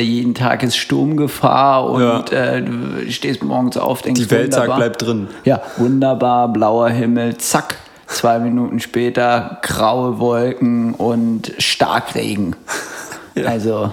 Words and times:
jeden 0.00 0.34
Tag 0.34 0.62
ist 0.62 0.76
Sturmgefahr 0.76 1.88
und 1.88 2.30
ja. 2.30 2.54
äh, 2.54 2.62
du 2.62 3.10
stehst 3.10 3.42
morgens 3.42 3.76
auf, 3.76 4.02
denkst 4.02 4.20
Die 4.20 4.30
Welt 4.30 4.54
sagt, 4.54 4.74
bleibt 4.74 5.02
drin. 5.02 5.28
Ja, 5.44 5.62
wunderbar, 5.76 6.48
blauer 6.48 6.88
Himmel, 6.90 7.36
zack, 7.38 7.76
zwei 8.06 8.38
Minuten 8.38 8.80
später 8.80 9.58
graue 9.62 10.18
Wolken 10.18 10.94
und 10.94 11.52
Starkregen. 11.58 12.56
Ja. 13.36 13.46
Also, 13.46 13.92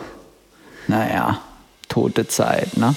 naja, 0.88 1.40
tote 1.90 2.28
Zeit, 2.28 2.78
ne? 2.78 2.94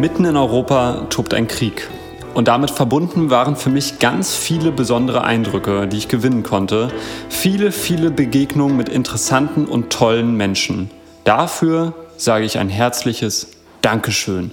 Mitten 0.00 0.24
in 0.24 0.36
Europa 0.36 1.06
tobt 1.10 1.34
ein 1.34 1.48
Krieg. 1.48 1.88
Und 2.32 2.46
damit 2.46 2.70
verbunden 2.70 3.30
waren 3.30 3.56
für 3.56 3.68
mich 3.68 3.98
ganz 3.98 4.36
viele 4.36 4.70
besondere 4.70 5.24
Eindrücke, 5.24 5.88
die 5.88 5.96
ich 5.96 6.06
gewinnen 6.06 6.44
konnte. 6.44 6.92
Viele, 7.28 7.72
viele 7.72 8.12
Begegnungen 8.12 8.76
mit 8.76 8.88
interessanten 8.88 9.64
und 9.64 9.90
tollen 9.90 10.36
Menschen. 10.36 10.88
Dafür 11.24 11.94
sage 12.16 12.44
ich 12.44 12.58
ein 12.58 12.68
herzliches 12.68 13.48
Dankeschön. 13.82 14.52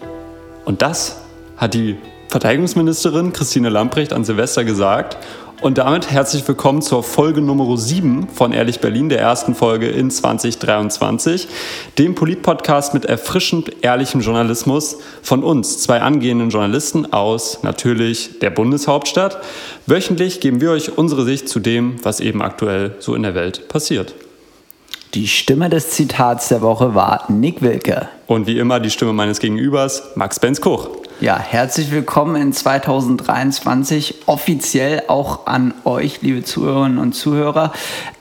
Und 0.66 0.82
das 0.82 1.18
hat 1.58 1.76
die 1.76 1.98
Verteidigungsministerin 2.30 3.32
Christine 3.32 3.70
Lamprecht 3.70 4.14
an 4.14 4.26
Silvester 4.26 4.64
gesagt. 4.64 5.18
Und 5.62 5.78
damit 5.78 6.12
herzlich 6.12 6.46
willkommen 6.48 6.82
zur 6.82 7.02
Folge 7.02 7.42
Nummer 7.42 7.78
7 7.78 8.28
von 8.28 8.52
Ehrlich 8.52 8.82
Berlin, 8.82 9.10
der 9.10 9.20
ersten 9.20 9.56
Folge 9.56 9.88
in 9.88 10.12
2023, 10.12 11.48
dem 11.98 12.14
Politpodcast 12.14 12.94
mit 12.94 13.06
erfrischend 13.06 13.72
ehrlichem 13.82 14.22
Journalismus 14.22 14.98
von 15.22 15.44
uns, 15.44 15.80
zwei 15.80 16.02
angehenden 16.02 16.50
Journalisten 16.50 17.12
aus 17.14 17.64
natürlich 17.64 18.40
der 18.40 18.50
Bundeshauptstadt. 18.50 19.38
Wöchentlich 19.86 20.42
geben 20.42 20.62
wir 20.62 20.72
euch 20.72 20.98
unsere 20.98 21.24
Sicht 21.24 21.48
zu 21.48 21.60
dem, 21.60 22.04
was 22.04 22.20
eben 22.20 22.42
aktuell 22.42 22.96
so 23.00 23.16
in 23.16 23.24
der 23.24 23.34
Welt 23.34 23.70
passiert. 23.70 24.14
Die 25.14 25.28
Stimme 25.30 25.70
des 25.70 25.92
Zitats 25.92 26.50
der 26.50 26.62
Woche 26.62 26.94
war 26.94 27.32
Nick 27.32 27.62
Wilke. 27.62 28.10
Und 28.28 28.48
wie 28.48 28.60
immer 28.60 28.82
die 28.82 28.90
Stimme 28.90 29.14
meines 29.14 29.40
Gegenübers, 29.40 30.04
Max 30.16 30.40
Benz 30.40 30.60
Koch. 30.60 30.90
Ja, 31.22 31.40
herzlich 31.40 31.92
willkommen 31.92 32.36
in 32.36 32.52
2023. 32.52 34.24
Offiziell 34.26 35.04
auch 35.08 35.48
an 35.48 35.74
euch, 35.86 36.22
liebe 36.22 36.44
Zuhörerinnen 36.44 36.98
und 36.98 37.14
Zuhörer. 37.14 37.72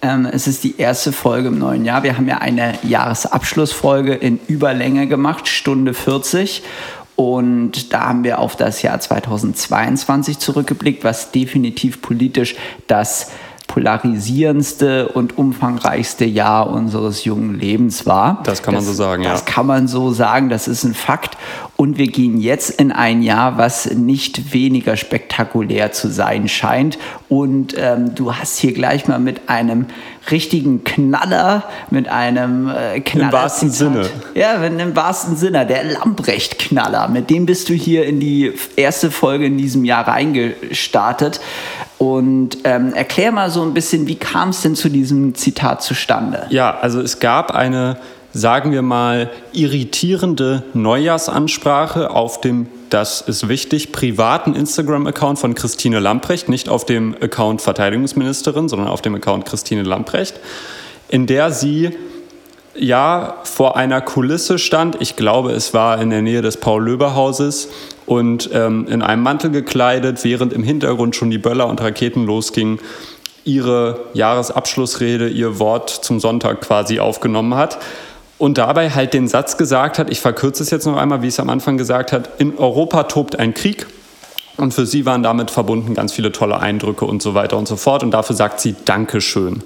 Ähm, 0.00 0.28
es 0.30 0.46
ist 0.46 0.62
die 0.62 0.78
erste 0.78 1.10
Folge 1.10 1.48
im 1.48 1.58
neuen 1.58 1.84
Jahr. 1.84 2.04
Wir 2.04 2.16
haben 2.16 2.28
ja 2.28 2.38
eine 2.38 2.74
Jahresabschlussfolge 2.84 4.14
in 4.14 4.38
Überlänge 4.46 5.08
gemacht, 5.08 5.48
Stunde 5.48 5.92
40. 5.92 6.62
Und 7.16 7.92
da 7.92 8.02
haben 8.02 8.22
wir 8.22 8.38
auf 8.38 8.54
das 8.54 8.82
Jahr 8.82 9.00
2022 9.00 10.38
zurückgeblickt, 10.38 11.02
was 11.02 11.32
definitiv 11.32 12.00
politisch 12.00 12.54
das 12.86 13.32
polarisierendste 13.66 15.08
und 15.08 15.38
umfangreichste 15.38 16.24
Jahr 16.24 16.70
unseres 16.70 17.24
jungen 17.24 17.58
Lebens 17.58 18.06
war. 18.06 18.42
Das 18.44 18.62
kann 18.62 18.74
man 18.74 18.82
das, 18.82 18.88
so 18.88 18.94
sagen, 18.94 19.22
ja. 19.22 19.32
Das 19.32 19.44
kann 19.44 19.66
man 19.66 19.88
so 19.88 20.12
sagen, 20.12 20.48
das 20.48 20.68
ist 20.68 20.84
ein 20.84 20.94
Fakt. 20.94 21.36
Und 21.76 21.98
wir 21.98 22.06
gehen 22.06 22.40
jetzt 22.40 22.70
in 22.70 22.92
ein 22.92 23.22
Jahr, 23.22 23.58
was 23.58 23.90
nicht 23.90 24.52
weniger 24.52 24.96
spektakulär 24.96 25.90
zu 25.92 26.08
sein 26.08 26.48
scheint. 26.48 26.98
Und 27.28 27.74
ähm, 27.76 28.14
du 28.14 28.36
hast 28.36 28.58
hier 28.58 28.72
gleich 28.72 29.08
mal 29.08 29.18
mit 29.18 29.48
einem 29.48 29.86
richtigen 30.30 30.84
Knaller, 30.84 31.64
mit 31.90 32.08
einem 32.08 32.68
äh, 32.68 33.00
Knaller. 33.00 33.26
Im 33.26 33.32
wahrsten 33.32 33.70
Sinne. 33.70 34.08
Ja, 34.34 34.54
im 34.54 34.96
wahrsten 34.96 35.36
Sinne, 35.36 35.66
der 35.66 35.84
Lamprecht-Knaller. 35.84 37.08
Mit 37.08 37.28
dem 37.28 37.46
bist 37.46 37.68
du 37.68 37.74
hier 37.74 38.06
in 38.06 38.20
die 38.20 38.52
erste 38.76 39.10
Folge 39.10 39.46
in 39.46 39.58
diesem 39.58 39.84
Jahr 39.84 40.06
reingestartet. 40.06 41.40
Und 42.04 42.58
ähm, 42.64 42.92
erklär 42.92 43.32
mal 43.32 43.50
so 43.50 43.62
ein 43.62 43.72
bisschen, 43.72 44.06
wie 44.06 44.16
kam 44.16 44.50
es 44.50 44.62
denn 44.62 44.74
zu 44.74 44.88
diesem 44.88 45.34
Zitat 45.34 45.82
zustande? 45.82 46.46
Ja, 46.50 46.78
also 46.78 47.00
es 47.00 47.18
gab 47.18 47.54
eine 47.54 47.96
sagen 48.34 48.72
wir 48.72 48.82
mal, 48.82 49.30
irritierende 49.52 50.64
Neujahrsansprache 50.74 52.10
auf 52.10 52.40
dem, 52.40 52.66
das 52.90 53.20
ist 53.20 53.48
wichtig, 53.48 53.92
privaten 53.92 54.56
Instagram-Account 54.56 55.38
von 55.38 55.54
Christine 55.54 56.00
Lamprecht, 56.00 56.48
nicht 56.48 56.68
auf 56.68 56.84
dem 56.84 57.14
Account 57.20 57.62
Verteidigungsministerin, 57.62 58.68
sondern 58.68 58.88
auf 58.88 59.02
dem 59.02 59.14
Account 59.14 59.46
Christine 59.46 59.84
Lamprecht, 59.84 60.40
in 61.08 61.28
der 61.28 61.52
sie 61.52 61.90
ja 62.74 63.36
vor 63.44 63.76
einer 63.76 64.00
Kulisse 64.00 64.58
stand. 64.58 65.00
Ich 65.00 65.14
glaube, 65.14 65.52
es 65.52 65.72
war 65.72 66.00
in 66.00 66.10
der 66.10 66.22
Nähe 66.22 66.42
des 66.42 66.56
Paul-Löber-Hauses 66.56 67.68
und 68.06 68.50
ähm, 68.52 68.86
in 68.88 69.02
einem 69.02 69.22
Mantel 69.22 69.50
gekleidet, 69.50 70.24
während 70.24 70.52
im 70.52 70.62
Hintergrund 70.62 71.16
schon 71.16 71.30
die 71.30 71.38
Böller 71.38 71.66
und 71.66 71.80
Raketen 71.80 72.26
losgingen, 72.26 72.78
ihre 73.44 74.00
Jahresabschlussrede, 74.14 75.28
ihr 75.28 75.58
Wort 75.58 75.90
zum 75.90 76.20
Sonntag 76.20 76.62
quasi 76.62 76.98
aufgenommen 76.98 77.54
hat 77.54 77.78
und 78.38 78.58
dabei 78.58 78.90
halt 78.90 79.14
den 79.14 79.28
Satz 79.28 79.56
gesagt 79.56 79.98
hat, 79.98 80.10
ich 80.10 80.20
verkürze 80.20 80.62
es 80.62 80.70
jetzt 80.70 80.86
noch 80.86 80.96
einmal, 80.96 81.22
wie 81.22 81.28
es 81.28 81.38
am 81.40 81.50
Anfang 81.50 81.76
gesagt 81.76 82.12
hat, 82.12 82.30
in 82.38 82.58
Europa 82.58 83.04
tobt 83.04 83.38
ein 83.38 83.54
Krieg 83.54 83.86
und 84.56 84.72
für 84.72 84.86
sie 84.86 85.06
waren 85.06 85.22
damit 85.22 85.50
verbunden 85.50 85.94
ganz 85.94 86.12
viele 86.12 86.32
tolle 86.32 86.58
Eindrücke 86.58 87.04
und 87.04 87.22
so 87.22 87.34
weiter 87.34 87.56
und 87.56 87.68
so 87.68 87.76
fort 87.76 88.02
und 88.02 88.10
dafür 88.12 88.36
sagt 88.36 88.60
sie 88.60 88.74
Dankeschön. 88.84 89.62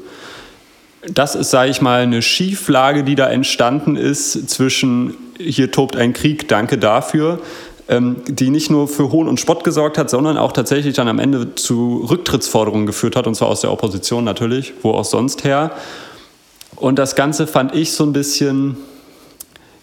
Das 1.07 1.37
ist, 1.37 1.51
sage 1.51 1.71
ich 1.71 1.81
mal, 1.81 2.03
eine 2.03 2.23
Schieflage, 2.23 3.05
die 3.05 3.15
da 3.15 3.29
entstanden 3.29 3.97
ist 3.97 4.51
zwischen 4.51 5.15
hier 5.39 5.71
tobt 5.71 5.97
ein 5.97 6.13
Krieg, 6.13 6.49
danke 6.49 6.79
dafür, 6.79 7.39
die 7.91 8.51
nicht 8.51 8.71
nur 8.71 8.87
für 8.87 9.11
Hohn 9.13 9.29
und 9.29 9.41
Spott 9.41 9.65
gesorgt 9.65 9.97
hat, 9.97 10.11
sondern 10.11 10.37
auch 10.37 10.53
tatsächlich 10.53 10.95
dann 10.95 11.09
am 11.09 11.19
Ende 11.19 11.55
zu 11.55 12.07
Rücktrittsforderungen 12.11 12.87
geführt 12.87 13.17
hat, 13.17 13.27
und 13.27 13.35
zwar 13.35 13.49
aus 13.49 13.63
der 13.63 13.73
Opposition 13.73 14.25
natürlich, 14.25 14.75
wo 14.83 14.93
auch 14.93 15.07
sonst 15.07 15.45
her. 15.45 15.71
Und 16.77 16.99
das 16.99 17.17
Ganze 17.17 17.47
fand 17.47 17.75
ich 17.75 17.93
so 17.93 18.05
ein 18.05 18.13
bisschen 18.13 18.77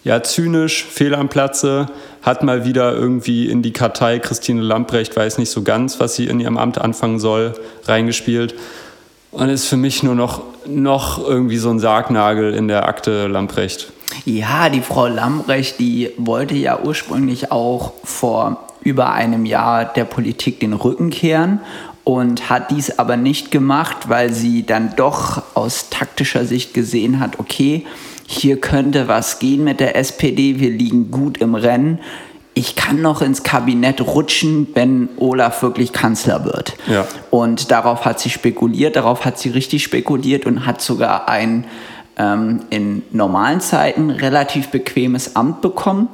ja, 0.04 0.22
zynisch, 0.22 0.86
fehl 0.86 1.16
am 1.16 1.30
Platze, 1.30 1.88
hat 2.22 2.44
mal 2.44 2.64
wieder 2.64 2.94
irgendwie 2.94 3.50
in 3.50 3.64
die 3.64 3.74
Kartei 3.74 4.20
Christine 4.20 4.62
Lamprecht, 4.62 5.16
weiß 5.16 5.40
nicht 5.40 5.50
so 5.50 5.64
ganz, 5.64 6.00
was 6.00 6.16
sie 6.16 6.28
in 6.28 6.40
ihrem 6.40 6.58
Amt 6.58 6.78
anfangen 6.78 7.20
soll, 7.20 7.56
reingespielt. 7.86 8.54
Und 9.32 9.50
ist 9.50 9.66
für 9.66 9.78
mich 9.78 10.04
nur 10.04 10.16
noch, 10.16 10.44
noch 10.68 11.28
irgendwie 11.28 11.58
so 11.58 11.72
ein 11.72 11.80
Sargnagel 11.80 12.54
in 12.54 12.68
der 12.68 12.88
Akte 12.88 13.28
Lamprecht. 13.28 13.92
Ja, 14.24 14.70
die 14.70 14.82
Frau 14.82 15.08
Lamprecht, 15.08 15.80
die 15.80 16.12
wollte 16.18 16.56
ja 16.56 16.80
ursprünglich 16.80 17.52
auch 17.52 17.94
vor 18.04 18.68
über 18.82 19.12
einem 19.12 19.46
Jahr 19.46 19.86
der 19.86 20.06
Politik 20.06 20.60
den 20.60 20.74
Rücken 20.74 21.10
kehren 21.10 21.60
und 22.06 22.50
hat 22.50 22.72
dies 22.72 23.00
aber 23.00 23.18
nicht 23.18 23.52
gemacht, 23.52 24.08
weil 24.08 24.32
sie 24.32 24.64
dann 24.64 24.96
doch 24.96 25.42
aus 25.56 25.90
taktischer 25.90 26.46
Sicht 26.46 26.74
gesehen 26.74 27.20
hat, 27.20 27.40
okay, 27.40 27.86
hier 28.28 28.62
könnte 28.62 29.08
was 29.08 29.40
gehen 29.40 29.64
mit 29.64 29.80
der 29.80 29.96
SPD, 29.96 30.60
wir 30.60 30.70
liegen 30.70 31.12
gut 31.12 31.40
im 31.40 31.56
Rennen. 31.56 32.00
Ich 32.54 32.76
kann 32.76 33.02
noch 33.02 33.22
ins 33.22 33.44
Kabinett 33.44 34.02
rutschen, 34.02 34.68
wenn 34.76 35.10
Olaf 35.18 35.62
wirklich 35.62 35.92
Kanzler 35.92 36.46
wird. 36.46 36.76
Ja. 36.88 37.06
Und 37.30 37.72
darauf 37.72 38.06
hat 38.06 38.20
sie 38.20 38.30
spekuliert, 38.30 38.96
darauf 38.96 39.26
hat 39.26 39.38
sie 39.38 39.50
richtig 39.50 39.84
spekuliert 39.84 40.46
und 40.46 40.66
hat 40.66 40.82
sogar 40.82 41.28
ein 41.28 41.66
ähm, 42.18 42.62
in 42.70 43.04
normalen 43.12 43.62
Zeiten 43.62 44.10
relativ 44.10 44.70
bequemes 44.70 45.36
Amt 45.36 45.62
bekommen. 45.62 46.10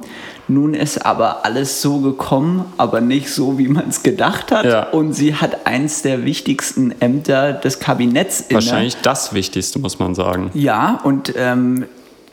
Nun 0.48 0.74
ist 0.74 1.06
aber 1.06 1.44
alles 1.44 1.80
so 1.80 2.00
gekommen, 2.00 2.64
aber 2.76 3.00
nicht 3.00 3.30
so, 3.30 3.58
wie 3.58 3.68
man 3.68 3.88
es 3.88 4.02
gedacht 4.02 4.50
hat. 4.50 4.64
Ja. 4.64 4.90
Und 4.90 5.14
sie 5.14 5.36
hat 5.36 5.66
eins 5.66 6.02
der 6.02 6.24
wichtigsten 6.24 6.92
Ämter 7.00 7.52
des 7.52 7.78
Kabinetts 7.78 8.40
inne. 8.40 8.56
Wahrscheinlich 8.56 8.96
das 9.02 9.32
Wichtigste, 9.32 9.78
muss 9.78 9.98
man 9.98 10.14
sagen. 10.14 10.50
Ja, 10.54 11.00
und 11.04 11.32
ähm, 11.36 11.86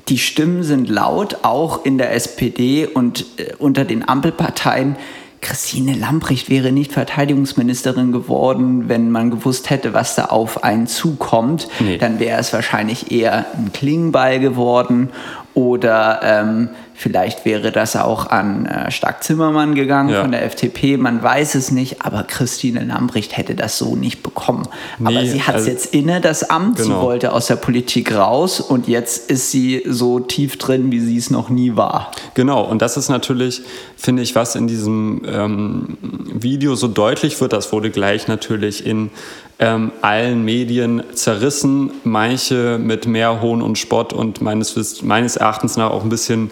die 0.10 0.18
Stimmen 0.18 0.64
sind 0.64 0.90
laut, 0.90 1.38
auch 1.44 1.86
in 1.86 1.98
der 2.00 2.14
SPD 2.14 2.88
und 2.88 3.26
äh, 3.38 3.54
unter 3.60 3.86
den 3.86 4.08
Ampelparteien. 4.08 4.96
Christine 5.42 5.94
Lamprecht 5.94 6.50
wäre 6.50 6.72
nicht 6.72 6.92
Verteidigungsministerin 6.92 8.12
geworden, 8.12 8.90
wenn 8.90 9.10
man 9.10 9.32
gewusst 9.32 9.70
hätte, 9.70 9.94
was 9.94 10.16
da 10.16 10.26
auf 10.26 10.64
einen 10.64 10.88
zukommt. 10.88 11.68
Nee. 11.80 11.98
Dann 11.98 12.20
wäre 12.20 12.40
es 12.40 12.52
wahrscheinlich 12.52 13.12
eher 13.12 13.46
ein 13.56 13.72
Klingenball 13.74 14.40
geworden 14.40 15.10
oder 15.60 16.22
ähm, 16.24 16.70
Vielleicht 17.00 17.46
wäre 17.46 17.72
das 17.72 17.96
auch 17.96 18.28
an 18.28 18.66
äh, 18.66 18.92
Stark 18.92 19.24
Zimmermann 19.24 19.74
gegangen 19.74 20.10
ja. 20.10 20.20
von 20.20 20.34
der 20.34 20.44
FDP. 20.44 20.98
Man 20.98 21.24
weiß 21.24 21.56
es 21.56 21.72
nicht, 21.72 22.02
aber 22.02 22.24
Christine 22.24 22.84
Lambrecht 22.84 23.38
hätte 23.38 23.56
das 23.56 23.78
so 23.78 23.96
nicht 23.96 24.22
bekommen. 24.22 24.68
Nee, 24.98 25.08
aber 25.08 25.26
sie 25.26 25.42
hat 25.42 25.56
es 25.56 25.62
also, 25.62 25.70
jetzt 25.70 25.94
inne, 25.94 26.20
das 26.20 26.50
Amt. 26.50 26.76
Genau. 26.76 27.00
Sie 27.00 27.02
wollte 27.02 27.32
aus 27.32 27.48
der 27.48 27.56
Politik 27.56 28.14
raus 28.14 28.60
und 28.60 28.90
jetzt 28.90 29.32
ist 29.32 29.50
sie 29.50 29.82
so 29.88 30.20
tief 30.20 30.58
drin, 30.58 30.92
wie 30.92 31.00
sie 31.00 31.16
es 31.16 31.30
noch 31.30 31.50
nie 31.50 31.78
war. 31.78 32.12
Genau, 32.34 32.66
und 32.66 32.82
das 32.82 32.98
ist 32.98 33.08
natürlich, 33.08 33.62
finde 33.96 34.22
ich, 34.22 34.36
was 34.36 34.56
in 34.56 34.68
diesem 34.68 35.22
ähm, 35.26 35.98
Video 36.34 36.76
so 36.76 36.90
deutlich 36.90 37.40
wird. 37.40 37.54
Das 37.54 37.72
wurde 37.72 37.92
gleich 37.92 38.28
natürlich 38.28 38.86
in 38.86 39.10
ähm, 39.60 39.92
allen 40.02 40.44
Medien 40.44 41.04
zerrissen, 41.14 41.92
manche 42.04 42.80
mit 42.80 43.06
mehr 43.06 43.42
Hohn 43.42 43.62
und 43.62 43.78
Spott 43.78 44.14
und 44.14 44.42
meines, 44.42 45.02
meines 45.04 45.36
Erachtens 45.36 45.76
nach 45.76 45.92
auch 45.92 46.04
ein 46.04 46.10
bisschen 46.10 46.50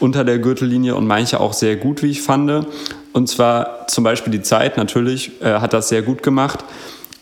unter 0.00 0.24
der 0.24 0.38
Gürtellinie 0.38 0.94
und 0.94 1.06
manche 1.06 1.40
auch 1.40 1.52
sehr 1.52 1.76
gut, 1.76 2.02
wie 2.02 2.10
ich 2.10 2.22
fand. 2.22 2.66
Und 3.12 3.28
zwar 3.28 3.86
zum 3.86 4.04
Beispiel 4.04 4.32
die 4.32 4.42
Zeit 4.42 4.76
natürlich 4.76 5.40
äh, 5.40 5.54
hat 5.54 5.72
das 5.72 5.88
sehr 5.88 6.02
gut 6.02 6.22
gemacht. 6.22 6.64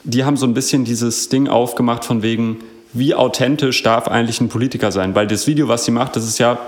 Die 0.05 0.25
haben 0.25 0.37
so 0.37 0.47
ein 0.47 0.55
bisschen 0.55 0.85
dieses 0.85 1.29
Ding 1.29 1.49
aufgemacht 1.49 2.05
von 2.05 2.23
wegen, 2.23 2.59
wie 2.99 3.15
authentisch 3.15 3.83
darf 3.83 4.09
eigentlich 4.09 4.41
ein 4.41 4.49
Politiker 4.49 4.93
sein? 4.93 5.15
Weil 5.15 5.27
das 5.27 5.47
Video, 5.47 5.69
was 5.69 5.85
sie 5.85 5.91
macht, 5.91 6.17
das 6.17 6.25
ist 6.25 6.39
ja, 6.39 6.59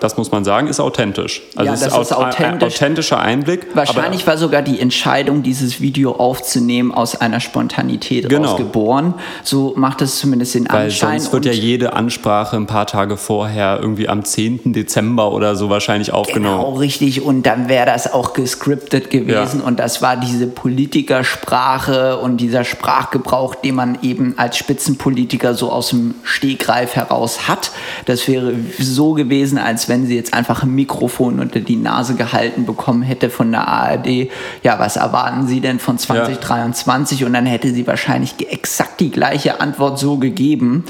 das 0.00 0.16
muss 0.16 0.30
man 0.30 0.44
sagen, 0.44 0.68
ist 0.68 0.80
authentisch. 0.80 1.42
Also 1.56 1.66
ja, 1.66 1.72
das 1.72 1.82
ist, 1.82 1.96
ist 1.96 2.12
authentisch. 2.12 2.44
ein 2.44 2.62
authentischer 2.62 3.20
Einblick. 3.20 3.66
Wahrscheinlich 3.74 4.26
war 4.26 4.38
sogar 4.38 4.62
die 4.62 4.80
Entscheidung, 4.80 5.42
dieses 5.42 5.80
Video 5.80 6.12
aufzunehmen, 6.12 6.92
aus 6.92 7.20
einer 7.20 7.40
Spontanität 7.40 8.28
genau. 8.28 8.50
rausgeboren. 8.50 9.14
So 9.42 9.74
macht 9.76 10.02
es 10.02 10.18
zumindest 10.18 10.54
den 10.54 10.68
Weil 10.68 10.86
Anschein. 10.86 11.20
Sonst 11.20 11.32
wird 11.32 11.44
ja 11.44 11.52
jede 11.52 11.92
Ansprache 11.92 12.56
ein 12.56 12.66
paar 12.66 12.86
Tage 12.86 13.16
vorher, 13.16 13.78
irgendwie 13.80 14.08
am 14.08 14.24
10. 14.24 14.72
Dezember 14.72 15.32
oder 15.32 15.56
so 15.56 15.70
wahrscheinlich 15.70 16.12
aufgenommen. 16.12 16.64
Genau, 16.64 16.78
richtig. 16.78 17.22
Und 17.22 17.44
dann 17.44 17.68
wäre 17.68 17.86
das 17.86 18.12
auch 18.12 18.32
gescriptet 18.32 19.10
gewesen. 19.10 19.60
Ja. 19.60 19.66
Und 19.66 19.78
das 19.78 20.02
war 20.02 20.16
diese 20.16 20.46
Politikersprache 20.46 22.18
und 22.18 22.38
dieser 22.38 22.64
Sprachgebrauch, 22.64 23.54
den 23.54 23.74
man 23.74 23.98
eben 24.02 24.34
als 24.36 24.56
Spitzenpolitiker 24.56 25.54
so 25.54 25.67
aus 25.70 25.90
dem 25.90 26.14
Stegreif 26.22 26.96
heraus 26.96 27.48
hat. 27.48 27.70
Das 28.06 28.26
wäre 28.28 28.54
so 28.78 29.12
gewesen, 29.12 29.58
als 29.58 29.88
wenn 29.88 30.06
sie 30.06 30.16
jetzt 30.16 30.34
einfach 30.34 30.62
ein 30.62 30.74
Mikrofon 30.74 31.40
unter 31.40 31.60
die 31.60 31.76
Nase 31.76 32.14
gehalten 32.14 32.66
bekommen 32.66 33.02
hätte 33.02 33.30
von 33.30 33.50
der 33.50 33.68
ARD. 33.68 34.28
Ja, 34.62 34.78
was 34.78 34.96
erwarten 34.96 35.46
Sie 35.46 35.60
denn 35.60 35.78
von 35.78 35.98
2023? 35.98 37.20
Ja. 37.20 37.26
Und 37.26 37.32
dann 37.32 37.46
hätte 37.46 37.72
sie 37.72 37.86
wahrscheinlich 37.86 38.34
exakt 38.50 39.00
die 39.00 39.10
gleiche 39.10 39.60
Antwort 39.60 39.98
so 39.98 40.16
gegeben. 40.16 40.84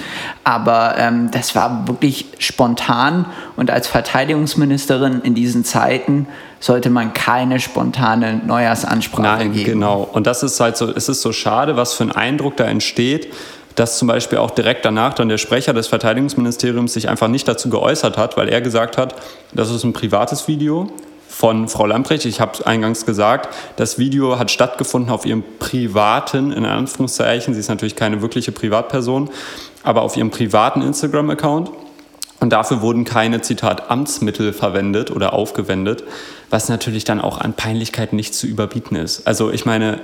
Aber 0.45 0.97
ähm, 0.99 1.31
das 1.31 1.55
war 1.55 1.87
wirklich 1.89 2.27
spontan 2.39 3.27
und 3.57 3.71
als 3.71 3.87
Verteidigungsministerin 3.87 5.21
in 5.23 5.35
diesen 5.35 5.65
Zeiten 5.65 6.27
sollte 6.61 6.91
man 6.91 7.13
keine 7.13 7.61
spontane 7.61 8.41
Neujahrsansprache 8.45 9.23
Nein, 9.23 9.53
geben. 9.53 9.73
Genau. 9.73 10.09
Und 10.13 10.27
das 10.27 10.43
ist 10.43 10.59
halt 10.61 10.77
so, 10.77 10.91
es 10.91 11.09
ist 11.09 11.23
so 11.23 11.33
schade, 11.33 11.77
was 11.77 11.95
für 11.95 12.05
ein 12.05 12.13
Eindruck 12.13 12.57
da 12.57 12.65
entsteht, 12.65 13.33
dass 13.79 13.99
zum 13.99 14.09
Beispiel 14.09 14.39
auch 14.39 14.51
direkt 14.51 14.85
danach 14.85 15.15
dann 15.15 15.29
der 15.29 15.39
Sprecher 15.39 15.73
des 15.73 15.87
Verteidigungsministeriums 15.87 16.93
sich 16.93 17.09
einfach 17.09 17.29
nicht 17.29 17.47
dazu 17.47 17.71
geäußert 17.71 18.19
hat, 18.19 18.37
weil 18.37 18.49
er 18.49 18.61
gesagt 18.61 18.99
hat, 18.99 19.15
das 19.53 19.71
ist 19.71 19.85
ein 19.85 19.93
privates 19.93 20.49
Video 20.49 20.91
von 21.29 21.69
Frau 21.69 21.87
Lamprecht. 21.87 22.25
Ich 22.25 22.41
habe 22.41 22.67
eingangs 22.67 23.07
gesagt, 23.07 23.55
das 23.77 23.97
Video 23.99 24.39
hat 24.39 24.51
stattgefunden 24.51 25.13
auf 25.13 25.25
ihrem 25.25 25.45
privaten, 25.61 26.51
in 26.53 26.65
Anführungszeichen, 26.65 27.55
sie 27.55 27.61
ist 27.61 27.69
natürlich 27.69 27.95
keine 27.95 28.21
wirkliche 28.21 28.51
Privatperson, 28.51 29.31
aber 29.85 30.03
auf 30.03 30.17
ihrem 30.17 30.31
privaten 30.31 30.83
Instagram-Account. 30.83 31.71
Und 32.41 32.51
dafür 32.51 32.83
wurden 32.83 33.05
keine, 33.05 33.43
Zitat, 33.43 33.91
Amtsmittel 33.91 34.53
verwendet 34.53 35.11
oder 35.11 35.33
aufgewendet, 35.33 36.05
was 36.51 36.69
natürlich 36.69 37.05
dann 37.05 37.21
auch 37.21 37.39
an 37.39 37.53
Peinlichkeit 37.53 38.13
nicht 38.13 38.35
zu 38.35 38.47
überbieten 38.47 38.97
ist. 38.97 39.27
Also 39.27 39.51
ich 39.51 39.67
meine, 39.67 40.01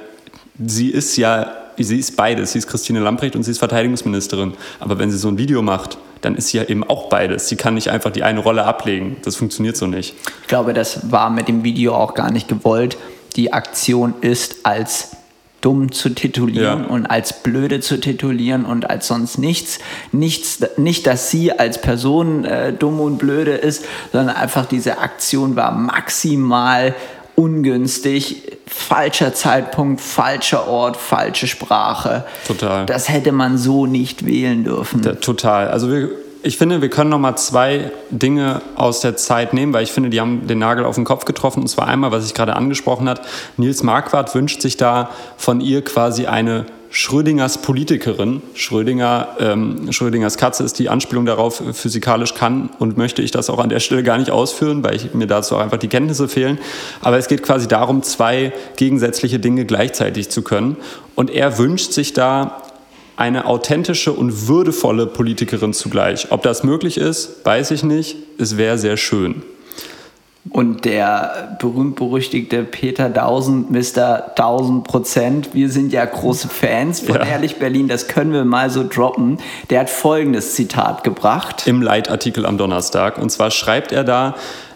sie 0.65 0.91
ist 0.91 1.17
ja 1.17 1.64
sie 1.79 1.99
ist 1.99 2.17
beides. 2.17 2.53
Sie 2.53 2.59
ist 2.59 2.67
Christine 2.67 3.01
Lamprecht 3.01 3.37
und 3.37 3.43
sie 3.43 3.51
ist 3.51 3.59
Verteidigungsministerin. 3.59 4.55
Aber 4.81 4.99
wenn 4.99 5.11
sie 5.11 5.19
so 5.19 5.29
ein 5.29 5.39
Video 5.39 5.63
macht, 5.63 5.99
dann 6.21 6.37
ist 6.37 6.49
sie 6.49 6.59
ja 6.59 6.65
eben 6.65 6.85
auch 6.85 7.09
beides. 7.09 7.49
Sie 7.49 7.57
kann 7.57 7.75
nicht 7.75 7.91
einfach 7.91 8.11
die 8.11 8.23
eine 8.23 8.41
Rolle 8.41 8.65
ablegen. 8.65 9.17
Das 9.23 9.37
funktioniert 9.37 9.77
so 9.77 9.87
nicht. 9.87 10.15
Ich 10.43 10.49
glaube, 10.49 10.73
das 10.73 11.11
war 11.11 11.31
mit 11.31 11.49
dem 11.49 11.65
Video 11.65 11.95
auch 11.95 12.15
gar 12.15 12.31
nicht 12.31 12.49
gewollt. 12.49 12.97
Die 13.37 13.53
Aktion 13.53 14.15
ist 14.21 14.65
als 14.65 15.17
dumm 15.65 15.93
zu 15.93 16.11
titulieren 16.11 16.85
ja. 16.85 16.89
und 16.91 17.07
als 17.07 17.43
blöde 17.43 17.81
zu 17.81 17.99
titulieren 17.99 18.67
und 18.67 18.91
als 18.91 19.07
sonst 19.07 19.39
nichts. 19.39 19.79
nichts 20.13 20.59
nicht, 20.77 21.07
dass 21.07 21.31
sie 21.31 21.53
als 21.59 21.81
Person 21.81 22.45
äh, 22.45 22.75
dumm 22.75 23.01
und 23.01 23.17
blöde 23.17 23.53
ist, 23.53 23.87
sondern 24.13 24.37
einfach 24.37 24.67
diese 24.67 24.99
Aktion 24.99 25.57
war 25.57 25.73
maximal 25.73 26.95
ungünstig, 27.37 28.43
falscher 28.67 29.35
Zeitpunkt, 29.35 30.01
falscher 30.01 30.69
Ort, 30.69 30.97
falsche 30.97 31.47
Sprache. 31.47 32.25
Total. 32.47 32.87
Das 32.87 33.09
hätte 33.09 33.33
man 33.33 33.59
so 33.59 33.87
nicht 33.87 34.27
wählen 34.27 34.65
dürfen. 34.65 35.03
Da, 35.03 35.15
total. 35.15 35.69
Also 35.69 35.91
wir, 35.91 36.11
ich 36.43 36.59
finde, 36.59 36.83
wir 36.83 36.91
können 36.91 37.11
noch 37.11 37.19
mal 37.19 37.37
zwei 37.37 37.91
Dinge 38.11 38.63
aus 38.77 39.01
der 39.01 39.17
Zeit 39.17 39.55
nehmen, 39.55 39.73
weil 39.73 39.83
ich 39.83 39.93
finde, 39.93 40.11
die 40.11 40.21
haben 40.21 40.47
den 40.47 40.59
Nagel 40.59 40.85
auf 40.85 40.95
den 40.95 41.05
Kopf 41.05 41.25
getroffen. 41.25 41.61
Und 41.61 41.69
zwar 41.69 41.89
einmal, 41.89 42.13
was 42.13 42.27
ich 42.27 42.35
gerade 42.35 42.55
angesprochen 42.55 43.09
habe. 43.09 43.23
Nils 43.57 43.83
Marquardt 43.83 44.35
wünscht 44.35 44.61
sich 44.61 44.77
da 44.77 45.11
von 45.37 45.61
ihr 45.61 45.83
quasi 45.83 46.27
eine 46.27 46.67
Schrödingers 46.97 47.59
Politikerin. 47.59 48.41
Schrödinger, 48.55 49.27
ähm, 49.41 49.91
Schrödingers 49.91 50.37
Katze 50.37 50.63
ist 50.63 50.79
die 50.79 50.89
Anspielung 50.89 51.27
darauf, 51.27 51.61
physikalisch 51.73 52.35
kann 52.35 52.71
und 52.79 52.97
möchte 52.97 53.21
ich 53.21 53.33
das 53.33 53.51
auch 53.51 53.59
an 53.59 53.69
der 53.69 53.81
Stelle 53.81 54.05
gar 54.05 54.17
nicht 54.17 54.31
ausführen, 54.31 54.85
weil 54.85 54.95
ich, 54.95 55.13
mir 55.13 55.27
dazu 55.27 55.57
auch 55.57 55.61
einfach 55.61 55.79
die 55.79 55.89
Kenntnisse 55.89 56.29
fehlen. 56.29 56.57
Aber 57.01 57.19
es 57.19 57.27
geht 57.27 57.43
quasi 57.43 57.67
darum, 57.67 58.05
zwei 58.05 58.53
gegensätzliche 58.77 59.41
Dinge 59.41 59.65
gleichzeitig 59.65 60.29
zu 60.29 60.43
können. 60.43 60.77
Und 61.17 61.31
er 61.31 61.59
wünscht 61.59 61.91
sich 61.91 62.13
da 62.13 62.63
eine 63.17 63.47
authentische 63.47 64.13
und 64.13 64.47
würdevolle 64.47 65.07
Politikerin 65.07 65.73
zugleich. 65.73 66.31
Ob 66.31 66.45
das 66.45 66.63
möglich 66.63 66.97
ist, 66.97 67.45
weiß 67.45 67.73
ich 67.73 67.83
nicht. 67.83 68.19
Es 68.39 68.57
wäre 68.57 68.79
sehr 68.79 68.97
schön. 68.97 69.43
Und 70.51 70.85
der 70.85 71.57
berühmt-berüchtigte 71.59 72.65
Peter 72.65 73.09
Dausend, 73.09 73.71
Mr. 73.71 74.33
1000 74.37 74.85
Prozent, 74.85 75.55
wir 75.55 75.71
sind 75.71 75.93
ja 75.93 76.05
große 76.05 76.49
Fans 76.49 77.01
von 77.01 77.17
ja. 77.17 77.25
Ehrlich 77.25 77.57
Berlin, 77.57 77.89
das 77.89 78.09
können 78.09 78.33
wir 78.33 78.45
mal 78.45 78.69
so 78.69 78.87
droppen. 78.87 79.39
Der 79.71 79.81
hat 79.81 79.91
folgendes 79.91 80.55
Zitat 80.55 81.03
gebracht. 81.03 81.67
Im 81.67 81.81
Leitartikel 81.81 82.45
am 82.45 82.59
Donnerstag. 82.59 83.17
Und 83.17 83.31
zwar 83.31 83.51
schreibt 83.51 83.91
er 83.91 84.05
da, 84.05 84.35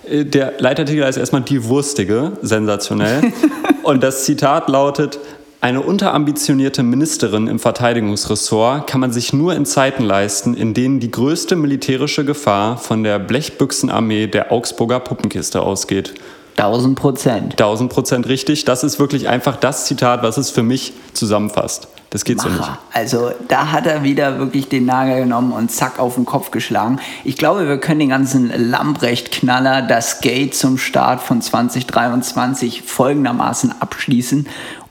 äh, 0.09 0.25
der 0.25 0.55
Leitartikel 0.59 1.03
ist 1.05 1.19
erstmal 1.19 1.43
die 1.43 1.65
Wurstige, 1.65 2.33
sensationell. 2.41 3.33
Und 3.83 4.03
das 4.03 4.25
Zitat 4.25 4.69
lautet, 4.69 5.19
eine 5.61 5.81
unterambitionierte 5.81 6.85
Ministerin 6.85 7.49
im 7.49 7.59
Verteidigungsressort 7.59 8.89
kann 8.89 9.01
man 9.01 9.11
sich 9.11 9.33
nur 9.33 9.57
in 9.57 9.67
Zeiten 9.67 10.05
leisten, 10.05 10.55
in 10.55 10.73
denen 10.73 11.01
die 11.01 11.11
größte 11.11 11.57
militärische 11.57 12.25
Gefahr 12.25 12.77
von 12.77 13.03
der 13.03 13.19
Blechbüchsenarmee 13.19 14.29
der 14.29 14.53
Augsburger 14.53 15.01
Puppenkiste 15.01 15.61
ausgeht. 15.61 16.15
1000 16.59 16.97
Prozent. 16.97 17.53
1000 17.53 17.93
Prozent 17.93 18.29
richtig. 18.29 18.67
Das 18.67 18.85
ist 18.85 19.01
wirklich 19.01 19.29
einfach 19.29 19.57
das 19.57 19.87
Zitat, 19.87 20.23
was 20.23 20.37
es 20.39 20.51
für 20.51 20.63
mich 20.63 20.93
zusammenfasst. 21.13 21.89
Das 22.11 22.25
geht 22.25 22.41
so 22.41 22.49
nicht. 22.49 22.71
Also 22.95 23.33
da 23.49 23.71
hat 23.71 23.87
er 23.87 24.03
wieder 24.03 24.39
wirklich 24.39 24.69
den 24.69 24.87
Nagel 24.87 25.21
genommen 25.21 25.53
und 25.53 25.71
zack 25.71 25.99
auf 25.99 26.15
den 26.15 26.25
Kopf 26.25 26.51
geschlagen. 26.51 27.01
Ich 27.23 27.37
glaube, 27.37 27.69
wir 27.69 27.79
können 27.79 28.01
den 28.01 28.09
ganzen 28.09 28.51
Lambrecht-Knaller, 28.71 29.83
das 29.83 30.21
Gate 30.21 30.55
zum 30.55 30.79
Start 30.79 31.21
von 31.21 31.43
2023 31.43 32.83
folgendermaßen 32.83 33.75
abschließen. 33.81 34.47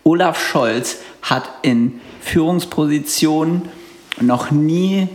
Olaf 0.07 0.39
Scholz 0.39 0.99
hat 1.21 1.49
in 1.63 1.99
Führungspositionen 2.21 3.63
noch 4.21 4.51
nie 4.51 5.09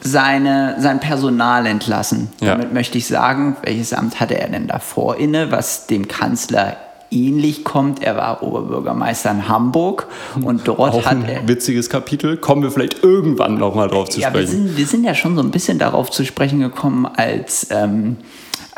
seine, 0.00 0.76
sein 0.78 0.98
Personal 0.98 1.66
entlassen. 1.66 2.28
Ja. 2.40 2.54
Damit 2.54 2.72
möchte 2.72 2.96
ich 2.96 3.06
sagen, 3.06 3.56
welches 3.62 3.92
Amt 3.92 4.18
hatte 4.18 4.40
er 4.40 4.48
denn 4.48 4.66
davor 4.66 5.16
inne, 5.16 5.52
was 5.52 5.86
dem 5.86 6.08
Kanzler 6.08 6.78
ähnlich 7.10 7.64
kommt. 7.64 8.02
Er 8.02 8.16
war 8.16 8.42
Oberbürgermeister 8.42 9.30
in 9.30 9.48
Hamburg 9.48 10.06
und 10.42 10.66
dort 10.66 10.94
Auch 10.94 11.04
hat 11.04 11.28
er. 11.28 11.46
Witziges 11.46 11.90
Kapitel. 11.90 12.38
Kommen 12.38 12.62
wir 12.62 12.70
vielleicht 12.70 13.02
irgendwann 13.02 13.58
nochmal 13.58 13.88
drauf 13.88 14.08
zu 14.08 14.20
ja, 14.20 14.28
sprechen. 14.28 14.50
Wir 14.50 14.58
sind, 14.68 14.76
wir 14.78 14.86
sind 14.86 15.04
ja 15.04 15.14
schon 15.14 15.36
so 15.36 15.42
ein 15.42 15.50
bisschen 15.50 15.78
darauf 15.78 16.10
zu 16.10 16.24
sprechen 16.24 16.60
gekommen, 16.60 17.04
als. 17.06 17.66
Ähm, 17.70 18.16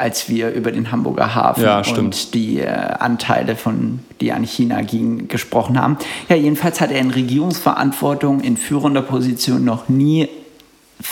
als 0.01 0.29
wir 0.31 0.51
über 0.51 0.73
den 0.73 0.91
Hamburger 0.91 1.35
Hafen 1.35 1.63
ja, 1.63 1.83
und 1.97 2.33
die 2.33 2.61
äh, 2.61 2.67
Anteile 2.67 3.55
von, 3.55 4.01
die 4.21 4.33
an 4.33 4.45
China 4.45 4.81
gingen, 4.81 5.29
gesprochen 5.29 5.79
haben. 5.79 5.99
Ja, 6.29 6.37
jedenfalls 6.37 6.81
hat 6.81 6.91
er 6.91 7.01
in 7.01 7.11
Regierungsverantwortung 7.11 8.41
in 8.41 8.57
führender 8.57 9.03
Position 9.03 9.65
noch 9.65 9.89
nie 9.89 10.29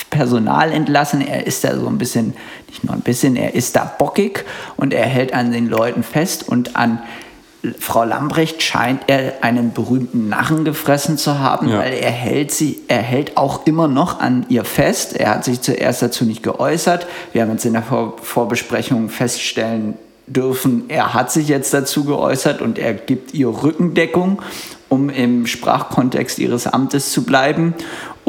Personal 0.09 0.71
entlassen. 0.71 1.21
Er 1.21 1.45
ist 1.45 1.63
da 1.63 1.75
so 1.75 1.87
ein 1.87 1.97
bisschen, 1.97 2.33
nicht 2.67 2.83
nur 2.83 2.93
ein 2.93 3.01
bisschen, 3.01 3.35
er 3.35 3.53
ist 3.53 3.75
da 3.75 3.85
bockig 3.85 4.43
und 4.75 4.93
er 4.93 5.05
hält 5.05 5.33
an 5.33 5.51
den 5.51 5.67
Leuten 5.67 6.03
fest 6.03 6.47
und 6.47 6.75
an 6.75 6.99
Frau 7.77 8.05
Lambrecht 8.05 8.63
scheint 8.63 9.03
er 9.07 9.43
einen 9.43 9.73
berühmten 9.73 10.29
Narren 10.29 10.63
gefressen 10.63 11.17
zu 11.17 11.39
haben, 11.39 11.67
ja. 11.67 11.79
weil 11.79 11.93
er 11.93 12.11
hält 12.11 12.51
sie, 12.51 12.81
er 12.87 13.01
hält 13.01 13.35
auch 13.35 13.65
immer 13.65 13.87
noch 13.89 14.19
an 14.21 14.45
ihr 14.47 14.63
fest. 14.63 15.13
Er 15.15 15.31
hat 15.31 15.43
sich 15.43 15.59
zuerst 15.59 16.01
dazu 16.01 16.23
nicht 16.23 16.41
geäußert. 16.41 17.05
Wir 17.33 17.41
haben 17.41 17.51
uns 17.51 17.65
in 17.65 17.73
der 17.73 17.83
Vor 17.83 18.15
Vorbesprechung 18.21 19.09
feststellen 19.09 19.95
dürfen, 20.29 20.85
er 20.89 21.13
hat 21.13 21.31
sich 21.31 21.47
jetzt 21.47 21.73
dazu 21.73 22.05
geäußert 22.05 22.61
und 22.61 22.77
er 22.77 22.93
gibt 22.93 23.33
ihr 23.33 23.47
Rückendeckung, 23.47 24.41
um 24.87 25.09
im 25.09 25.45
Sprachkontext 25.45 26.39
ihres 26.39 26.67
Amtes 26.67 27.11
zu 27.11 27.23
bleiben. 27.23 27.73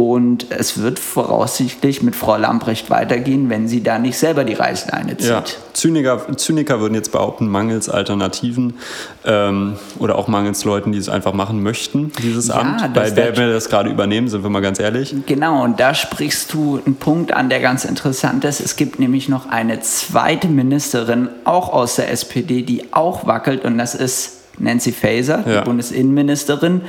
Und 0.00 0.47
es 0.49 0.80
wird 0.80 0.99
voraussichtlich 0.99 2.02
mit 2.02 2.16
Frau 2.16 2.38
Lamprecht 2.38 2.88
weitergehen, 2.88 3.50
wenn 3.50 3.69
sie 3.69 3.83
da 3.83 3.99
nicht 3.99 4.16
selber 4.16 4.45
die 4.45 4.54
Reißleine 4.54 5.19
zieht. 5.19 5.28
Ja. 5.28 5.45
Zyniker, 5.75 6.38
Zyniker 6.38 6.80
würden 6.80 6.95
jetzt 6.95 7.12
behaupten, 7.12 7.49
mangels 7.49 7.90
Alternativen 7.90 8.78
ähm, 9.26 9.76
oder 9.99 10.16
auch 10.16 10.26
mangels 10.26 10.64
Leuten, 10.64 10.92
die 10.92 10.99
es 10.99 11.11
einfach 11.11 11.35
machen 11.35 11.62
möchten, 11.62 12.12
dieses 12.23 12.49
ja, 12.49 12.61
Amt. 12.61 12.97
Weil 12.97 13.14
wer 13.14 13.37
will 13.37 13.52
das 13.52 13.69
gerade 13.69 13.90
übernehmen, 13.90 14.28
sind 14.28 14.42
wir 14.42 14.49
mal 14.49 14.62
ganz 14.62 14.80
ehrlich. 14.80 15.14
Genau, 15.26 15.62
und 15.64 15.78
da 15.78 15.92
sprichst 15.92 16.50
du 16.54 16.80
einen 16.87 16.97
Punkt 16.97 17.35
an, 17.35 17.50
der 17.50 17.61
ganz 17.61 17.85
interessant 17.85 18.47
ist. 18.47 18.61
Es 18.61 18.76
gibt 18.76 19.00
nämlich 19.00 19.28
noch 19.28 19.50
eine 19.50 19.80
zweite 19.80 20.49
Ministerin, 20.49 21.28
auch 21.45 21.75
aus 21.75 21.97
der 21.97 22.11
SPD, 22.11 22.62
die 22.62 22.95
auch 22.95 23.26
wackelt, 23.26 23.66
und 23.66 23.76
das 23.76 23.95
ist 23.95 24.39
Nancy 24.61 24.93
Faeser, 24.93 25.45
ja. 25.47 25.61
die 25.61 25.64
Bundesinnenministerin, 25.64 26.83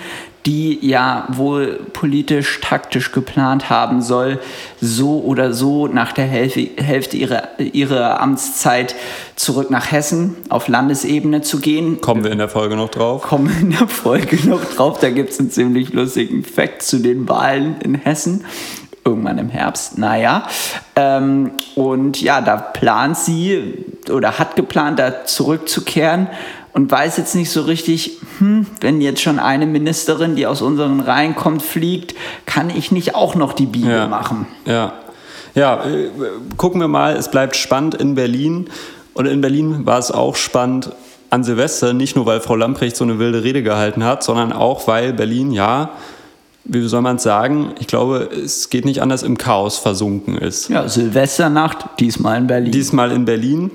die 0.46 0.80
ja 0.86 1.28
wohl 1.30 1.80
politisch, 1.94 2.60
taktisch 2.62 3.12
geplant 3.12 3.70
haben 3.70 4.01
soll, 4.01 4.40
so 4.80 5.22
oder 5.22 5.54
so 5.54 5.88
nach 5.88 6.13
der 6.13 6.25
Hälfte 6.25 7.18
ihrer, 7.18 7.60
ihrer 7.60 8.20
Amtszeit 8.20 8.96
zurück 9.36 9.70
nach 9.70 9.92
Hessen 9.92 10.36
auf 10.50 10.68
Landesebene 10.68 11.42
zu 11.42 11.60
gehen. 11.60 12.01
Kommen 12.01 12.24
wir 12.24 12.32
in 12.32 12.40
der 12.40 12.50
Folge 12.50 12.75
noch 12.75 12.90
drauf? 12.90 13.22
Kommen 13.24 13.50
wir 13.50 13.62
in 13.62 13.72
der 13.72 13.88
Folge 13.88 14.38
noch 14.48 14.63
drauf. 14.63 15.00
Da 15.00 15.10
gibt 15.10 15.30
es 15.30 15.40
einen 15.40 15.51
ziemlich 15.51 15.94
lustigen 15.94 16.44
Fakt 16.44 16.82
zu 16.82 17.00
den 17.00 17.30
Wahlen 17.30 17.75
in 17.82 17.96
Hessen 17.96 18.44
irgendwann 19.04 19.38
im 19.40 19.50
Herbst, 19.50 19.98
naja. 19.98 20.44
Ähm, 20.96 21.51
und 21.75 22.22
ja, 22.22 22.42
da 22.42 22.58
plant 22.58 23.18
sie 23.18 23.86
oder 24.12 24.38
hat 24.38 24.56
geplant, 24.56 25.00
da 25.00 25.25
zurückzukehren 25.25 26.28
und 26.74 26.90
weiß 26.90 27.18
jetzt 27.18 27.36
nicht 27.36 27.50
so 27.50 27.62
richtig, 27.62 28.18
hm, 28.40 28.66
wenn 28.80 29.01
jetzt 29.01 29.22
schon 29.22 29.40
eine 29.40 29.66
Ministerin, 29.66 30.36
die 30.36 30.48
aus 30.48 30.62
unseren 30.62 31.00
Reihen 31.00 31.36
kommt, 31.36 31.62
fliegt, 31.62 32.16
kann 32.46 32.70
ich 32.70 32.92
nicht 32.92 33.16
auch 33.16 33.36
noch 33.36 33.54
die 33.54 33.66
Biege 33.66 33.92
ja. 33.92 34.08
machen. 34.08 34.48
Ja. 34.66 34.94
Ja, 35.54 35.86
äh, 35.86 36.10
gucken 36.56 36.80
wir 36.80 36.88
mal, 36.88 37.16
es 37.18 37.30
bleibt 37.30 37.56
spannend 37.56 37.96
in 37.96 38.16
Berlin. 38.16 38.70
Und 39.13 39.25
in 39.25 39.42
Berlin 39.42 39.86
war 39.86 40.00
es 40.00 40.10
auch 40.10 40.36
spannend 40.36 40.92
an 41.30 41.44
Silvester, 41.44 41.94
nicht 41.94 42.16
nur 42.16 42.25
weil 42.25 42.40
Frau 42.40 42.56
Lamprecht 42.56 42.96
so 42.96 43.04
eine 43.04 43.20
wilde 43.20 43.44
Rede 43.44 43.63
gehalten 43.63 44.04
hat, 44.04 44.24
sondern 44.24 44.54
auch 44.54 44.88
weil 44.88 45.13
Berlin, 45.13 45.51
ja, 45.51 45.92
wie 46.63 46.88
soll 46.88 47.01
man 47.01 47.18
es 47.18 47.24
sagen, 47.24 47.74
ich 47.80 47.88
glaube, 47.88 48.30
es 48.34 48.70
geht 48.70 48.86
nicht 48.86 49.01
anders, 49.01 49.24
im 49.24 49.38
Chaos 49.38 49.78
versunken 49.78 50.38
ist. 50.38 50.70
Ja, 50.70 50.88
Silvesternacht, 50.88 52.00
diesmal 52.00 52.38
in 52.38 52.48
Berlin. 52.48 52.72
Diesmal 52.72 53.12
in 53.12 53.25
Berlin 53.25 53.72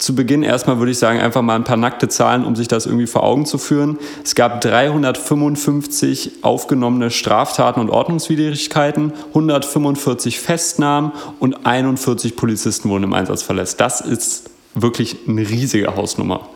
zu 0.00 0.14
Beginn 0.14 0.42
erstmal 0.42 0.78
würde 0.78 0.92
ich 0.92 0.98
sagen, 0.98 1.20
einfach 1.20 1.42
mal 1.42 1.54
ein 1.54 1.64
paar 1.64 1.76
nackte 1.76 2.08
Zahlen, 2.08 2.44
um 2.44 2.56
sich 2.56 2.68
das 2.68 2.86
irgendwie 2.86 3.06
vor 3.06 3.22
Augen 3.22 3.44
zu 3.44 3.58
führen. 3.58 3.98
Es 4.24 4.34
gab 4.34 4.62
355 4.62 6.42
aufgenommene 6.42 7.10
Straftaten 7.10 7.80
und 7.80 7.90
Ordnungswidrigkeiten, 7.90 9.12
145 9.28 10.40
Festnahmen 10.40 11.12
und 11.38 11.66
41 11.66 12.34
Polizisten 12.34 12.88
wurden 12.88 13.04
im 13.04 13.12
Einsatz 13.12 13.42
verletzt. 13.42 13.78
Das 13.80 14.00
ist 14.00 14.48
wirklich 14.74 15.16
eine 15.28 15.42
riesige 15.42 15.94
Hausnummer. 15.94 16.48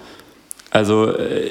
Also 0.71 1.09
äh, 1.09 1.51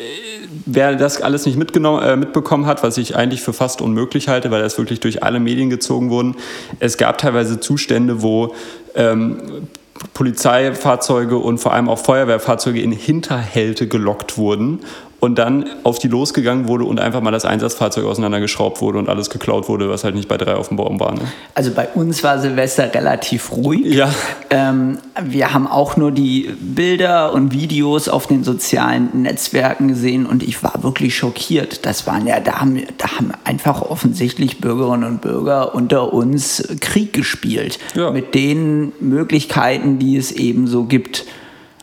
wer 0.65 0.95
das 0.95 1.21
alles 1.21 1.45
nicht 1.45 1.57
äh, 1.57 2.15
mitbekommen 2.15 2.65
hat, 2.65 2.81
was 2.81 2.97
ich 2.97 3.15
eigentlich 3.15 3.41
für 3.41 3.53
fast 3.53 3.81
unmöglich 3.81 4.29
halte, 4.29 4.49
weil 4.49 4.63
das 4.63 4.79
wirklich 4.79 4.99
durch 4.99 5.21
alle 5.21 5.39
Medien 5.39 5.69
gezogen 5.69 6.09
wurden, 6.09 6.35
es 6.79 6.97
gab 6.97 7.19
teilweise 7.19 7.59
Zustände, 7.59 8.23
wo 8.23 8.55
ähm, 8.95 9.67
Polizeifahrzeuge 10.13 11.37
und 11.37 11.59
vor 11.59 11.73
allem 11.73 11.89
auch 11.89 11.99
Feuerwehrfahrzeuge 11.99 12.81
in 12.81 12.91
Hinterhälte 12.91 13.87
gelockt 13.87 14.37
wurden 14.37 14.79
und 15.23 15.39
dann 15.39 15.63
auf 15.83 15.99
die 15.99 16.09
losgegangen 16.09 16.67
wurde 16.67 16.83
und 16.83 16.99
einfach 16.99 17.21
mal 17.21 17.31
das 17.31 17.45
Einsatzfahrzeug 17.45 18.03
auseinandergeschraubt 18.03 18.81
wurde 18.81 18.99
und 18.99 19.07
alles 19.07 19.29
geklaut 19.29 19.69
wurde, 19.69 19.87
was 19.89 20.03
halt 20.03 20.15
nicht 20.15 20.27
bei 20.27 20.35
drei 20.35 20.55
auf 20.55 20.67
dem 20.67 20.75
Baum 20.75 20.99
war. 20.99 21.13
Ne? 21.13 21.21
Also 21.55 21.71
bei 21.71 21.87
uns 21.87 22.25
war 22.25 22.39
Silvester 22.39 22.93
relativ 22.93 23.53
ruhig. 23.53 23.85
Ja. 23.85 24.13
Ähm, 24.49 24.97
wir 25.23 25.53
haben 25.53 25.65
auch 25.65 25.95
nur 25.95 26.11
die 26.11 26.53
Bilder 26.59 27.31
und 27.31 27.53
Videos 27.53 28.09
auf 28.09 28.27
den 28.27 28.43
sozialen 28.43 29.21
Netzwerken 29.21 29.87
gesehen 29.87 30.25
und 30.25 30.43
ich 30.43 30.61
war 30.61 30.83
wirklich 30.83 31.15
schockiert. 31.15 31.85
Das 31.85 32.05
waren 32.05 32.27
ja, 32.27 32.41
da 32.41 32.59
haben, 32.59 32.83
da 32.97 33.17
haben 33.17 33.31
einfach 33.45 33.81
offensichtlich 33.81 34.59
Bürgerinnen 34.59 35.05
und 35.05 35.21
Bürger 35.21 35.73
unter 35.73 36.11
uns 36.11 36.67
Krieg 36.81 37.13
gespielt. 37.13 37.79
Ja. 37.95 38.11
Mit 38.11 38.35
den 38.35 38.91
Möglichkeiten, 38.99 39.99
die 39.99 40.17
es 40.17 40.33
eben 40.33 40.67
so 40.67 40.83
gibt. 40.83 41.23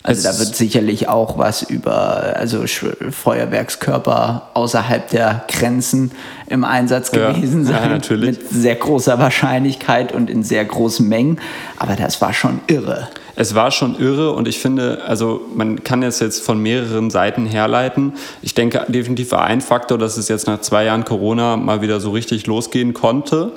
Also 0.03 0.23
da 0.23 0.39
wird 0.39 0.57
sicherlich 0.57 1.09
auch 1.09 1.37
was 1.37 1.63
über 1.63 2.35
also 2.37 2.65
Feuerwerkskörper 2.67 4.49
außerhalb 4.55 5.11
der 5.11 5.45
Grenzen 5.49 6.13
im 6.47 6.65
Einsatz 6.65 7.11
gewesen 7.11 7.63
ja, 7.65 7.73
sein. 7.73 7.83
Ja, 7.83 7.89
natürlich. 7.89 8.39
Mit 8.39 8.51
sehr 8.51 8.77
großer 8.77 9.19
Wahrscheinlichkeit 9.19 10.13
und 10.13 10.31
in 10.31 10.43
sehr 10.43 10.65
großen 10.65 11.07
Mengen. 11.07 11.39
Aber 11.79 11.97
das 11.97 12.23
war 12.23 12.33
schon 12.33 12.61
irre. 12.67 13.09
Es 13.37 13.55
war 13.55 13.71
schon 13.71 13.99
irre 13.99 14.33
und 14.33 14.49
ich 14.49 14.59
finde, 14.59 15.03
also 15.07 15.43
man 15.55 15.85
kann 15.85 16.03
es 16.03 16.19
jetzt 16.21 16.43
von 16.43 16.59
mehreren 16.59 17.11
Seiten 17.11 17.45
herleiten. 17.45 18.15
Ich 18.41 18.55
denke 18.55 18.87
definitiv 18.89 19.33
war 19.33 19.45
ein 19.45 19.61
Faktor, 19.61 19.99
dass 19.99 20.17
es 20.17 20.29
jetzt 20.29 20.47
nach 20.47 20.63
zwei 20.63 20.85
Jahren 20.85 21.05
Corona 21.05 21.59
mal 21.59 21.83
wieder 21.83 22.01
so 22.01 22.11
richtig 22.11 22.47
losgehen 22.47 22.95
konnte. 22.95 23.53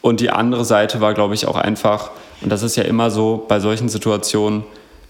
Und 0.00 0.20
die 0.20 0.30
andere 0.30 0.64
Seite 0.64 1.00
war, 1.00 1.14
glaube 1.14 1.34
ich, 1.34 1.46
auch 1.46 1.56
einfach, 1.56 2.10
und 2.40 2.50
das 2.50 2.62
ist 2.62 2.76
ja 2.76 2.84
immer 2.84 3.10
so 3.10 3.44
bei 3.48 3.60
solchen 3.60 3.88
Situationen, 3.88 4.64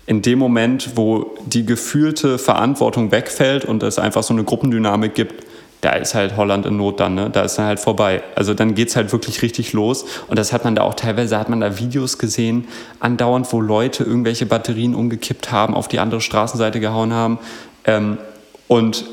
in 0.08 0.22
dem 0.22 0.38
Moment, 0.38 0.96
wo 0.96 1.36
die 1.44 1.66
gefühlte 1.66 2.38
Verantwortung 2.38 3.12
wegfällt 3.12 3.66
und 3.66 3.82
es 3.82 3.98
einfach 3.98 4.22
so 4.22 4.32
eine 4.32 4.42
Gruppendynamik 4.42 5.14
gibt, 5.14 5.44
da 5.82 5.90
ist 5.90 6.14
halt 6.14 6.38
Holland 6.38 6.64
in 6.64 6.78
Not 6.78 6.98
dann, 6.98 7.14
ne? 7.14 7.28
da 7.30 7.42
ist 7.42 7.58
dann 7.58 7.66
halt 7.66 7.78
vorbei. 7.78 8.22
Also 8.34 8.54
dann 8.54 8.74
geht 8.74 8.88
es 8.88 8.96
halt 8.96 9.12
wirklich 9.12 9.42
richtig 9.42 9.74
los. 9.74 10.06
Und 10.28 10.38
das 10.38 10.54
hat 10.54 10.64
man 10.64 10.74
da 10.74 10.82
auch 10.82 10.94
teilweise, 10.94 11.38
hat 11.38 11.50
man 11.50 11.60
da 11.60 11.78
Videos 11.78 12.16
gesehen, 12.16 12.68
andauernd, 13.00 13.52
wo 13.52 13.60
Leute 13.60 14.02
irgendwelche 14.02 14.46
Batterien 14.46 14.94
umgekippt 14.94 15.52
haben, 15.52 15.74
auf 15.74 15.88
die 15.88 15.98
andere 15.98 16.22
Straßenseite 16.22 16.80
gehauen 16.80 17.12
haben. 17.12 17.38
Ähm, 17.84 18.16
und 18.66 19.04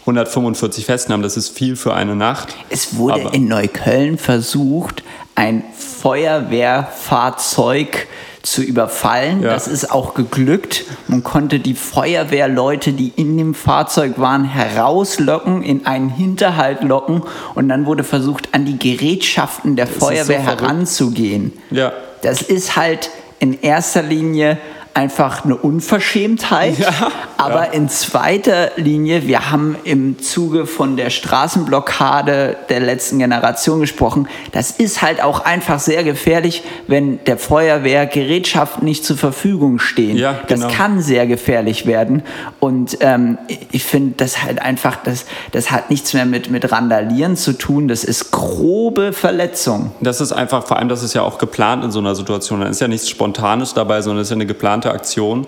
145 0.00 0.86
Festnahmen, 0.86 1.22
das 1.22 1.36
ist 1.36 1.50
viel 1.50 1.76
für 1.76 1.92
eine 1.92 2.16
Nacht. 2.16 2.56
Es 2.70 2.96
wurde 2.96 3.28
in 3.34 3.48
Neukölln 3.48 4.16
versucht, 4.16 5.02
ein 5.34 5.62
Feuerwehrfahrzeug 5.76 8.08
zu 8.42 8.62
überfallen. 8.62 9.42
Ja. 9.42 9.50
Das 9.50 9.68
ist 9.68 9.90
auch 9.90 10.14
geglückt. 10.14 10.84
Man 11.08 11.22
konnte 11.22 11.60
die 11.60 11.74
Feuerwehrleute, 11.74 12.92
die 12.92 13.12
in 13.16 13.36
dem 13.38 13.54
Fahrzeug 13.54 14.18
waren, 14.18 14.44
herauslocken, 14.44 15.62
in 15.62 15.86
einen 15.86 16.10
Hinterhalt 16.10 16.82
locken 16.82 17.22
und 17.54 17.68
dann 17.68 17.86
wurde 17.86 18.04
versucht, 18.04 18.48
an 18.52 18.64
die 18.64 18.78
Gerätschaften 18.78 19.76
der 19.76 19.86
das 19.86 19.96
Feuerwehr 19.96 20.40
so 20.40 20.46
heranzugehen. 20.46 21.52
Ja. 21.70 21.92
Das 22.22 22.42
ist 22.42 22.76
halt 22.76 23.10
in 23.38 23.60
erster 23.60 24.02
Linie 24.02 24.58
einfach 24.94 25.44
eine 25.44 25.56
Unverschämtheit. 25.56 26.78
Ja, 26.78 27.10
aber 27.44 27.66
ja. 27.66 27.72
in 27.72 27.88
zweiter 27.88 28.70
Linie, 28.76 29.26
wir 29.26 29.50
haben 29.50 29.76
im 29.84 30.20
Zuge 30.20 30.66
von 30.66 30.96
der 30.96 31.10
Straßenblockade 31.10 32.56
der 32.68 32.80
letzten 32.80 33.18
Generation 33.18 33.80
gesprochen, 33.80 34.28
das 34.52 34.70
ist 34.70 35.02
halt 35.02 35.22
auch 35.22 35.44
einfach 35.44 35.80
sehr 35.80 36.04
gefährlich, 36.04 36.62
wenn 36.86 37.22
der 37.24 37.38
Feuerwehr 37.38 38.06
Gerätschaften 38.06 38.84
nicht 38.84 39.04
zur 39.04 39.16
Verfügung 39.16 39.78
stehen. 39.78 40.16
Ja, 40.16 40.40
genau. 40.46 40.66
Das 40.68 40.76
kann 40.76 41.00
sehr 41.00 41.26
gefährlich 41.26 41.86
werden. 41.86 42.22
Und 42.60 42.98
ähm, 43.00 43.38
ich 43.70 43.84
finde, 43.84 44.14
das 44.16 44.42
halt 44.42 44.60
einfach, 44.60 44.96
das, 44.96 45.26
das 45.52 45.70
hat 45.70 45.90
nichts 45.90 46.14
mehr 46.14 46.26
mit, 46.26 46.50
mit 46.50 46.70
Randalieren 46.70 47.36
zu 47.36 47.52
tun. 47.52 47.88
Das 47.88 48.04
ist 48.04 48.30
grobe 48.30 49.12
Verletzung. 49.12 49.92
Das 50.00 50.20
ist 50.20 50.32
einfach, 50.32 50.66
vor 50.66 50.78
allem, 50.78 50.88
das 50.88 51.02
ist 51.02 51.14
ja 51.14 51.22
auch 51.22 51.38
geplant 51.38 51.84
in 51.84 51.90
so 51.90 51.98
einer 51.98 52.14
Situation. 52.14 52.60
Da 52.60 52.66
ist 52.66 52.80
ja 52.80 52.88
nichts 52.88 53.08
Spontanes 53.08 53.74
dabei, 53.74 54.00
sondern 54.02 54.22
es 54.22 54.28
ist 54.28 54.30
ja 54.30 54.36
eine 54.36 54.46
geplante 54.46 54.90
Aktion. 54.90 55.46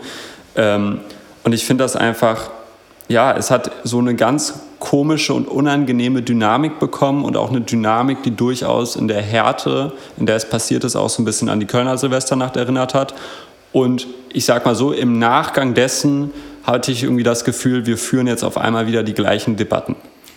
Ähm, 0.57 1.01
und 1.45 1.53
ich 1.53 1.65
finde 1.65 1.85
das 1.85 1.95
einfach, 1.95 2.51
ja, 3.09 3.37
es 3.37 3.51
hat 3.51 3.71
so 3.85 3.99
eine 3.99 4.15
ganz 4.15 4.55
komische 4.79 5.33
und 5.35 5.47
unangenehme 5.47 6.23
Dynamik 6.23 6.79
bekommen 6.79 7.25
und 7.25 7.37
auch 7.37 7.51
eine 7.51 7.61
Dynamik, 7.61 8.23
die 8.23 8.35
durchaus 8.35 8.97
in 8.97 9.09
der 9.09 9.23
Härte, 9.23 9.93
in 10.17 10.27
der 10.27 10.37
es 10.37 10.49
passiert 10.49 10.85
ist, 10.85 10.97
auch 10.97 11.09
so 11.09 11.23
ein 11.23 11.25
bisschen 11.25 11.49
an 11.49 11.61
die 11.61 11.67
Kölner 11.67 11.97
Silvesternacht 11.97 12.57
erinnert 12.57 12.95
hat. 12.95 13.15
Und 13.73 14.07
ich 14.33 14.45
sag 14.45 14.65
mal 14.65 14.75
so, 14.75 14.93
im 14.93 15.19
Nachgang 15.19 15.75
dessen 15.75 16.33
hatte 16.65 16.93
ich 16.93 17.03
irgendwie 17.03 17.23
das 17.23 17.45
Gefühl, 17.45 17.87
wir 17.87 17.99
führen 17.99 18.27
jetzt 18.27 18.43
auf 18.43 18.57
einmal 18.57 18.87
wieder 18.87 19.03
die 19.03 19.15
gleichen 19.15 19.57
Debatten. 19.57 19.97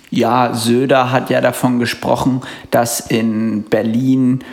Ja, 0.09 0.53
Söder 0.53 1.11
hat 1.11 1.29
ja 1.29 1.41
davon 1.41 1.79
gesprochen, 1.79 2.41
dass 2.71 2.99
in 2.99 3.63
Berlin 3.63 4.43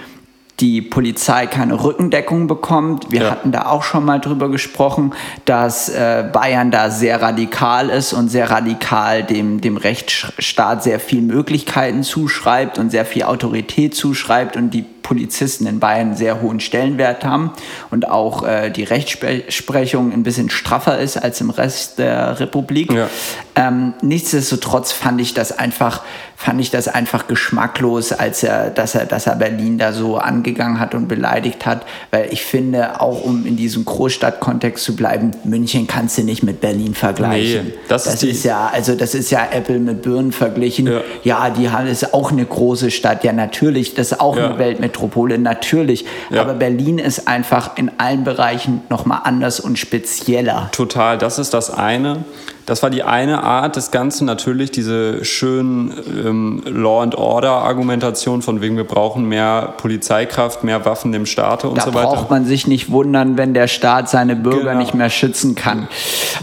die 0.60 0.82
Polizei 0.82 1.46
keine 1.46 1.82
Rückendeckung 1.82 2.46
bekommt. 2.46 3.10
Wir 3.10 3.22
ja. 3.22 3.30
hatten 3.30 3.50
da 3.50 3.66
auch 3.66 3.82
schon 3.82 4.04
mal 4.04 4.20
drüber 4.20 4.48
gesprochen, 4.50 5.12
dass 5.44 5.88
äh, 5.88 6.28
Bayern 6.32 6.70
da 6.70 6.90
sehr 6.90 7.20
radikal 7.20 7.88
ist 7.90 8.12
und 8.12 8.28
sehr 8.28 8.50
radikal 8.50 9.24
dem, 9.24 9.60
dem 9.60 9.76
Rechtsstaat 9.76 10.82
sehr 10.82 11.00
viel 11.00 11.22
Möglichkeiten 11.22 12.04
zuschreibt 12.04 12.78
und 12.78 12.90
sehr 12.90 13.04
viel 13.04 13.24
Autorität 13.24 13.94
zuschreibt 13.94 14.56
und 14.56 14.70
die 14.70 14.84
Polizisten 15.04 15.66
in 15.66 15.78
Bayern 15.78 16.08
einen 16.08 16.16
sehr 16.16 16.40
hohen 16.40 16.58
Stellenwert 16.58 17.24
haben 17.24 17.52
und 17.90 18.08
auch 18.08 18.42
äh, 18.42 18.70
die 18.70 18.82
Rechtsprechung 18.82 20.12
ein 20.12 20.24
bisschen 20.24 20.50
straffer 20.50 20.98
ist 20.98 21.18
als 21.18 21.40
im 21.40 21.50
Rest 21.50 21.98
der 21.98 22.40
Republik. 22.40 22.90
Ja. 22.92 23.08
Ähm, 23.54 23.92
nichtsdestotrotz 24.02 24.90
fand 24.90 25.20
ich 25.20 25.34
das 25.34 25.56
einfach 25.56 26.02
fand 26.36 26.60
ich 26.60 26.70
das 26.70 26.88
einfach 26.88 27.26
geschmacklos, 27.26 28.12
als 28.12 28.42
er, 28.42 28.70
dass 28.70 28.94
er, 28.94 29.06
dass 29.06 29.26
er 29.26 29.36
Berlin 29.36 29.78
da 29.78 29.92
so 29.92 30.18
angegangen 30.18 30.80
hat 30.80 30.94
und 30.94 31.08
beleidigt 31.08 31.64
hat, 31.64 31.86
weil 32.10 32.28
ich 32.32 32.44
finde, 32.44 33.00
auch 33.00 33.24
um 33.24 33.46
in 33.46 33.56
diesem 33.56 33.84
Großstadtkontext 33.84 34.84
zu 34.84 34.96
bleiben, 34.96 35.30
München 35.44 35.86
kannst 35.86 36.18
du 36.18 36.22
nicht 36.22 36.42
mit 36.42 36.60
Berlin 36.60 36.94
vergleichen. 36.94 37.68
Nee, 37.68 37.74
das, 37.88 38.04
das 38.04 38.14
ist, 38.16 38.24
ist, 38.24 38.44
ja, 38.44 38.70
also 38.72 38.94
das 38.94 39.14
ist 39.14 39.30
ja 39.30 39.48
Apple 39.50 39.78
mit 39.78 40.02
Birnen 40.02 40.32
verglichen. 40.32 40.86
Ja, 40.86 41.00
ja 41.22 41.50
die 41.50 41.70
Halle 41.70 41.90
ist 41.90 42.12
auch 42.12 42.32
eine 42.32 42.44
große 42.44 42.90
Stadt, 42.90 43.24
ja 43.24 43.32
natürlich, 43.32 43.94
das 43.94 44.12
ist 44.12 44.20
auch 44.20 44.36
ja. 44.36 44.54
eine 44.54 44.54
Weltmetropole, 44.94 45.38
natürlich. 45.38 46.04
Ja. 46.30 46.42
Aber 46.42 46.54
Berlin 46.54 46.98
ist 46.98 47.28
einfach 47.28 47.76
in 47.76 47.90
allen 47.98 48.24
Bereichen 48.24 48.82
nochmal 48.88 49.20
anders 49.24 49.60
und 49.60 49.78
spezieller. 49.78 50.68
Total, 50.72 51.18
das 51.18 51.38
ist 51.38 51.54
das 51.54 51.70
eine. 51.70 52.24
Das 52.66 52.82
war 52.82 52.88
die 52.88 53.02
eine 53.02 53.42
Art 53.42 53.76
des 53.76 53.90
Ganzen, 53.90 54.24
natürlich 54.24 54.70
diese 54.70 55.22
schönen 55.22 55.92
ähm, 56.24 56.62
Law 56.64 57.02
and 57.02 57.14
Order 57.14 57.50
Argumentation 57.50 58.40
von 58.40 58.62
wegen 58.62 58.78
wir 58.78 58.84
brauchen 58.84 59.28
mehr 59.28 59.74
Polizeikraft, 59.76 60.64
mehr 60.64 60.86
Waffen 60.86 61.12
im 61.12 61.26
Staate 61.26 61.68
und 61.68 61.76
da 61.76 61.82
so 61.82 61.92
weiter. 61.92 62.08
Da 62.08 62.14
braucht 62.14 62.30
man 62.30 62.46
sich 62.46 62.66
nicht 62.66 62.90
wundern, 62.90 63.36
wenn 63.36 63.52
der 63.52 63.68
Staat 63.68 64.08
seine 64.08 64.34
Bürger 64.34 64.70
genau. 64.70 64.78
nicht 64.78 64.94
mehr 64.94 65.10
schützen 65.10 65.54
kann. 65.54 65.88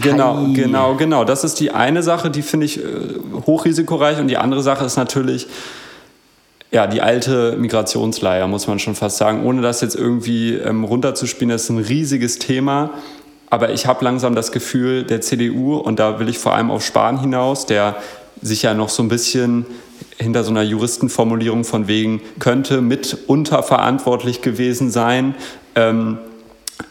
Genau, 0.00 0.36
Hi. 0.36 0.52
genau, 0.52 0.94
genau. 0.94 1.24
Das 1.24 1.42
ist 1.42 1.58
die 1.58 1.72
eine 1.72 2.04
Sache, 2.04 2.30
die 2.30 2.42
finde 2.42 2.66
ich 2.66 2.78
äh, 2.78 2.86
hochrisikoreich 3.44 4.20
und 4.20 4.28
die 4.28 4.36
andere 4.36 4.62
Sache 4.62 4.84
ist 4.84 4.96
natürlich 4.96 5.48
ja, 6.72 6.86
die 6.86 7.02
alte 7.02 7.56
Migrationsleier, 7.58 8.46
muss 8.46 8.66
man 8.66 8.78
schon 8.78 8.94
fast 8.94 9.18
sagen, 9.18 9.44
ohne 9.44 9.60
das 9.60 9.82
jetzt 9.82 9.94
irgendwie 9.94 10.54
ähm, 10.54 10.84
runterzuspielen, 10.84 11.50
das 11.50 11.64
ist 11.64 11.70
ein 11.70 11.78
riesiges 11.78 12.38
Thema. 12.38 12.90
Aber 13.50 13.70
ich 13.70 13.86
habe 13.86 14.02
langsam 14.02 14.34
das 14.34 14.50
Gefühl, 14.50 15.04
der 15.04 15.20
CDU, 15.20 15.76
und 15.76 15.98
da 15.98 16.18
will 16.18 16.30
ich 16.30 16.38
vor 16.38 16.54
allem 16.54 16.70
auf 16.70 16.82
Spahn 16.82 17.20
hinaus, 17.20 17.66
der 17.66 17.96
sich 18.40 18.62
ja 18.62 18.72
noch 18.72 18.88
so 18.88 19.02
ein 19.02 19.10
bisschen 19.10 19.66
hinter 20.16 20.44
so 20.44 20.50
einer 20.50 20.62
Juristenformulierung 20.62 21.64
von 21.64 21.88
wegen 21.88 22.22
könnte 22.38 22.80
mitunter 22.80 23.62
verantwortlich 23.62 24.40
gewesen 24.40 24.90
sein, 24.90 25.34
ähm, 25.74 26.16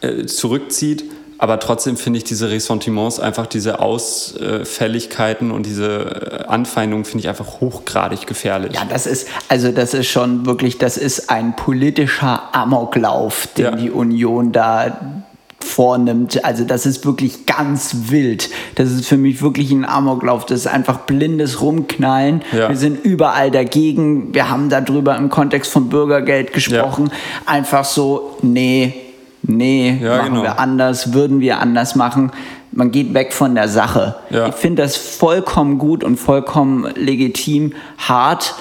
äh, 0.02 0.26
zurückzieht. 0.26 1.06
Aber 1.42 1.60
trotzdem 1.60 1.98
finde 1.98 2.18
ich 2.18 2.24
diese 2.24 2.52
Ressentiments, 2.52 3.20
einfach 3.20 3.48
diese 3.48 3.80
Ausfälligkeiten 3.80 5.50
und 5.50 5.66
diese 5.66 6.46
Anfeindungen, 6.48 7.04
finde 7.04 7.22
ich 7.22 7.30
einfach 7.30 7.62
hochgradig 7.62 8.28
gefährlich. 8.28 8.74
Ja, 8.76 8.86
das 8.88 9.08
ist, 9.08 9.28
also 9.50 9.72
das 9.72 9.96
ist 9.96 10.08
schon 10.08 10.46
wirklich, 10.46 10.78
das 10.78 10.98
ist 10.98 11.32
ein 11.32 11.56
politischer 11.56 12.56
Amoklauf, 12.56 13.48
den 13.58 13.66
ja. 13.66 13.72
die 13.72 13.90
Union 13.90 14.52
da 14.52 15.00
vornimmt. 15.60 16.46
Also 16.46 16.64
das 16.64 16.86
ist 16.86 17.06
wirklich 17.06 17.48
ganz 17.48 17.96
wild. 18.10 18.52
Das 18.76 18.92
ist 18.92 19.08
für 19.08 19.18
mich 19.18 19.42
wirklich 19.42 19.72
ein 19.72 19.84
Amoklauf. 19.84 20.46
Das 20.46 20.60
ist 20.60 20.68
einfach 20.68 21.00
blindes 21.00 21.60
Rumknallen. 21.60 22.44
Ja. 22.52 22.70
Wir 22.70 22.78
sind 22.78 23.04
überall 23.04 23.50
dagegen. 23.50 24.32
Wir 24.36 24.50
haben 24.52 24.70
darüber 24.70 25.16
im 25.18 25.30
Kontext 25.30 25.72
von 25.72 25.90
Bürgergeld 25.90 26.54
gesprochen. 26.54 27.08
Ja. 27.08 27.52
Einfach 27.52 27.86
so, 27.86 28.38
nee, 28.44 28.94
nee, 29.44 30.00
ja, 30.02 30.18
machen 30.18 30.30
genau. 30.30 30.44
wir 30.44 30.60
anders, 30.60 31.14
würden 31.14 31.40
wir 31.40 31.60
anders 31.60 31.96
machen. 31.96 32.32
Man 32.72 32.92
geht 32.92 33.14
weg 33.14 33.34
von 33.34 33.56
der 33.56 33.68
Sache. 33.68 34.16
Ich 34.30 34.56
finde 34.56 34.84
das 34.84 34.96
vollkommen 34.96 35.78
gut 35.78 36.04
und 36.04 36.18
vollkommen 36.18 36.88
legitim, 36.96 37.74
hart 37.98 38.56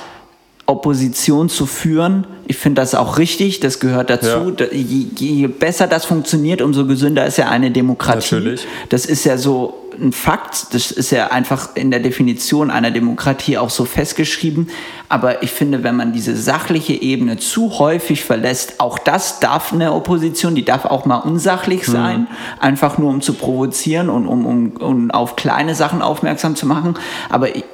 Opposition 0.67 1.49
zu 1.49 1.67
führen. 1.67 2.27
Ich 2.47 2.57
finde 2.57 2.81
das 2.81 2.95
auch 2.95 3.19
richtig, 3.19 3.61
das 3.61 3.81
gehört 3.81 4.11
dazu. 4.11 4.55
Ja. 4.59 4.67
Je, 4.73 5.07
je, 5.17 5.47
besser 5.47 5.87
das 5.87 6.05
funktioniert, 6.05 6.63
umso 6.63 6.87
gesünder 6.87 7.27
ist 7.27 7.39
ja 7.39 7.49
eine 7.49 7.71
Demokratie. 7.71 8.37
Natürlich. 8.37 8.67
Das 8.89 9.07
ist 9.07 9.25
ja 9.25 9.37
so 9.37 9.80
ein 10.01 10.13
Fakt, 10.13 10.75
das 10.75 10.91
ist 10.91 11.11
ja 11.11 11.29
einfach 11.29 11.71
in 11.75 11.91
der 11.91 12.01
Definition 12.01 12.71
einer 12.71 12.91
Demokratie 12.91 13.59
auch 13.59 13.71
so 13.71 13.85
festgeschrieben. 13.85 14.69
Aber 15.09 15.43
ich 15.43 15.51
finde, 15.51 15.83
wenn 15.83 15.97
man 15.97 16.13
diese 16.13 16.37
sachliche 16.37 16.95
Ebene 16.95 17.37
zu 17.37 17.79
häufig 17.79 18.25
verlässt, 18.25 18.81
auch 18.81 18.99
das 18.99 19.41
darf 19.41 19.73
eine 19.73 19.93
Opposition, 19.93 20.55
die 20.55 20.65
darf 20.65 20.85
auch 20.85 21.05
mal 21.05 21.19
unsachlich 21.19 21.87
mhm. 21.87 21.93
sein, 21.93 22.21
mhm. 22.21 22.27
einfach 22.61 22.99
nur 22.99 23.11
um 23.11 23.21
zu 23.21 23.35
provozieren 23.35 24.09
und 24.09 24.27
um, 24.27 24.47
um, 24.47 24.71
um 24.77 25.11
auf 25.11 25.37
kleine 25.37 25.75
Sachen 25.75 26.03
aufmerksam 26.03 26.57
zu 26.57 26.67
machen. 26.67 26.95
Aber 27.29 27.55
ich, 27.55 27.65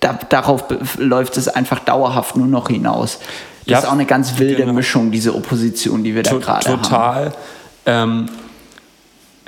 da, 0.00 0.18
darauf 0.28 0.64
läuft 0.98 1.36
es 1.36 1.48
einfach 1.48 1.80
dauerhaft 1.80 2.36
nur 2.36 2.46
noch 2.46 2.68
hinaus. 2.68 3.18
Das 3.64 3.72
ja, 3.72 3.78
ist 3.80 3.86
auch 3.86 3.92
eine 3.92 4.06
ganz 4.06 4.38
wilde 4.38 4.56
genau. 4.56 4.72
Mischung, 4.72 5.10
diese 5.10 5.34
Opposition, 5.34 6.04
die 6.04 6.14
wir 6.14 6.22
da 6.22 6.34
gerade 6.34 6.68
haben. 6.70 6.82
Total. 6.82 7.32
Ähm, 7.84 8.26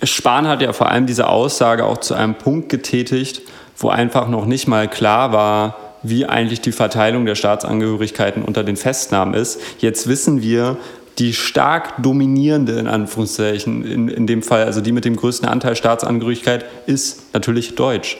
Spahn 0.02 0.46
hat 0.46 0.62
ja 0.62 0.72
vor 0.72 0.88
allem 0.90 1.06
diese 1.06 1.28
Aussage 1.28 1.84
auch 1.84 1.98
zu 1.98 2.14
einem 2.14 2.34
Punkt 2.34 2.68
getätigt, 2.68 3.42
wo 3.76 3.88
einfach 3.88 4.28
noch 4.28 4.46
nicht 4.46 4.68
mal 4.68 4.88
klar 4.88 5.32
war, 5.32 5.76
wie 6.02 6.26
eigentlich 6.26 6.60
die 6.60 6.72
Verteilung 6.72 7.26
der 7.26 7.34
Staatsangehörigkeiten 7.34 8.42
unter 8.42 8.64
den 8.64 8.76
Festnahmen 8.76 9.34
ist. 9.34 9.60
Jetzt 9.78 10.08
wissen 10.08 10.42
wir, 10.42 10.76
die 11.18 11.34
stark 11.34 12.00
dominierende, 12.00 12.78
in 12.78 12.86
Anführungszeichen, 12.86 13.84
in, 13.84 14.08
in 14.08 14.26
dem 14.28 14.42
Fall, 14.42 14.64
also 14.64 14.80
die 14.80 14.92
mit 14.92 15.04
dem 15.04 15.16
größten 15.16 15.48
Anteil 15.48 15.74
Staatsangehörigkeit, 15.74 16.64
ist 16.86 17.34
natürlich 17.34 17.74
Deutsch. 17.74 18.18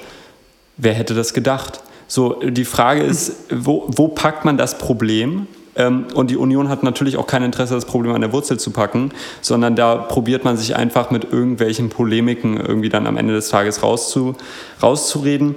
Wer 0.77 0.95
hätte 0.95 1.15
das 1.15 1.33
gedacht? 1.33 1.81
So, 2.09 2.41
die 2.43 2.65
Frage 2.65 3.03
ist, 3.03 3.45
wo, 3.51 3.85
wo 3.89 4.09
packt 4.09 4.45
man 4.45 4.57
das 4.57 4.79
Problem? 4.79 5.47
Ähm, 5.79 6.07
und 6.13 6.31
die 6.31 6.37
Union 6.37 6.69
hat 6.69 6.83
natürlich 6.83 7.17
auch 7.17 7.27
kein 7.27 7.43
Interesse, 7.43 7.75
das 7.75 7.87
Problem 7.87 8.13
an 8.13 8.21
der 8.21 8.33
Wurzel 8.33 8.59
zu 8.59 8.73
packen, 8.73 9.13
sondern 9.41 9.77
da 9.77 9.95
probiert 9.95 10.45
man 10.45 10.59
sich 10.59 10.77
einfach 10.77 11.11
mit 11.11 11.33
irgendwelchen 11.33 11.89
Polemiken 11.89 12.59
irgendwie 12.59 12.91
dann 12.91 13.07
am 13.07 13.17
Ende 13.17 13.33
des 13.33 13.49
Tages 13.49 13.83
rauszu, 13.83 14.35
rauszureden. 14.83 15.55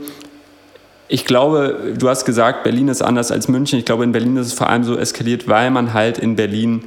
Ich 1.09 1.25
glaube, 1.25 1.95
du 1.97 2.07
hast 2.07 2.23
gesagt, 2.23 2.63
Berlin 2.63 2.87
ist 2.87 3.01
anders 3.01 3.31
als 3.31 3.49
München. 3.49 3.79
Ich 3.79 3.85
glaube, 3.85 4.05
in 4.05 4.13
Berlin 4.13 4.37
ist 4.37 4.47
es 4.47 4.53
vor 4.53 4.69
allem 4.69 4.85
so 4.85 4.95
eskaliert, 4.95 5.47
weil 5.49 5.71
man 5.71 5.93
halt 5.93 6.19
in 6.19 6.37
Berlin 6.37 6.85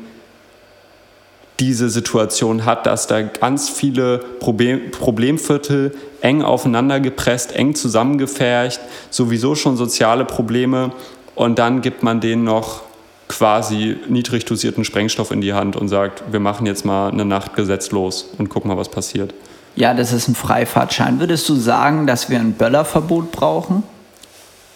diese 1.61 1.89
Situation 1.91 2.65
hat, 2.65 2.87
dass 2.87 3.07
da 3.07 3.23
ganz 3.23 3.69
viele 3.69 4.19
Problem, 4.41 4.91
Problemviertel 4.91 5.95
eng 6.21 6.43
aufeinander 6.43 7.01
gepresst, 7.01 7.53
eng 7.55 7.75
zusammengefärcht, 7.75 8.81
sowieso 9.11 9.55
schon 9.55 9.77
soziale 9.77 10.25
Probleme 10.25 10.93
und 11.35 11.59
dann 11.59 11.81
gibt 11.81 12.03
man 12.03 12.21
denen 12.21 12.45
noch 12.45 12.84
quasi 13.37 13.97
niedrig 14.09 14.45
dosierten 14.45 14.85
Sprengstoff 14.85 15.31
in 15.31 15.41
die 15.41 15.53
Hand 15.53 15.77
und 15.77 15.89
sagt, 15.89 16.23
wir 16.31 16.41
machen 16.41 16.67
jetzt 16.67 16.85
mal 16.85 17.11
eine 17.11 17.25
Nacht 17.25 17.57
gesetzlos 17.57 18.31
und 18.39 18.49
gucken 18.49 18.69
mal, 18.69 18.77
was 18.77 18.89
passiert. 18.89 19.35
Ja, 19.77 19.93
das 19.93 20.13
ist 20.13 20.29
ein 20.29 20.37
Freifahrtschein. 20.37 21.19
Würdest 21.19 21.49
du 21.49 21.57
sagen, 21.57 22.07
dass 22.07 22.31
wir 22.31 22.39
ein 22.39 22.53
Böllerverbot 22.53 23.33
brauchen? 23.33 23.83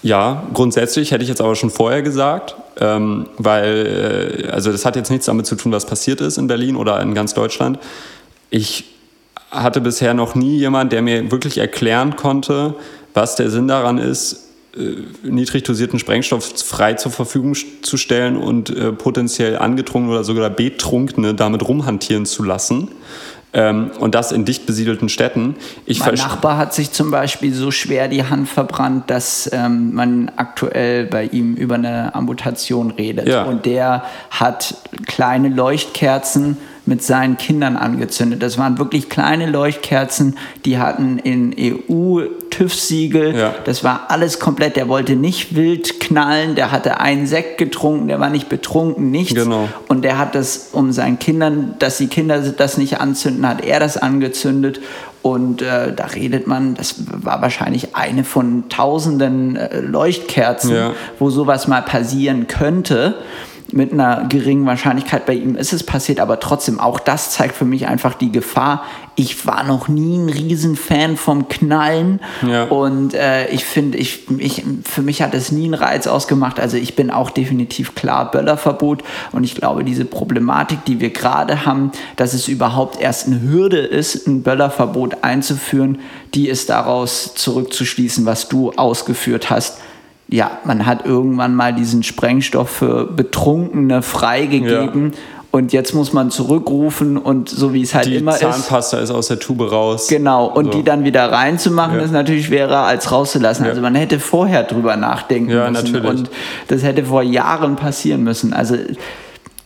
Ja, 0.02 0.44
grundsätzlich 0.54 1.12
hätte 1.12 1.22
ich 1.22 1.28
jetzt 1.28 1.40
aber 1.40 1.54
schon 1.54 1.70
vorher 1.70 2.02
gesagt, 2.02 2.56
ähm, 2.80 3.28
weil, 3.36 4.46
äh, 4.46 4.50
also 4.50 4.72
das 4.72 4.84
hat 4.84 4.96
jetzt 4.96 5.10
nichts 5.10 5.26
damit 5.26 5.46
zu 5.46 5.54
tun, 5.54 5.70
was 5.70 5.86
passiert 5.86 6.20
ist 6.20 6.38
in 6.38 6.46
Berlin 6.48 6.76
oder 6.76 7.00
in 7.00 7.14
ganz 7.14 7.34
Deutschland. 7.34 7.78
Ich 8.50 8.84
hatte 9.50 9.80
bisher 9.80 10.14
noch 10.14 10.34
nie 10.34 10.56
jemand, 10.56 10.92
der 10.92 11.02
mir 11.02 11.30
wirklich 11.30 11.58
erklären 11.58 12.16
konnte, 12.16 12.74
was 13.14 13.36
der 13.36 13.50
Sinn 13.50 13.68
daran 13.68 13.98
ist, 13.98 14.47
niedrig 15.22 15.64
dosierten 15.64 15.98
Sprengstoff 15.98 16.52
frei 16.64 16.94
zur 16.94 17.10
Verfügung 17.10 17.54
zu 17.82 17.96
stellen 17.96 18.36
und 18.36 18.70
äh, 18.70 18.92
potenziell 18.92 19.58
angetrunken 19.58 20.10
oder 20.10 20.24
sogar 20.24 20.50
Betrunkene 20.50 21.34
damit 21.34 21.66
rumhantieren 21.66 22.26
zu 22.26 22.42
lassen. 22.42 22.88
Ähm, 23.54 23.90
und 23.98 24.14
das 24.14 24.30
in 24.30 24.44
dicht 24.44 24.66
besiedelten 24.66 25.08
Städten. 25.08 25.56
Ich 25.86 26.00
mein 26.00 26.14
Nachbar 26.14 26.58
hat 26.58 26.74
sich 26.74 26.92
zum 26.92 27.10
Beispiel 27.10 27.54
so 27.54 27.70
schwer 27.70 28.08
die 28.08 28.24
Hand 28.24 28.46
verbrannt, 28.46 29.08
dass 29.08 29.48
ähm, 29.52 29.94
man 29.94 30.30
aktuell 30.36 31.06
bei 31.06 31.24
ihm 31.24 31.54
über 31.54 31.76
eine 31.76 32.14
Amputation 32.14 32.90
redet. 32.90 33.26
Ja. 33.26 33.44
Und 33.44 33.64
der 33.64 34.04
hat 34.30 34.74
kleine 35.06 35.48
Leuchtkerzen 35.48 36.58
mit 36.88 37.02
seinen 37.02 37.36
Kindern 37.36 37.76
angezündet. 37.76 38.42
Das 38.42 38.56
waren 38.56 38.78
wirklich 38.78 39.10
kleine 39.10 39.46
Leuchtkerzen, 39.46 40.36
die 40.64 40.78
hatten 40.78 41.18
in 41.18 41.54
EU 41.58 42.22
TÜV-Siegel. 42.48 43.36
Ja. 43.36 43.54
Das 43.64 43.84
war 43.84 44.06
alles 44.08 44.40
komplett. 44.40 44.76
Der 44.76 44.88
wollte 44.88 45.14
nicht 45.14 45.54
wild 45.54 46.00
knallen, 46.00 46.54
der 46.54 46.72
hatte 46.72 46.98
einen 47.00 47.26
Sekt 47.26 47.58
getrunken, 47.58 48.08
der 48.08 48.20
war 48.20 48.30
nicht 48.30 48.48
betrunken, 48.48 49.10
nichts. 49.10 49.34
Genau. 49.34 49.68
Und 49.88 50.02
der 50.02 50.18
hat 50.18 50.34
das, 50.34 50.70
um 50.72 50.90
seinen 50.92 51.18
Kindern, 51.18 51.74
dass 51.78 51.98
die 51.98 52.08
Kinder 52.08 52.40
das 52.40 52.78
nicht 52.78 53.00
anzünden, 53.00 53.46
hat 53.46 53.62
er 53.62 53.80
das 53.80 53.98
angezündet. 53.98 54.80
Und 55.20 55.60
äh, 55.60 55.92
da 55.92 56.06
redet 56.06 56.46
man, 56.46 56.74
das 56.74 56.94
war 57.06 57.42
wahrscheinlich 57.42 57.94
eine 57.94 58.24
von 58.24 58.68
tausenden 58.70 59.56
äh, 59.56 59.80
Leuchtkerzen, 59.80 60.74
ja. 60.74 60.92
wo 61.18 61.28
sowas 61.28 61.68
mal 61.68 61.82
passieren 61.82 62.46
könnte. 62.46 63.16
Mit 63.70 63.92
einer 63.92 64.24
geringen 64.28 64.64
Wahrscheinlichkeit 64.66 65.26
bei 65.26 65.34
ihm 65.34 65.54
ist 65.54 65.72
es 65.74 65.84
passiert, 65.84 66.20
aber 66.20 66.40
trotzdem, 66.40 66.80
auch 66.80 66.98
das 66.98 67.32
zeigt 67.32 67.54
für 67.54 67.66
mich 67.66 67.86
einfach 67.86 68.14
die 68.14 68.32
Gefahr. 68.32 68.82
Ich 69.14 69.46
war 69.46 69.62
noch 69.62 69.88
nie 69.88 70.16
ein 70.16 70.28
Riesenfan 70.28 71.16
vom 71.16 71.48
Knallen 71.48 72.20
Ja. 72.46 72.64
und 72.64 73.12
äh, 73.14 73.48
ich 73.48 73.64
finde, 73.64 73.98
ich, 73.98 74.26
ich, 74.38 74.64
für 74.84 75.02
mich 75.02 75.20
hat 75.20 75.34
es 75.34 75.52
nie 75.52 75.66
einen 75.66 75.74
Reiz 75.74 76.06
ausgemacht. 76.06 76.58
Also 76.60 76.76
ich 76.78 76.96
bin 76.96 77.10
auch 77.10 77.30
definitiv 77.30 77.94
klar 77.94 78.30
Böllerverbot 78.30 79.02
und 79.32 79.44
ich 79.44 79.54
glaube, 79.54 79.84
diese 79.84 80.06
Problematik, 80.06 80.84
die 80.86 81.00
wir 81.00 81.10
gerade 81.10 81.66
haben, 81.66 81.92
dass 82.16 82.32
es 82.32 82.48
überhaupt 82.48 83.00
erst 83.00 83.26
eine 83.26 83.42
Hürde 83.42 83.78
ist, 83.80 84.26
ein 84.26 84.42
Böllerverbot 84.42 85.24
einzuführen, 85.24 85.98
die 86.34 86.48
ist 86.48 86.70
daraus 86.70 87.34
zurückzuschließen, 87.34 88.24
was 88.24 88.48
du 88.48 88.72
ausgeführt 88.72 89.50
hast. 89.50 89.78
Ja, 90.30 90.58
man 90.64 90.84
hat 90.84 91.06
irgendwann 91.06 91.54
mal 91.54 91.72
diesen 91.74 92.02
Sprengstoff 92.02 92.68
für 92.68 93.06
Betrunkene 93.06 94.02
freigegeben 94.02 95.12
und 95.50 95.72
jetzt 95.72 95.94
muss 95.94 96.12
man 96.12 96.30
zurückrufen 96.30 97.16
und 97.16 97.48
so 97.48 97.72
wie 97.72 97.80
es 97.80 97.94
halt 97.94 98.06
Die 98.08 98.16
immer 98.16 98.32
ist. 98.32 98.40
Zahnpasta 98.40 98.98
ist 98.98 99.10
aus 99.10 99.28
der 99.28 99.38
Tube 99.38 99.72
raus. 99.72 100.06
Genau, 100.08 100.44
und 100.46 100.66
So. 100.66 100.70
die 100.72 100.82
dann 100.84 101.04
wieder 101.04 101.32
reinzumachen, 101.32 101.96
Ja. 101.96 102.04
ist 102.04 102.10
natürlich 102.12 102.44
schwerer 102.46 102.80
als 102.80 103.10
rauszulassen. 103.10 103.64
Ja. 103.64 103.70
Also 103.70 103.80
man 103.80 103.94
hätte 103.94 104.20
vorher 104.20 104.64
drüber 104.64 104.96
nachdenken 104.96 105.50
Ja, 105.50 105.70
müssen. 105.70 105.92
natürlich. 105.92 106.10
Und 106.10 106.30
das 106.68 106.82
hätte 106.82 107.04
vor 107.06 107.22
Jahren 107.22 107.76
passieren 107.76 108.22
müssen. 108.22 108.52
Also 108.52 108.76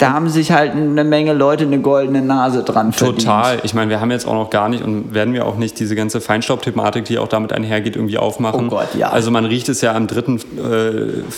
da 0.02 0.12
haben 0.12 0.28
sich 0.28 0.50
halt 0.50 0.72
eine 0.72 1.04
Menge 1.04 1.32
Leute 1.32 1.62
eine 1.62 1.78
goldene 1.78 2.22
Nase 2.22 2.64
dran 2.64 2.92
verdient. 2.92 3.20
Total. 3.20 3.60
Ich 3.62 3.72
meine, 3.72 3.88
wir 3.88 4.00
haben 4.00 4.10
jetzt 4.10 4.26
auch 4.26 4.34
noch 4.34 4.50
gar 4.50 4.68
nicht 4.68 4.82
und 4.82 5.14
werden 5.14 5.32
wir 5.32 5.46
auch 5.46 5.56
nicht 5.56 5.78
diese 5.78 5.94
ganze 5.94 6.20
Feinstaubthematik, 6.20 7.04
die 7.04 7.18
auch 7.18 7.28
damit 7.28 7.52
einhergeht, 7.52 7.94
irgendwie 7.94 8.18
aufmachen. 8.18 8.66
Oh 8.66 8.70
Gott, 8.70 8.96
ja. 8.96 9.10
Also 9.10 9.30
man 9.30 9.44
riecht 9.44 9.68
es 9.68 9.80
ja 9.80 9.94
am 9.94 10.08
3. 10.08 10.38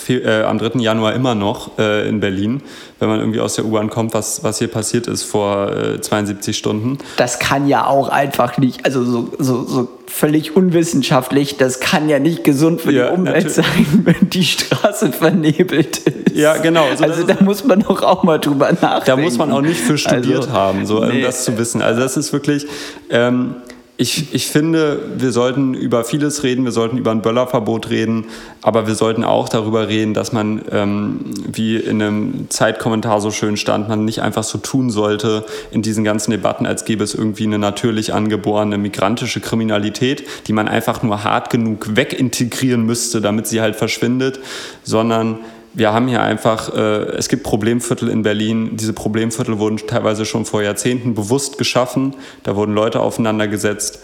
Äh, 0.09 0.15
äh, 0.15 0.45
am 0.45 0.57
3. 0.57 0.81
Januar 0.81 1.13
immer 1.13 1.35
noch 1.35 1.79
äh, 1.79 2.09
in 2.09 2.21
Berlin, 2.21 2.63
wenn 3.05 3.11
man 3.11 3.21
irgendwie 3.21 3.41
aus 3.41 3.55
der 3.55 3.67
U-Bahn 3.67 3.91
kommt, 3.91 4.15
was, 4.15 4.43
was 4.43 4.59
hier 4.59 4.69
passiert 4.69 5.07
ist 5.09 5.25
vor 5.25 5.71
äh, 5.71 6.01
72 6.01 6.57
Stunden. 6.57 6.97
Das 7.19 7.39
kann 7.39 7.69
ja 7.69 7.87
auch 7.87 8.09
einfach 8.09 8.57
nicht, 8.57 8.87
also 8.87 9.05
so, 9.05 9.29
so, 9.39 9.65
so 9.67 9.89
völlig 10.07 10.57
unwissenschaftlich, 10.57 11.59
das 11.59 11.81
kann 11.81 12.09
ja 12.09 12.19
nicht 12.19 12.45
gesund 12.45 12.81
für 12.81 12.93
Ja, 12.93 13.09
die 13.11 13.15
Umwelt 13.15 13.51
sein, 13.51 13.65
wenn 14.05 14.31
die 14.31 14.45
Straße 14.45 15.13
vernebelt 15.13 15.99
ist. 15.99 16.35
Ja, 16.35 16.57
genau. 16.57 16.87
So, 16.97 17.05
Also 17.05 17.25
da 17.25 17.37
muss 17.43 17.63
man 17.65 17.81
doch 17.81 18.03
auch 18.03 18.23
mal 18.23 18.39
drüber 18.39 18.73
nachdenken. 18.73 19.05
Da 19.07 19.17
muss 19.19 19.37
man 19.37 19.53
auch 19.53 19.61
nicht 19.61 19.81
für 19.81 19.99
studiert 19.99 20.39
Also, 20.39 20.53
haben, 20.53 20.87
so, 20.87 21.03
um 21.03 21.09
nee. 21.09 21.21
das 21.21 21.45
zu 21.45 21.59
wissen. 21.59 21.83
Also 21.83 22.01
das 22.01 22.17
ist 22.17 22.33
wirklich, 22.33 22.67
ähm, 23.11 23.57
ich, 23.97 24.35
ich 24.35 24.49
finde, 24.49 25.01
wir 25.19 25.31
sollten 25.31 25.73
über 25.73 26.03
vieles 26.03 26.43
reden, 26.43 26.65
wir 26.65 26.73
sollten 26.73 26.99
über 26.99 27.13
ein 27.13 27.23
Böllerverbot 27.23 27.91
reden, 27.91 28.27
aber 28.61 28.89
wir 28.89 28.97
sollten 28.97 29.23
auch 29.23 29.49
darüber 29.49 29.87
reden, 29.87 30.15
dass 30.15 30.33
man, 30.33 30.63
ähm, 30.73 31.21
wie 31.47 31.77
in 31.77 32.03
einem 32.03 32.51
Zeitkommentar 32.51 33.21
so 33.21 33.31
schön 33.31 33.57
stand, 33.57 33.89
man 33.89 34.05
nicht 34.05 34.21
einfach 34.21 34.43
so 34.43 34.59
tun 34.59 34.91
sollte 34.91 35.47
in 35.71 35.83
diesen 35.83 36.03
ganzen 36.03 36.33
Debatten, 36.33 36.67
als 36.67 36.85
gäbe 36.85 37.05
es 37.05 37.15
irgendwie 37.15 37.45
eine 37.45 37.61
natürlich 37.61 38.13
angeborene 38.13 38.79
migrantische 38.79 39.41
Kriminalität, 39.41 40.25
die 40.49 40.53
man 40.53 40.67
einfach 40.67 41.05
nur 41.05 41.23
hart 41.23 41.51
genug 41.51 41.95
wegintegrieren 41.95 42.85
müsste, 42.85 43.21
damit 43.21 43.47
sie 43.47 43.61
halt 43.61 43.77
verschwindet, 43.77 44.41
sondern 44.83 45.39
wir 45.75 45.93
haben 45.93 46.09
hier 46.09 46.23
einfach, 46.23 46.73
äh, 46.75 46.81
es 47.17 47.29
gibt 47.29 47.43
Problemviertel 47.43 48.09
in 48.09 48.23
Berlin. 48.23 48.77
Diese 48.77 48.93
Problemviertel 48.93 49.59
wurden 49.59 49.77
teilweise 49.77 50.25
schon 50.25 50.45
vor 50.45 50.63
Jahrzehnten 50.63 51.15
bewusst 51.15 51.59
geschaffen. 51.59 52.15
Da 52.45 52.57
wurden 52.57 52.75
Leute 52.75 53.01
aufeinander 53.01 53.49
gesetzt. 53.49 53.99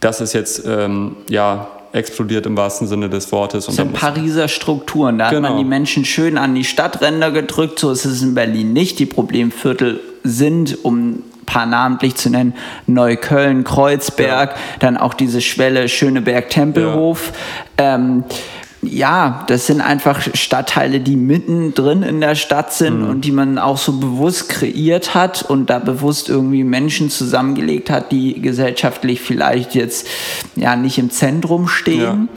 Das 0.00 0.20
ist 0.20 0.32
jetzt, 0.32 0.64
ähm, 0.66 1.16
ja, 1.28 1.68
explodiert 1.92 2.46
im 2.46 2.56
wahrsten 2.56 2.86
Sinne 2.86 3.08
des 3.10 3.32
Wortes. 3.32 3.66
Das 3.66 3.74
da 3.74 3.82
sind 3.82 3.94
Pariser 3.94 4.46
Strukturen. 4.46 5.18
Da 5.18 5.26
hat 5.26 5.32
Genau. 5.32 5.48
man 5.48 5.58
die 5.58 5.64
Menschen 5.64 6.04
schön 6.04 6.38
an 6.38 6.54
die 6.54 6.62
Stadtränder 6.62 7.32
gedrückt. 7.32 7.80
So 7.80 7.90
ist 7.90 8.04
es 8.04 8.22
in 8.22 8.34
Berlin 8.34 8.72
nicht. 8.72 9.00
Die 9.00 9.06
Problemviertel 9.06 9.98
sind, 10.22 10.84
um 10.84 11.10
ein 11.10 11.24
paar 11.46 11.66
namentlich 11.66 12.14
zu 12.14 12.30
nennen, 12.30 12.54
Neukölln, 12.86 13.64
Kreuzberg, 13.64 14.54
dann 14.78 14.96
auch 14.96 15.14
diese 15.14 15.40
Schwelle 15.40 15.88
Schöneberg-Tempelhof. 15.88 17.32
Ähm, 17.76 18.22
ja, 18.82 19.44
das 19.46 19.66
sind 19.66 19.82
einfach 19.82 20.20
Stadtteile, 20.34 21.00
die 21.00 21.16
mittendrin 21.16 22.02
in 22.02 22.20
der 22.20 22.34
Stadt 22.34 22.72
sind 22.72 23.02
Mhm. 23.02 23.10
und 23.10 23.20
die 23.26 23.32
man 23.32 23.58
auch 23.58 23.76
so 23.76 23.92
bewusst 23.92 24.48
kreiert 24.48 25.14
hat 25.14 25.42
und 25.42 25.68
da 25.68 25.78
bewusst 25.78 26.28
irgendwie 26.30 26.64
Menschen 26.64 27.10
zusammengelegt 27.10 27.90
hat, 27.90 28.10
die 28.10 28.40
gesellschaftlich 28.40 29.20
vielleicht 29.20 29.74
jetzt 29.74 30.06
ja 30.56 30.76
nicht 30.76 30.96
im 30.98 31.10
Zentrum 31.10 31.68
stehen 31.68 32.30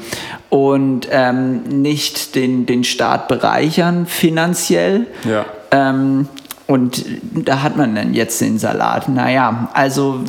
und 0.49 1.07
ähm, 1.11 1.63
nicht 1.81 2.35
den, 2.35 2.65
den 2.65 2.83
Staat 2.83 3.27
bereichern 3.29 4.05
finanziell. 4.05 5.07
Ja. 5.23 5.45
Ähm, 5.71 6.27
und 6.65 7.05
da 7.33 7.61
hat 7.61 7.75
man 7.75 7.93
dann 7.93 8.13
jetzt 8.13 8.39
den 8.39 8.57
Salat. 8.57 9.09
Naja, 9.09 9.67
also 9.73 10.21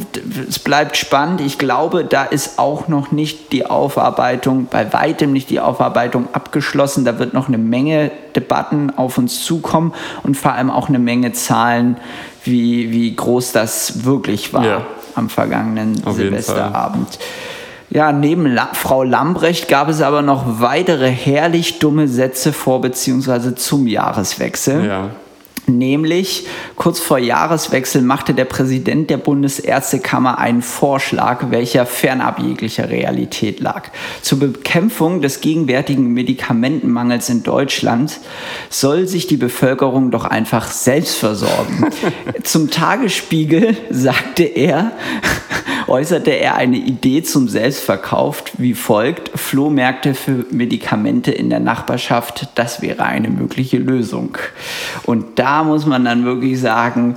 es 0.49 0.59
bleibt 0.59 0.97
spannend. 0.97 1.41
Ich 1.41 1.59
glaube, 1.59 2.05
da 2.05 2.25
ist 2.25 2.59
auch 2.59 2.89
noch 2.89 3.13
nicht 3.13 3.53
die 3.53 3.67
Aufarbeitung, 3.67 4.67
bei 4.69 4.93
weitem 4.93 5.33
nicht 5.33 5.49
die 5.51 5.61
Aufarbeitung 5.61 6.27
abgeschlossen. 6.33 7.05
Da 7.05 7.21
wird 7.21 7.35
noch 7.35 7.47
eine 7.47 7.59
Menge 7.59 8.11
Debatten 8.35 8.91
auf 8.97 9.17
uns 9.17 9.45
zukommen 9.45 9.95
und 10.25 10.37
vor 10.37 10.53
allem 10.53 10.71
auch 10.71 10.89
eine 10.89 10.99
Menge 10.99 11.33
Zahlen, 11.33 11.99
wie, 12.43 12.91
wie 12.91 13.15
groß 13.15 13.53
das 13.53 14.05
wirklich 14.05 14.53
war 14.53 14.65
Ja. 14.65 14.81
am 15.15 15.29
vergangenen 15.29 16.03
Auf 16.05 16.17
Silvesterabend. 16.17 17.19
Ja, 17.91 18.11
neben 18.11 18.47
La 18.53 18.71
Frau 18.73 19.05
Lambrecht 19.05 19.69
gab 19.69 19.89
es 19.89 20.03
aber 20.03 20.21
noch 20.21 20.61
weitere 20.61 21.09
herrlich 21.11 21.79
dumme 21.79 22.09
Sätze 22.09 22.53
vor 22.53 22.81
bzw. 22.81 23.55
zum 23.55 23.87
Jahreswechsel. 23.87 24.85
Ja. 24.85 25.11
Nämlich 25.67 26.47
kurz 26.77 27.01
vor 27.01 27.19
Jahreswechsel 27.19 28.03
machte 28.03 28.35
der 28.35 28.45
Präsident 28.45 29.09
der 29.09 29.17
Bundesärztekammer 29.17 30.39
einen 30.39 30.61
Vorschlag, 30.61 31.51
welcher 31.51 31.87
fernab 31.87 32.39
jeglicher 32.39 32.91
Realität 32.91 33.61
lag. 33.61 33.89
Zur 34.21 34.41
Bekämpfung 34.41 35.23
des 35.23 35.41
gegenwärtigen 35.41 36.13
Medikamentenmangels 36.13 37.31
in 37.31 37.43
Deutschland 37.43 38.21
soll 38.69 39.07
sich 39.07 39.27
die 39.27 39.39
Bevölkerung 39.39 40.11
doch 40.11 40.27
einfach 40.27 40.71
selbst 40.71 41.17
versorgen. 41.17 41.87
Zum 42.43 42.71
Tagesspiegel 42.71 43.77
sagte 43.91 44.43
er, 44.43 44.93
äußerte 45.87 46.31
er 46.31 46.57
eine 46.57 46.77
Idee 46.77 47.23
zum 47.23 47.49
Selbstverkauf 47.49 48.45
wie 48.59 48.75
folgt: 48.75 49.31
Flohmärkte 49.39 50.15
für 50.15 50.45
Medikamente 50.51 51.31
in 51.31 51.49
der 51.49 51.61
Nachbarschaft, 51.61 52.49
das 52.55 52.83
wäre 52.83 53.05
eine 53.05 53.29
mögliche 53.29 53.79
Lösung. 53.79 54.37
Und 55.05 55.39
da 55.39 55.54
muss 55.63 55.87
man 55.87 56.05
dann 56.05 56.25
wirklich 56.25 56.61
sagen, 56.61 57.17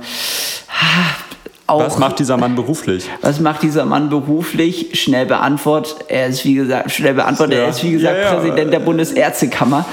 auch 1.66 1.80
Was 1.80 1.98
macht 1.98 2.18
dieser 2.18 2.38
Mann 2.38 2.54
beruflich? 2.54 3.10
was 3.20 3.40
macht 3.40 3.62
dieser 3.62 3.84
Mann 3.84 4.08
beruflich? 4.08 4.98
Schnell 4.98 5.26
beantwortet. 5.26 5.96
Er 6.08 6.28
ist 6.28 6.44
wie 6.44 6.54
gesagt, 6.54 6.90
schnell 6.90 7.12
beantwortet. 7.14 7.58
Ja. 7.58 7.64
Er 7.64 7.68
ist 7.70 7.84
wie 7.84 7.92
gesagt 7.92 8.16
Ja, 8.16 8.22
ja. 8.22 8.34
Präsident 8.34 8.72
der 8.72 8.80
Bundesärztekammer. 8.80 9.84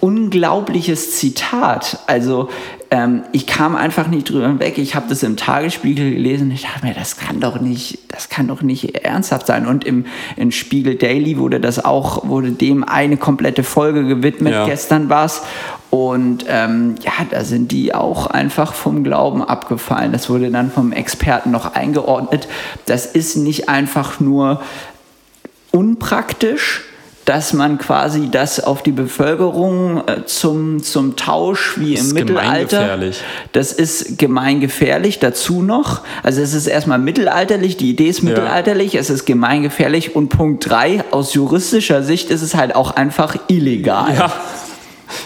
Unglaubliches 0.00 1.16
Zitat. 1.16 2.00
Also 2.08 2.48
ähm, 2.90 3.22
ich 3.30 3.46
kam 3.46 3.76
einfach 3.76 4.08
nicht 4.08 4.30
drüber 4.30 4.58
weg. 4.58 4.78
Ich 4.78 4.96
habe 4.96 5.06
das 5.08 5.22
im 5.22 5.36
Tagesspiegel 5.36 6.10
gelesen. 6.12 6.50
Ich 6.50 6.62
dachte 6.62 6.84
mir, 6.84 6.92
das 6.92 7.16
kann 7.16 7.38
doch 7.38 7.60
nicht, 7.60 8.00
das 8.08 8.28
kann 8.28 8.48
doch 8.48 8.62
nicht 8.62 8.96
ernsthaft 9.04 9.46
sein. 9.46 9.68
Und 9.68 9.84
im, 9.84 10.06
im 10.36 10.50
Spiegel 10.50 10.96
Daily 10.96 11.38
wurde 11.38 11.60
das 11.60 11.84
auch, 11.84 12.26
wurde 12.26 12.50
dem 12.50 12.82
eine 12.82 13.16
komplette 13.16 13.62
Folge 13.62 14.04
gewidmet. 14.04 14.54
Gestern 14.66 15.08
war 15.08 15.26
es. 15.26 15.42
Und 15.94 16.46
ähm, 16.48 16.94
ja, 17.02 17.12
da 17.30 17.44
sind 17.44 17.70
die 17.70 17.94
auch 17.94 18.26
einfach 18.26 18.72
vom 18.72 19.04
Glauben 19.04 19.42
abgefallen. 19.44 20.10
Das 20.10 20.30
wurde 20.30 20.50
dann 20.50 20.70
vom 20.72 20.90
Experten 20.90 21.50
noch 21.50 21.74
eingeordnet. 21.74 22.48
Das 22.86 23.04
ist 23.04 23.36
nicht 23.36 23.68
einfach 23.68 24.18
nur 24.18 24.62
unpraktisch, 25.70 26.82
dass 27.26 27.52
man 27.52 27.76
quasi 27.76 28.30
das 28.30 28.58
auf 28.58 28.82
die 28.82 28.90
Bevölkerung 28.90 30.02
äh, 30.08 30.24
zum, 30.24 30.82
zum 30.82 31.14
Tausch 31.14 31.78
wie 31.78 31.92
Das 31.94 32.00
im 32.00 32.06
ist 32.08 32.14
Mittelalter. 32.14 32.78
gemeingefährlich. 32.78 33.20
Das 33.52 33.72
ist 33.72 34.18
gemeingefährlich 34.18 35.18
dazu 35.20 35.62
noch. 35.62 36.00
Also 36.22 36.40
es 36.40 36.54
ist 36.54 36.66
erstmal 36.68 36.98
mittelalterlich, 36.98 37.76
die 37.76 37.90
Idee 37.90 38.08
ist 38.08 38.22
mittelalterlich, 38.22 38.94
es 38.94 39.10
ist 39.10 39.24
gemeingefährlich 39.26 40.16
und 40.16 40.30
Punkt 40.30 40.68
drei 40.68 41.04
aus 41.10 41.34
juristischer 41.34 42.02
Sicht 42.02 42.30
ist 42.30 42.40
es 42.42 42.54
halt 42.54 42.74
auch 42.74 42.92
einfach 42.92 43.36
illegal. 43.48 44.14
Ja. 44.16 44.32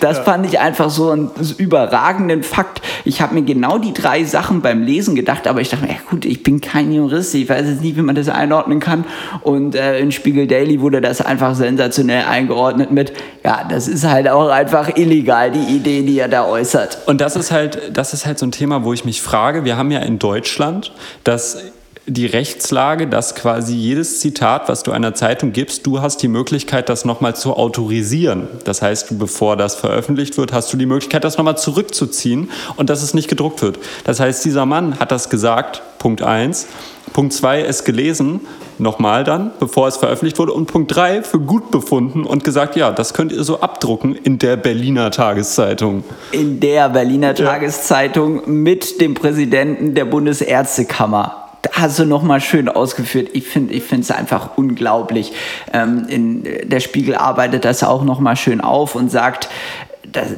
Das 0.01 0.18
fand 0.20 0.46
ich 0.46 0.59
einfach 0.61 0.90
so 0.90 1.11
einen 1.11 1.31
überragenden 1.59 2.42
Fakt. 2.42 2.83
Ich 3.05 3.20
habe 3.20 3.35
mir 3.35 3.42
genau 3.42 3.79
die 3.79 3.92
drei 3.92 4.25
Sachen 4.25 4.61
beim 4.61 4.83
Lesen 4.83 5.14
gedacht, 5.14 5.46
aber 5.46 5.61
ich 5.61 5.68
dachte 5.68 5.85
mir, 5.85 5.92
ja 5.92 5.99
gut, 6.09 6.25
ich 6.25 6.42
bin 6.42 6.61
kein 6.61 6.92
Jurist, 6.92 7.35
ich 7.35 7.49
weiß 7.49 7.66
jetzt 7.66 7.83
nicht, 7.83 7.96
wie 7.96 8.03
man 8.03 8.14
das 8.14 8.29
einordnen 8.29 8.81
kann. 8.81 9.05
Und 9.42 9.75
äh, 9.75 9.99
in 9.99 10.12
Spiegel 10.12 10.46
Daily 10.46 10.81
wurde 10.81 11.01
das 11.01 11.20
einfach 11.20 11.55
sensationell 11.55 12.25
eingeordnet 12.25 12.90
mit, 12.90 13.12
ja, 13.44 13.64
das 13.68 13.88
ist 13.88 14.05
halt 14.05 14.29
auch 14.29 14.49
einfach 14.49 14.96
illegal, 14.96 15.51
die 15.51 15.77
Idee, 15.77 16.03
die 16.03 16.18
er 16.18 16.29
da 16.29 16.46
äußert. 16.46 16.99
Und 17.07 17.20
das 17.20 17.37
ist 17.37 17.51
halt, 17.51 17.96
das 17.96 18.12
ist 18.12 18.27
halt 18.27 18.38
so 18.38 18.46
ein 18.46 18.53
Thema, 18.53 18.85
wo 18.85 18.92
ich 18.92 19.05
mich 19.05 19.22
frage, 19.22 19.64
wir 19.64 19.77
haben 19.77 19.90
ja 19.90 20.01
in 20.01 20.18
Deutschland 20.18 20.92
das 21.25 21.59
die 22.07 22.27
Rechtslage, 22.27 23.09
dass 23.09 23.35
quasi 23.35 23.75
jedes 23.75 24.21
Zitat, 24.21 24.69
was 24.69 24.85
du 24.85 24.92
einer 24.92 25.14
Zeitung 25.14 25.53
gibst, 25.53 25.87
du 25.87 26.01
hast 26.01 26.23
die 26.23 26.29
Möglichkeit, 26.29 26.88
das 26.88 27.05
nochmal 27.05 27.35
zu 27.35 27.55
autorisieren. 27.55 28.49
Das 28.64 28.81
heißt, 28.81 29.19
bevor 29.19 29.57
das 29.57 29.75
veröffentlicht 29.75 30.38
wird, 30.38 30.53
hast 30.53 30.73
du 30.73 30.77
die 30.77 30.87
Möglichkeit, 30.87 31.25
das 31.25 31.37
nochmal 31.37 31.59
zurückzuziehen 31.59 32.51
und 32.77 32.90
dass 32.90 33.03
es 33.03 33.12
nicht 33.12 33.29
gedruckt 33.29 33.61
wird. 33.61 33.81
Das 34.05 34.21
heißt, 34.21 34.45
dieser 34.45 34.66
Mann 34.66 35.01
hat 35.01 35.11
das 35.11 35.31
gesagt, 35.31 35.83
Punkt 35.99 36.23
1. 36.23 36.69
Punkt 37.12 37.33
2, 37.33 37.62
es 37.62 37.83
gelesen, 37.83 38.40
nochmal 38.79 39.25
dann, 39.25 39.51
bevor 39.59 39.88
es 39.88 39.97
veröffentlicht 39.97 40.38
wurde. 40.38 40.53
Und 40.53 40.66
Punkt 40.66 40.95
3, 40.95 41.23
für 41.23 41.40
gut 41.40 41.71
befunden 41.73 42.25
und 42.25 42.45
gesagt, 42.45 42.77
ja, 42.77 42.92
das 42.92 43.14
könnt 43.14 43.33
ihr 43.33 43.42
so 43.42 43.61
abdrucken 43.61 44.14
in 44.14 44.38
der 44.38 44.57
Berliner 44.57 45.11
Tageszeitung. 45.11 46.05
In 46.31 46.61
der 46.61 46.88
Berliner 46.88 47.35
Tageszeitung 47.35 48.42
mit 48.47 49.01
dem 49.01 49.14
Präsidenten 49.14 49.95
der 49.95 50.05
Bundesärztekammer 50.05 51.45
hast 51.72 51.98
du 51.98 52.05
nochmal 52.05 52.40
schön 52.40 52.68
ausgeführt. 52.68 53.31
Ich 53.33 53.46
finde 53.46 53.74
ich 53.74 53.90
es 53.90 54.11
einfach 54.11 54.57
unglaublich. 54.57 55.33
Ähm, 55.72 56.07
in, 56.09 56.44
der 56.68 56.81
Spiegel 56.81 57.14
arbeitet 57.14 57.64
das 57.64 57.83
auch 57.83 58.05
nochmal 58.05 58.37
schön 58.37 58.61
auf 58.61 58.94
und 58.94 59.11
sagt, 59.11 59.48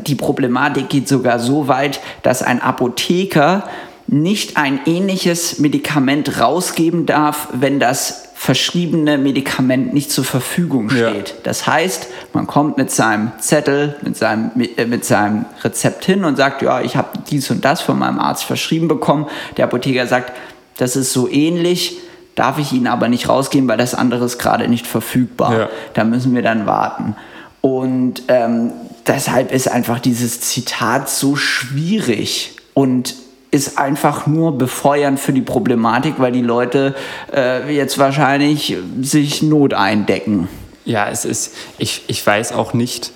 die 0.06 0.14
Problematik 0.14 0.88
geht 0.88 1.08
sogar 1.08 1.38
so 1.38 1.68
weit, 1.68 2.00
dass 2.22 2.42
ein 2.42 2.60
Apotheker 2.60 3.64
nicht 4.06 4.56
ein 4.56 4.80
ähnliches 4.86 5.58
Medikament 5.58 6.40
rausgeben 6.40 7.04
darf, 7.04 7.48
wenn 7.52 7.78
das 7.78 8.28
verschriebene 8.34 9.18
Medikament 9.18 9.92
nicht 9.92 10.10
zur 10.10 10.24
Verfügung 10.24 10.88
steht. 10.88 11.28
Ja. 11.28 11.34
Das 11.42 11.66
heißt, 11.66 12.06
man 12.32 12.46
kommt 12.46 12.78
mit 12.78 12.90
seinem 12.90 13.32
Zettel, 13.38 13.96
mit 14.02 14.16
seinem, 14.16 14.52
äh, 14.76 14.86
mit 14.86 15.04
seinem 15.04 15.44
Rezept 15.62 16.04
hin 16.04 16.24
und 16.24 16.36
sagt, 16.36 16.62
ja, 16.62 16.80
ich 16.80 16.96
habe 16.96 17.18
dies 17.28 17.50
und 17.50 17.64
das 17.64 17.82
von 17.82 17.98
meinem 17.98 18.18
Arzt 18.18 18.44
verschrieben 18.44 18.88
bekommen. 18.88 19.26
Der 19.56 19.64
Apotheker 19.64 20.06
sagt, 20.06 20.32
das 20.78 20.96
ist 20.96 21.12
so 21.12 21.28
ähnlich, 21.28 21.98
darf 22.34 22.58
ich 22.58 22.72
Ihnen 22.72 22.86
aber 22.86 23.08
nicht 23.08 23.28
rausgeben, 23.28 23.68
weil 23.68 23.76
das 23.76 23.94
andere 23.94 24.24
ist 24.24 24.38
gerade 24.38 24.68
nicht 24.68 24.86
verfügbar. 24.86 25.58
Ja. 25.58 25.68
Da 25.92 26.04
müssen 26.04 26.34
wir 26.34 26.42
dann 26.42 26.66
warten. 26.66 27.14
Und 27.60 28.22
ähm, 28.28 28.72
deshalb 29.06 29.52
ist 29.52 29.68
einfach 29.68 29.98
dieses 29.98 30.40
Zitat 30.40 31.10
so 31.10 31.36
schwierig 31.36 32.56
und 32.74 33.16
ist 33.50 33.78
einfach 33.78 34.26
nur 34.26 34.56
befeuernd 34.56 35.18
für 35.18 35.32
die 35.32 35.42
Problematik, 35.42 36.14
weil 36.18 36.32
die 36.32 36.42
Leute 36.42 36.94
äh, 37.34 37.74
jetzt 37.74 37.98
wahrscheinlich 37.98 38.76
sich 39.00 39.42
Not 39.42 39.74
eindecken. 39.74 40.48
Ja, 40.84 41.08
es 41.08 41.24
ist, 41.24 41.54
ich, 41.78 42.04
ich 42.06 42.24
weiß 42.24 42.52
auch 42.52 42.72
nicht, 42.72 43.12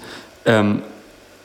ähm, 0.47 0.83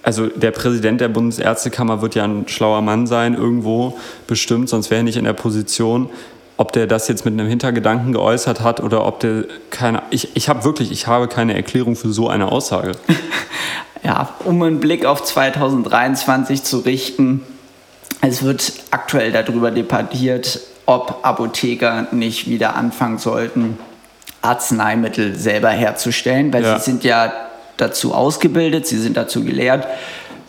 also 0.08 0.28
der 0.28 0.52
Präsident 0.52 1.02
der 1.02 1.10
Bundesärztekammer 1.10 2.02
wird 2.02 2.16
ja 2.16 2.24
ein 2.24 2.48
schlauer 2.48 2.82
Mann 2.82 3.08
sein, 3.08 3.34
irgendwo 3.34 4.00
bestimmt, 4.26 4.70
sonst 4.70 4.90
wäre 4.90 5.02
er 5.02 5.04
nicht 5.04 5.18
in 5.18 5.26
der 5.26 5.34
Position. 5.34 6.10
Ob 6.56 6.72
der 6.72 6.88
das 6.88 7.10
jetzt 7.10 7.26
mit 7.26 7.34
einem 7.34 7.50
Hintergedanken 7.50 8.14
geäußert 8.14 8.62
hat 8.62 8.80
oder 8.80 9.06
ob 9.06 9.20
der 9.20 9.44
keine. 9.70 10.04
Ich, 10.10 10.34
ich 10.34 10.48
habe 10.48 10.64
wirklich, 10.64 10.92
ich 10.92 11.08
habe 11.08 11.28
keine 11.28 11.56
Erklärung 11.56 11.98
für 11.98 12.14
so 12.14 12.30
eine 12.30 12.50
Aussage. 12.54 12.94
ja, 14.04 14.30
um 14.46 14.62
einen 14.64 14.80
Blick 14.80 15.06
auf 15.06 15.26
2023 15.26 16.64
zu 16.64 16.78
richten, 16.78 17.44
es 18.22 18.44
wird 18.44 18.72
aktuell 18.92 19.34
darüber 19.34 19.72
debattiert, 19.72 20.62
ob 20.86 21.20
Apotheker 21.24 22.08
nicht 22.12 22.50
wieder 22.50 22.78
anfangen 22.78 23.18
sollten, 23.18 23.78
Arzneimittel 24.42 25.36
selber 25.36 25.72
herzustellen, 25.72 26.54
weil 26.54 26.64
ja. 26.64 26.80
sie 26.80 26.92
sind 26.92 27.04
ja 27.04 27.47
dazu 27.78 28.14
ausgebildet, 28.14 28.88
sie 28.88 28.98
sind 28.98 29.18
dazu 29.18 29.44
gelehrt. 29.44 29.88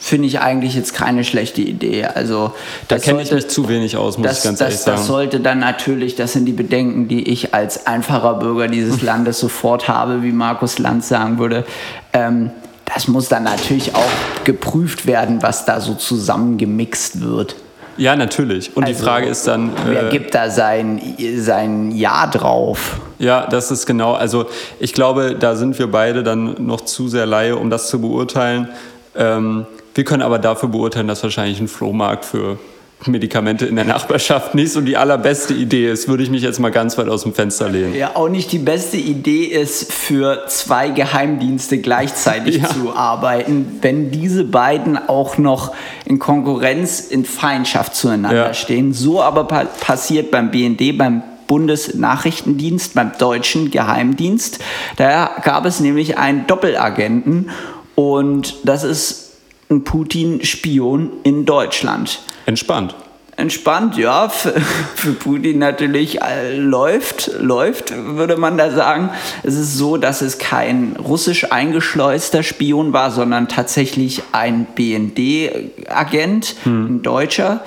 Finde 0.00 0.28
ich 0.28 0.38
eigentlich 0.38 0.74
jetzt 0.74 0.94
keine 0.94 1.24
schlechte 1.24 1.60
Idee. 1.60 2.04
Also 2.04 2.52
da 2.86 2.98
kenne 2.98 3.20
ich 3.20 3.32
mich 3.32 3.48
zu 3.48 3.68
wenig 3.68 3.96
aus, 3.96 4.16
muss 4.16 4.28
das, 4.28 4.38
ich 4.38 4.44
ganz 4.44 4.58
das, 4.60 4.66
ehrlich 4.68 4.80
sagen. 4.80 4.96
Das 4.98 5.06
sollte 5.06 5.40
dann 5.40 5.58
natürlich, 5.58 6.14
das 6.14 6.34
sind 6.34 6.44
die 6.44 6.52
Bedenken, 6.52 7.08
die 7.08 7.28
ich 7.28 7.52
als 7.52 7.86
einfacher 7.88 8.34
Bürger 8.34 8.68
dieses 8.68 9.02
Landes 9.02 9.40
sofort 9.40 9.88
habe, 9.88 10.22
wie 10.22 10.30
Markus 10.30 10.78
Lanz 10.78 11.08
sagen 11.08 11.38
würde. 11.38 11.64
Ähm, 12.12 12.50
das 12.84 13.08
muss 13.08 13.28
dann 13.28 13.42
natürlich 13.42 13.94
auch 13.94 14.44
geprüft 14.44 15.06
werden, 15.06 15.42
was 15.42 15.64
da 15.64 15.80
so 15.80 15.94
zusammengemixt 15.94 17.20
wird. 17.20 17.56
Ja, 17.98 18.16
natürlich. 18.16 18.76
Und 18.76 18.84
also, 18.84 18.96
die 18.96 19.04
Frage 19.04 19.26
ist 19.26 19.46
dann. 19.46 19.72
Wer 19.84 20.06
äh, 20.06 20.10
gibt 20.10 20.34
da 20.34 20.50
sein, 20.50 21.00
sein 21.36 21.90
Ja 21.90 22.26
drauf? 22.26 23.00
Ja, 23.18 23.46
das 23.46 23.70
ist 23.70 23.86
genau. 23.86 24.14
Also 24.14 24.46
ich 24.78 24.92
glaube, 24.94 25.34
da 25.38 25.56
sind 25.56 25.78
wir 25.78 25.90
beide 25.90 26.22
dann 26.22 26.64
noch 26.64 26.82
zu 26.82 27.08
sehr 27.08 27.26
Laie, 27.26 27.56
um 27.56 27.68
das 27.68 27.88
zu 27.88 28.00
beurteilen. 28.00 28.68
Ähm, 29.16 29.66
wir 29.94 30.04
können 30.04 30.22
aber 30.22 30.38
dafür 30.38 30.68
beurteilen, 30.68 31.08
dass 31.08 31.22
wahrscheinlich 31.24 31.60
ein 31.60 31.66
Flohmarkt 31.66 32.24
für 32.24 32.58
Medikamente 33.06 33.64
in 33.66 33.76
der 33.76 33.84
Nachbarschaft 33.84 34.54
nicht 34.54 34.72
so 34.72 34.80
die 34.80 34.96
allerbeste 34.96 35.54
Idee 35.54 35.90
ist, 35.90 36.08
würde 36.08 36.24
ich 36.24 36.30
mich 36.30 36.42
jetzt 36.42 36.58
mal 36.58 36.70
ganz 36.70 36.98
weit 36.98 37.08
aus 37.08 37.22
dem 37.22 37.32
Fenster 37.32 37.68
lehnen. 37.68 37.94
Ja, 37.94 38.16
auch 38.16 38.28
nicht 38.28 38.50
die 38.50 38.58
beste 38.58 38.96
Idee 38.96 39.44
ist, 39.44 39.92
für 39.92 40.46
zwei 40.48 40.90
Geheimdienste 40.90 41.78
gleichzeitig 41.78 42.56
ja. 42.62 42.68
zu 42.68 42.92
arbeiten, 42.94 43.78
wenn 43.82 44.10
diese 44.10 44.44
beiden 44.44 44.98
auch 45.08 45.38
noch 45.38 45.74
in 46.06 46.18
Konkurrenz, 46.18 47.00
in 47.00 47.24
Feindschaft 47.24 47.94
zueinander 47.94 48.48
ja. 48.48 48.54
stehen. 48.54 48.92
So 48.92 49.22
aber 49.22 49.44
pa 49.44 49.64
passiert 49.64 50.32
beim 50.32 50.50
BND, 50.50 50.98
beim 50.98 51.22
Bundesnachrichtendienst, 51.46 52.94
beim 52.94 53.12
deutschen 53.16 53.70
Geheimdienst. 53.70 54.58
Da 54.96 55.30
gab 55.42 55.64
es 55.66 55.78
nämlich 55.80 56.18
einen 56.18 56.46
Doppelagenten 56.46 57.50
und 57.94 58.56
das 58.64 58.84
ist 58.84 59.27
ein 59.70 59.84
Putin-Spion 59.84 61.10
in 61.24 61.44
Deutschland. 61.44 62.20
Entspannt. 62.46 62.94
Entspannt, 63.36 63.96
ja, 63.96 64.28
für, 64.28 64.60
für 64.96 65.12
Putin 65.12 65.60
natürlich 65.60 66.20
äh, 66.20 66.56
läuft, 66.56 67.30
läuft, 67.38 67.94
würde 67.96 68.36
man 68.36 68.58
da 68.58 68.72
sagen. 68.72 69.10
Es 69.44 69.54
ist 69.54 69.76
so, 69.76 69.96
dass 69.96 70.22
es 70.22 70.38
kein 70.38 70.96
russisch 70.96 71.52
eingeschleuster 71.52 72.42
Spion 72.42 72.92
war, 72.92 73.12
sondern 73.12 73.46
tatsächlich 73.46 74.22
ein 74.32 74.66
BND-Agent, 74.74 76.56
hm. 76.64 76.86
ein 76.86 77.02
Deutscher. 77.02 77.64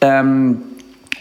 Ähm, 0.00 0.62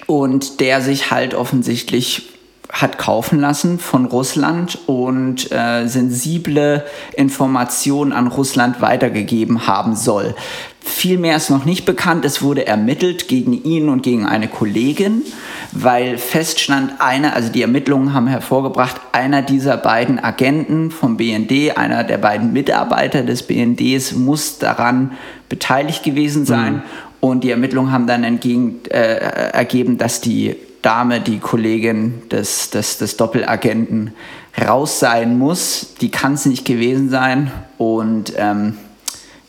und 0.07 0.59
der 0.59 0.81
sich 0.81 1.11
halt 1.11 1.35
offensichtlich 1.35 2.32
hat 2.73 2.97
kaufen 2.97 3.39
lassen 3.39 3.77
von 3.77 4.05
Russland 4.05 4.79
und 4.87 5.51
äh, 5.51 5.87
sensible 5.87 6.83
Informationen 7.15 8.11
an 8.11 8.25
Russland 8.25 8.81
weitergegeben 8.81 9.67
haben 9.67 9.95
soll. 9.95 10.33
Viel 10.81 11.19
mehr 11.19 11.37
ist 11.37 11.51
noch 11.51 11.65
nicht 11.65 11.85
bekannt. 11.85 12.25
Es 12.25 12.41
wurde 12.41 12.65
ermittelt 12.65 13.27
gegen 13.27 13.53
ihn 13.53 13.89
und 13.89 14.01
gegen 14.01 14.25
eine 14.25 14.47
Kollegin, 14.47 15.21
weil 15.71 16.17
feststand, 16.17 16.93
einer, 16.97 17.35
also 17.35 17.51
die 17.51 17.61
Ermittlungen 17.61 18.13
haben 18.13 18.27
hervorgebracht, 18.27 18.99
einer 19.11 19.43
dieser 19.43 19.77
beiden 19.77 20.21
Agenten 20.21 20.89
vom 20.89 21.15
BND, 21.15 21.77
einer 21.77 22.03
der 22.03 22.17
beiden 22.17 22.53
Mitarbeiter 22.53 23.21
des 23.21 23.43
BNDs 23.43 24.13
muss 24.13 24.57
daran 24.57 25.11
beteiligt 25.47 26.01
gewesen 26.01 26.45
sein. 26.47 26.73
Mhm. 26.73 26.81
Und 27.19 27.43
die 27.43 27.51
Ermittlungen 27.51 27.91
haben 27.91 28.07
dann 28.07 28.23
entgegen, 28.23 28.81
äh, 28.89 29.51
ergeben, 29.51 29.99
dass 29.99 30.19
die 30.19 30.55
Dame, 30.83 31.21
die 31.21 31.39
Kollegin 31.39 32.29
des, 32.29 32.69
des, 32.69 32.99
des 32.99 33.17
Doppelagenten, 33.17 34.13
raus 34.67 34.99
sein 34.99 35.39
muss. 35.39 35.95
Die 36.01 36.11
kann 36.11 36.33
es 36.33 36.45
nicht 36.45 36.65
gewesen 36.65 37.09
sein. 37.09 37.51
Und 37.79 38.33
ähm, 38.37 38.77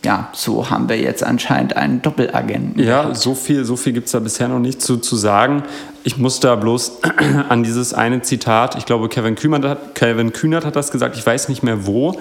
ja, 0.05 0.29
so 0.33 0.70
haben 0.70 0.88
wir 0.88 0.99
jetzt 0.99 1.25
anscheinend 1.25 1.77
einen 1.77 2.03
Doppelagenten. 2.03 2.83
Ja, 2.83 3.14
so 3.14 3.35
viel, 3.35 3.64
so 3.64 3.77
viel 3.77 3.92
gibt 3.92 4.07
es 4.07 4.12
da 4.12 4.20
bisher 4.20 4.49
noch 4.49 4.61
nicht 4.61 4.81
zu, 4.81 4.99
zu 4.99 5.16
sagen. 5.16 5.64
Ich 6.05 6.18
muss 6.18 6.40
da 6.40 6.55
bloß 6.55 6.99
an 7.49 7.62
dieses 7.62 7.94
eine 7.94 8.23
Zitat, 8.23 8.77
ich 8.77 8.87
glaube, 8.87 9.09
Kevin 9.09 9.35
Kühnert, 9.35 9.64
hat, 9.64 9.94
Kevin 9.94 10.33
Kühnert 10.33 10.64
hat 10.64 10.77
das 10.77 10.90
gesagt, 10.90 11.16
ich 11.16 11.27
weiß 11.27 11.49
nicht 11.49 11.62
mehr 11.62 11.87
wo. 11.87 12.18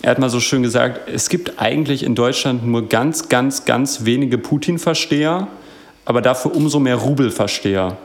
Er 0.00 0.10
hat 0.10 0.18
mal 0.18 0.30
so 0.30 0.40
schön 0.40 0.62
gesagt, 0.62 1.08
es 1.08 1.28
gibt 1.28 1.60
eigentlich 1.60 2.02
in 2.02 2.14
Deutschland 2.14 2.66
nur 2.66 2.88
ganz, 2.88 3.28
ganz, 3.28 3.64
ganz 3.64 4.04
wenige 4.04 4.38
Putin-Versteher, 4.38 5.48
aber 6.04 6.20
dafür 6.20 6.54
umso 6.54 6.78
mehr 6.78 6.96
Rubel-Versteher. 6.96 7.96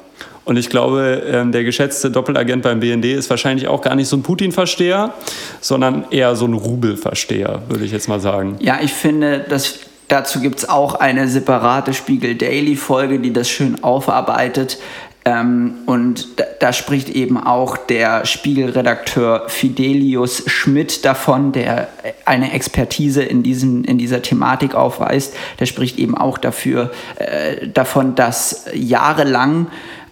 Und 0.49 0.57
ich 0.57 0.71
glaube, 0.71 1.21
ähm, 1.31 1.51
der 1.51 1.63
geschätzte 1.63 2.09
Doppelagent 2.09 2.63
beim 2.63 2.79
BND 2.79 3.05
ist 3.05 3.29
wahrscheinlich 3.29 3.67
auch 3.67 3.81
gar 3.81 3.93
nicht 3.93 4.07
so 4.07 4.17
ein 4.17 4.23
Putin-Versteher, 4.23 5.13
sondern 5.61 6.05
eher 6.09 6.35
so 6.35 6.47
ein 6.47 6.53
Rubel-Versteher, 6.53 7.61
würde 7.69 7.85
ich 7.85 7.91
jetzt 7.91 8.09
mal 8.09 8.19
sagen. 8.19 8.55
Ja, 8.59 8.79
ich 8.81 8.91
finde, 8.91 9.45
dass 9.47 9.81
dazu 10.07 10.39
gibt 10.39 10.57
es 10.57 10.67
auch 10.67 10.95
eine 10.95 11.27
separate 11.27 11.93
Spiegel 11.93 12.33
Daily-Folge, 12.33 13.19
die 13.19 13.31
das 13.31 13.47
schön 13.47 13.83
aufarbeitet. 13.83 14.79
Ähm, 15.23 15.75
und 15.85 16.39
da, 16.39 16.45
da, 16.59 16.73
spricht 16.73 17.09
eben 17.09 17.37
auch 17.37 17.77
der 17.77 18.25
Spiegelredakteur 18.25 19.43
Fidelius 19.49 20.43
Schmidt 20.47 21.05
davon, 21.05 21.51
der 21.51 21.89
eine 22.25 22.53
Expertise 22.53 23.21
in, 23.21 23.43
diesem, 23.43 23.83
in 23.83 23.99
dieser 23.99 24.23
Thematik 24.23 24.73
aufweist. 24.73 25.35
Der 25.59 25.67
spricht 25.67 25.99
eben 25.99 26.17
auch 26.17 26.39
dafür, 26.39 26.89
äh, 27.17 27.67
davon, 27.67 28.15
dass 28.15 28.65
jahrelang 28.73 29.67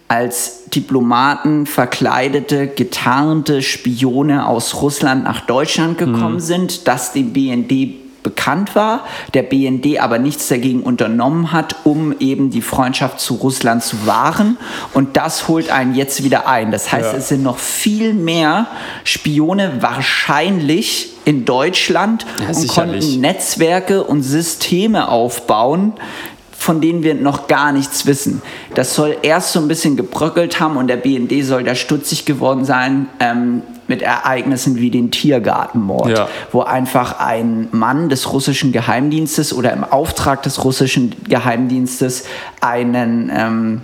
als 0.08 0.64
Diplomaten 0.74 1.66
verkleidete, 1.66 2.66
getarnte 2.66 3.62
Spione 3.62 4.46
aus 4.46 4.80
Russland 4.80 5.24
nach 5.24 5.42
Deutschland 5.42 5.98
gekommen 5.98 6.34
mhm. 6.34 6.40
sind, 6.40 6.88
das 6.88 7.12
dem 7.12 7.32
BND 7.32 8.08
bekannt 8.22 8.74
war, 8.74 9.04
der 9.34 9.42
BND 9.42 10.00
aber 10.00 10.18
nichts 10.18 10.48
dagegen 10.48 10.82
unternommen 10.82 11.52
hat, 11.52 11.76
um 11.84 12.14
eben 12.18 12.50
die 12.50 12.62
Freundschaft 12.62 13.20
zu 13.20 13.34
Russland 13.34 13.82
zu 13.82 14.06
wahren. 14.06 14.58
Und 14.92 15.16
das 15.16 15.48
holt 15.48 15.70
einen 15.70 15.94
jetzt 15.94 16.24
wieder 16.24 16.48
ein. 16.48 16.70
Das 16.70 16.90
heißt, 16.90 17.12
ja. 17.12 17.18
es 17.18 17.28
sind 17.28 17.42
noch 17.42 17.58
viel 17.58 18.12
mehr 18.14 18.66
Spione 19.04 19.78
wahrscheinlich 19.80 21.10
in 21.24 21.44
Deutschland 21.44 22.26
ja, 22.40 22.48
und 22.48 22.68
konnten 22.68 23.20
Netzwerke 23.20 24.04
und 24.04 24.22
Systeme 24.22 25.08
aufbauen, 25.08 25.94
von 26.58 26.80
denen 26.80 27.04
wir 27.04 27.14
noch 27.14 27.46
gar 27.46 27.72
nichts 27.72 28.04
wissen. 28.04 28.42
Das 28.74 28.94
soll 28.94 29.16
erst 29.22 29.52
so 29.52 29.60
ein 29.60 29.68
bisschen 29.68 29.96
gebröckelt 29.96 30.58
haben 30.58 30.76
und 30.76 30.88
der 30.88 30.96
BND 30.96 31.44
soll 31.44 31.62
da 31.62 31.76
stutzig 31.76 32.24
geworden 32.24 32.64
sein 32.64 33.08
ähm, 33.20 33.62
mit 33.86 34.02
Ereignissen 34.02 34.76
wie 34.76 34.90
den 34.90 35.12
Tiergartenmord, 35.12 36.10
ja. 36.10 36.28
wo 36.50 36.62
einfach 36.62 37.20
ein 37.20 37.68
Mann 37.70 38.08
des 38.08 38.32
russischen 38.32 38.72
Geheimdienstes 38.72 39.54
oder 39.54 39.72
im 39.72 39.84
Auftrag 39.84 40.42
des 40.42 40.64
russischen 40.64 41.14
Geheimdienstes 41.28 42.24
einen 42.60 43.30
ähm, 43.32 43.80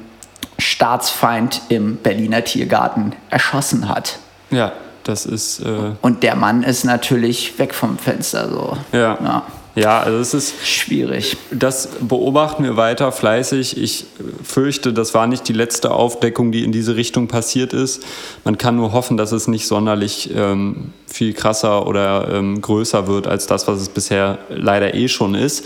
Staatsfeind 0.58 1.62
im 1.68 1.96
Berliner 1.96 2.42
Tiergarten 2.42 3.12
erschossen 3.30 3.88
hat. 3.88 4.18
Ja, 4.50 4.72
das 5.04 5.26
ist. 5.26 5.60
Äh 5.60 5.92
und 6.02 6.24
der 6.24 6.34
Mann 6.34 6.64
ist 6.64 6.84
natürlich 6.84 7.56
weg 7.58 7.72
vom 7.72 7.98
Fenster 7.98 8.50
so. 8.50 8.76
ja. 8.92 9.16
ja. 9.22 9.42
Ja, 9.76 10.00
also 10.00 10.18
es 10.18 10.34
ist 10.34 10.66
schwierig. 10.66 11.37
Das 11.50 11.88
beobachten 12.00 12.62
wir 12.62 12.76
weiter 12.76 13.10
fleißig. 13.10 13.76
Ich 13.76 14.06
fürchte, 14.44 14.92
das 14.92 15.14
war 15.14 15.26
nicht 15.26 15.48
die 15.48 15.52
letzte 15.52 15.90
Aufdeckung, 15.90 16.52
die 16.52 16.62
in 16.62 16.70
diese 16.70 16.94
Richtung 16.94 17.26
passiert 17.26 17.72
ist. 17.72 18.04
Man 18.44 18.56
kann 18.56 18.76
nur 18.76 18.92
hoffen, 18.92 19.16
dass 19.16 19.32
es 19.32 19.48
nicht 19.48 19.66
sonderlich 19.66 20.30
ähm, 20.32 20.92
viel 21.08 21.32
krasser 21.32 21.88
oder 21.88 22.28
ähm, 22.32 22.60
größer 22.60 23.08
wird 23.08 23.26
als 23.26 23.48
das, 23.48 23.66
was 23.66 23.80
es 23.80 23.88
bisher 23.88 24.38
leider 24.48 24.94
eh 24.94 25.08
schon 25.08 25.34
ist. 25.34 25.64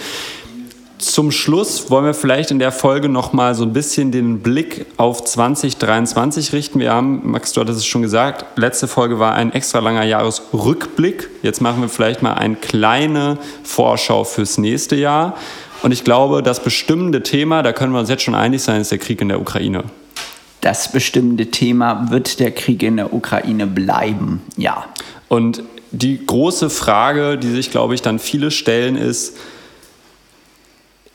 Zum 0.98 1.30
Schluss 1.30 1.90
wollen 1.90 2.06
wir 2.06 2.14
vielleicht 2.14 2.50
in 2.50 2.58
der 2.58 2.72
Folge 2.72 3.08
noch 3.08 3.32
mal 3.32 3.54
so 3.54 3.62
ein 3.62 3.72
bisschen 3.72 4.10
den 4.10 4.40
Blick 4.40 4.86
auf 4.96 5.22
2023 5.22 6.52
richten. 6.52 6.80
Wir 6.80 6.92
haben, 6.92 7.30
Max, 7.30 7.52
du 7.52 7.60
hattest 7.60 7.78
es 7.78 7.86
schon 7.86 8.02
gesagt, 8.02 8.58
letzte 8.58 8.88
Folge 8.88 9.20
war 9.20 9.34
ein 9.34 9.52
extra 9.52 9.78
langer 9.78 10.02
Jahresrückblick. 10.02 11.30
Jetzt 11.42 11.60
machen 11.60 11.82
wir 11.82 11.88
vielleicht 11.88 12.22
mal 12.22 12.34
eine 12.34 12.56
kleine 12.56 13.38
Vorschau 13.62 14.24
fürs 14.24 14.58
nächste 14.58 14.96
Jahr. 14.96 15.36
Und 15.82 15.92
ich 15.92 16.02
glaube, 16.02 16.42
das 16.42 16.60
bestimmende 16.60 17.22
Thema, 17.22 17.62
da 17.62 17.72
können 17.72 17.92
wir 17.92 18.00
uns 18.00 18.08
jetzt 18.08 18.24
schon 18.24 18.34
einig 18.34 18.62
sein, 18.62 18.80
ist 18.80 18.90
der 18.90 18.98
Krieg 18.98 19.20
in 19.20 19.28
der 19.28 19.40
Ukraine. 19.40 19.84
Das 20.62 20.90
bestimmende 20.90 21.52
Thema 21.52 22.10
wird 22.10 22.40
der 22.40 22.50
Krieg 22.50 22.82
in 22.82 22.96
der 22.96 23.12
Ukraine 23.12 23.68
bleiben, 23.68 24.42
ja. 24.56 24.84
Und 25.28 25.62
die 25.92 26.26
große 26.26 26.68
Frage, 26.70 27.38
die 27.38 27.50
sich, 27.50 27.70
glaube 27.70 27.94
ich, 27.94 28.02
dann 28.02 28.18
viele 28.18 28.50
stellen, 28.50 28.96
ist, 28.96 29.36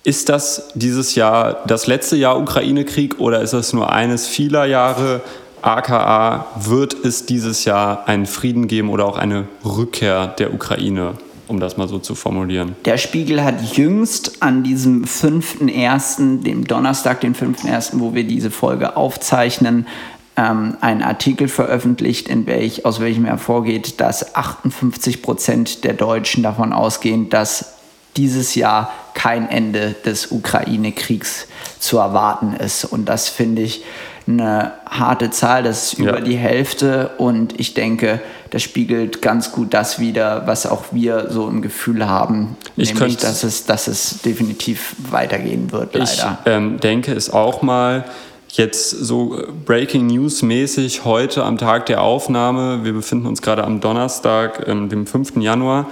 ist 0.04 0.30
das 0.30 0.70
dieses 0.76 1.16
Jahr 1.16 1.64
das 1.66 1.88
letzte 1.88 2.16
Jahr 2.16 2.40
Ukraine-Krieg 2.40 3.20
oder 3.20 3.42
ist 3.42 3.54
es 3.54 3.74
nur 3.74 3.92
eines 3.92 4.28
vieler 4.28 4.66
Jahre? 4.66 5.22
AKA, 5.62 6.46
wird 6.60 7.06
es 7.06 7.26
dieses 7.26 7.64
Jahr 7.64 8.06
einen 8.10 8.26
Frieden 8.26 8.68
geben 8.68 8.90
oder 8.90 9.06
auch 9.06 9.18
eine 9.18 9.48
Rückkehr 9.64 10.28
der 10.28 10.54
Ukraine, 10.54 11.14
um 11.48 11.62
das 11.62 11.78
mal 11.78 11.88
so 11.88 12.00
zu 12.00 12.16
formulieren? 12.16 12.76
Der 12.84 12.98
Spiegel 12.98 13.42
hat 13.42 13.62
jüngst 13.78 14.44
an 14.44 14.64
diesem 14.64 15.06
5.1., 15.06 16.44
dem 16.44 16.68
Donnerstag, 16.68 17.22
den 17.22 17.34
5.1., 17.34 17.92
wo 17.94 18.14
wir 18.14 18.26
diese 18.26 18.52
Folge 18.52 18.98
aufzeichnen, 18.98 19.88
ähm, 20.36 20.76
einen 20.82 21.02
Artikel 21.02 21.48
veröffentlicht, 21.48 22.28
in 22.28 22.46
welch, 22.46 22.86
aus 22.86 23.00
welchem 23.00 23.24
hervorgeht, 23.24 24.02
dass 24.02 24.36
58 24.36 25.22
Prozent 25.22 25.86
der 25.86 25.94
Deutschen 25.94 26.44
davon 26.44 26.74
ausgehen, 26.74 27.30
dass 27.30 27.73
dieses 28.18 28.56
Jahr 28.56 28.92
kein 29.14 29.50
Ende 29.50 29.96
des 30.06 30.32
Ukraine-Kriegs 30.32 31.48
zu 31.80 31.98
erwarten 31.98 32.54
ist. 32.54 32.86
Und 32.86 33.06
das 33.06 33.30
finde 33.30 33.62
ich 33.62 33.84
eine 34.28 34.72
harte 34.90 35.32
Zahl, 35.32 35.64
das 35.64 35.94
ist 35.94 36.00
über 36.00 36.20
ja. 36.20 36.22
die 36.22 36.38
Hälfte 36.38 37.12
und 37.18 37.60
ich 37.60 37.74
denke, 37.74 38.22
das 38.52 38.62
spiegelt 38.62 39.22
ganz 39.22 39.52
gut 39.52 39.74
das 39.74 40.00
wider, 40.00 40.44
was 40.46 40.66
auch 40.66 40.86
wir 40.92 41.30
so 41.30 41.48
im 41.50 41.62
Gefühl 41.62 42.08
haben, 42.08 42.56
ich 42.78 42.94
nämlich, 42.94 43.18
dass 43.18 43.44
es, 43.44 43.66
dass 43.66 43.88
es 43.88 44.22
definitiv 44.22 44.96
weitergehen 45.10 45.72
wird, 45.72 45.94
leider. 45.94 46.06
Ich 46.06 46.24
ähm, 46.46 46.80
denke 46.80 47.12
es 47.14 47.32
auch 47.32 47.62
mal, 47.62 48.06
jetzt 48.50 48.92
so 48.92 49.44
Breaking 49.66 50.08
News 50.08 50.42
mäßig 50.42 51.04
heute 51.04 51.44
am 51.44 51.58
Tag 51.58 51.88
der 51.88 52.02
Aufnahme, 52.02 52.84
wir 52.84 52.94
befinden 52.94 53.26
uns 53.26 53.42
gerade 53.42 53.64
am 53.64 53.82
Donnerstag, 53.82 54.68
ähm, 54.68 54.88
dem 54.88 55.06
5. 55.06 55.38
Januar, 55.38 55.88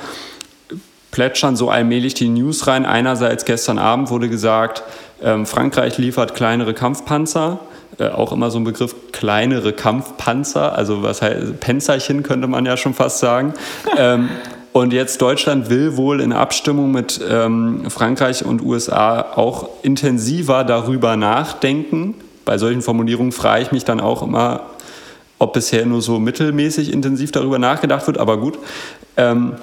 plätschern 1.12 1.56
so 1.56 1.70
allmählich 1.70 2.14
die 2.14 2.30
News 2.30 2.68
rein. 2.68 2.86
Einerseits 2.86 3.46
gestern 3.46 3.78
Abend 3.78 4.10
wurde 4.10 4.30
gesagt, 4.30 4.84
ähm, 5.22 5.46
Frankreich 5.46 5.98
liefert 5.98 6.34
kleinere 6.34 6.74
Kampfpanzer. 6.74 7.60
Äh, 8.00 8.08
auch 8.10 8.32
immer 8.32 8.50
so 8.50 8.60
ein 8.60 8.64
Begriff, 8.64 8.96
kleinere 9.12 9.74
Kampfpanzer, 9.74 10.76
also 10.76 11.04
was 11.04 11.22
heißt, 11.22 11.60
Panzerchen 11.60 12.24
könnte 12.24 12.48
man 12.48 12.66
ja 12.66 12.78
schon 12.78 12.94
fast 12.94 13.20
sagen. 13.20 13.54
ähm, 13.98 14.30
und 14.74 14.94
jetzt 14.94 15.22
Deutschland 15.22 15.70
will 15.70 15.98
wohl 15.98 16.22
in 16.22 16.32
Abstimmung 16.32 16.92
mit 16.92 17.20
ähm, 17.30 17.90
Frankreich 17.90 18.46
und 18.46 18.62
USA 18.62 19.22
auch 19.36 19.68
intensiver 19.84 20.64
darüber 20.64 21.18
nachdenken. 21.18 22.16
Bei 22.46 22.58
solchen 22.58 22.82
Formulierungen 22.82 23.34
frage 23.34 23.64
ich 23.64 23.72
mich 23.74 23.84
dann 23.84 24.00
auch 24.00 24.24
immer, 24.24 24.62
ob 25.40 25.54
bisher 25.54 25.86
nur 25.86 26.02
so 26.02 26.20
mittelmäßig 26.20 26.94
intensiv 26.94 27.32
darüber 27.32 27.60
nachgedacht 27.60 28.08
wird, 28.08 28.18
aber 28.18 28.38
gut. 28.38 28.58
Ähm, 29.18 29.56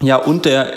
ja, 0.00 0.16
und 0.16 0.44
der 0.44 0.72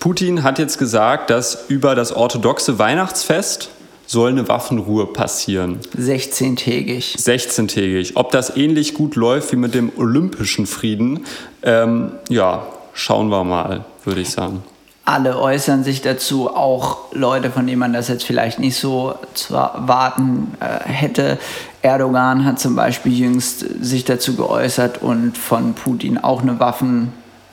Putin 0.00 0.42
hat 0.42 0.58
jetzt 0.58 0.78
gesagt, 0.78 1.30
dass 1.30 1.66
über 1.68 1.94
das 1.94 2.12
orthodoxe 2.12 2.78
Weihnachtsfest 2.78 3.70
soll 4.06 4.30
eine 4.30 4.48
Waffenruhe 4.48 5.06
passieren. 5.06 5.80
16-tägig. 5.96 7.16
16-tägig. 7.18 8.12
Ob 8.14 8.30
das 8.30 8.56
ähnlich 8.56 8.94
gut 8.94 9.16
läuft 9.16 9.52
wie 9.52 9.56
mit 9.56 9.74
dem 9.74 9.92
olympischen 9.96 10.66
Frieden, 10.66 11.24
ähm, 11.62 12.12
ja, 12.28 12.66
schauen 12.94 13.28
wir 13.28 13.44
mal, 13.44 13.84
würde 14.04 14.20
ich 14.20 14.30
sagen. 14.30 14.62
Alle 15.04 15.38
äußern 15.38 15.84
sich 15.84 16.02
dazu, 16.02 16.50
auch 16.50 17.12
Leute, 17.12 17.50
von 17.50 17.66
denen 17.66 17.78
man 17.78 17.92
das 17.92 18.08
jetzt 18.08 18.24
vielleicht 18.24 18.58
nicht 18.58 18.76
so 18.76 19.14
zu 19.34 19.54
erwarten 19.54 20.54
äh, 20.58 20.88
hätte. 20.88 21.38
Erdogan 21.82 22.44
hat 22.44 22.58
zum 22.58 22.74
Beispiel 22.74 23.12
jüngst 23.12 23.64
sich 23.80 24.04
dazu 24.04 24.34
geäußert 24.34 25.02
und 25.02 25.38
von 25.38 25.74
Putin 25.74 26.18
auch 26.18 26.42
eine 26.42 26.58
Waffen 26.58 27.12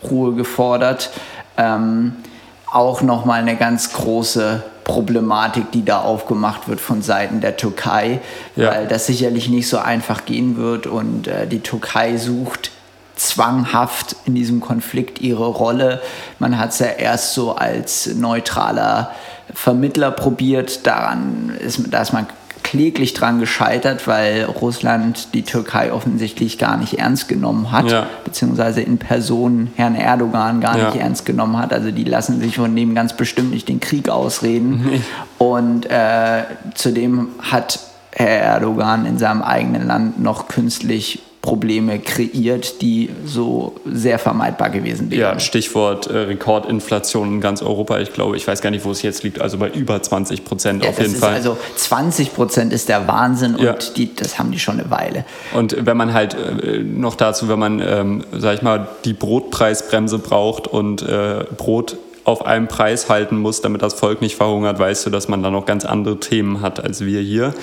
Ruhe 0.10 0.34
gefordert. 0.34 1.12
Ähm, 1.58 2.16
auch 2.72 3.02
nochmal 3.02 3.42
eine 3.42 3.56
ganz 3.56 3.94
große 3.94 4.63
Problematik, 4.84 5.72
die 5.72 5.86
da 5.86 6.02
aufgemacht 6.02 6.68
wird 6.68 6.82
von 6.82 7.02
Seiten 7.02 7.39
der 7.39 7.56
Türkei, 7.56 8.20
ja. 8.56 8.72
weil 8.72 8.88
das 8.88 9.06
sicherlich 9.06 9.50
nicht 9.50 9.70
so 9.70 9.78
einfach 9.78 10.26
gehen 10.26 10.58
wird 10.58 10.88
und 10.88 11.28
äh, 11.28 11.48
die 11.48 11.60
Türkei 11.60 12.18
sucht 12.18 12.72
zwanghaft 13.16 14.16
in 14.26 14.36
diesem 14.36 14.60
Konflikt 14.60 15.22
ihre 15.22 15.46
Rolle. 15.46 16.02
Man 16.39 16.58
hat 16.58 16.72
es 16.72 16.80
ja 16.80 16.88
erst 16.88 17.34
so 17.34 17.56
als 17.56 18.08
neutraler 18.08 19.12
Vermittler 19.54 20.12
probiert, 20.12 20.88
daran 20.88 21.56
ist, 21.60 21.82
da 21.92 22.02
ist 22.02 22.13
man 22.13 22.26
kläglich 22.63 23.13
dran 23.13 23.39
gescheitert, 23.39 24.08
weil 24.08 24.45
Russland 24.45 25.34
die 25.34 25.43
Türkei 25.43 25.91
offensichtlich 25.91 26.58
gar 26.58 26.78
nicht 26.78 26.97
ernst 26.99 27.28
genommen 27.28 27.71
hat, 27.71 27.91
ja. 27.91 28.08
beziehungsweise 28.23 28.82
in 28.82 28.97
Person 28.97 29.71
Herrn 29.76 29.95
Erdogan 29.95 30.62
gar 30.62 30.78
ja. 30.78 30.86
nicht 30.88 30.99
ernst 30.99 31.26
genommen 31.26 31.58
hat. 31.58 31.73
Also 31.73 31.91
die 31.91 32.04
lassen 32.04 32.39
sich 32.39 32.56
von 32.56 32.76
dem 32.76 32.95
ganz 32.95 33.15
bestimmt 33.15 33.52
nicht 33.52 33.69
den 33.69 33.80
Krieg 33.80 34.10
ausreden. 34.10 34.63
Nee. 34.93 35.02
Und 35.38 35.89
äh, 35.89 36.43
zudem 36.76 37.30
hat 37.39 37.80
Herr 38.12 38.41
Erdogan 38.41 39.06
in 39.06 39.17
seinem 39.17 39.41
eigenen 39.41 39.88
Land 39.88 40.21
noch 40.21 40.47
künstlich 40.47 41.19
Probleme 41.43 41.99
kreiert, 41.99 42.82
die 42.82 43.10
so 43.25 43.75
sehr 43.86 44.17
vermeidbar 44.17 44.69
gewesen 44.69 45.12
wären. 45.12 45.19
Ja, 45.19 45.39
Stichwort 45.41 46.08
äh, 46.08 46.19
Rekordinflation 46.19 47.34
in 47.34 47.41
ganz 47.41 47.62
Europa. 47.62 47.99
Ich 47.99 48.13
glaube, 48.13 48.38
ich 48.38 48.47
weiß 48.47 48.62
gar 48.62 48.69
nicht, 48.69 48.86
wo 48.86 48.91
es 48.91 49.01
jetzt 49.01 49.23
liegt, 49.23 49.41
also 49.41 49.58
bei 49.58 49.67
über 49.69 50.01
20 50.01 50.45
Prozent 50.45 50.86
ja, 50.86 50.91
auf 50.91 50.99
jeden 50.99 51.13
Fall. 51.13 51.34
Also 51.34 51.58
20 51.75 52.34
Prozent 52.34 52.71
ist 52.71 52.88
der 52.88 53.10
Wahnsinn 53.10 53.58
ja. 53.60 53.73
und 53.73 53.97
die, 53.97 54.15
das 54.15 54.39
haben 54.39 54.51
die 54.51 54.60
schon 54.60 54.79
eine 54.79 54.89
Weile. 54.89 55.25
Und 55.53 55.86
wenn 55.86 55.97
man 55.97 56.13
halt 56.13 56.34
äh, 56.34 56.79
noch 56.79 57.15
dazu, 57.15 57.49
wenn 57.49 57.60
man, 57.60 57.82
ähm, 57.86 58.23
sag 58.32 58.56
ich 58.56 58.62
mal, 58.62 58.88
die 59.03 59.13
Brotpreisbremse 59.13 60.19
braucht 60.19 60.67
und 60.67 61.01
äh, 61.01 61.43
Brot 61.58 61.97
auf 62.23 62.45
einem 62.45 62.69
Preis 62.69 63.10
halten 63.10 63.38
muss, 63.38 63.60
damit 63.60 63.82
das 63.82 63.95
Volk 63.95 64.21
nicht 64.21 64.38
verhungert, 64.38 64.79
weißt 64.79 65.06
du, 65.06 65.10
dass 65.10 65.27
man 65.27 65.43
da 65.43 65.51
noch 65.51 65.65
ganz 65.65 65.84
andere 65.84 66.21
Themen 66.21 66.62
hat 66.62 66.82
als 66.82 67.03
wir 67.03 67.19
hier. 67.19 67.53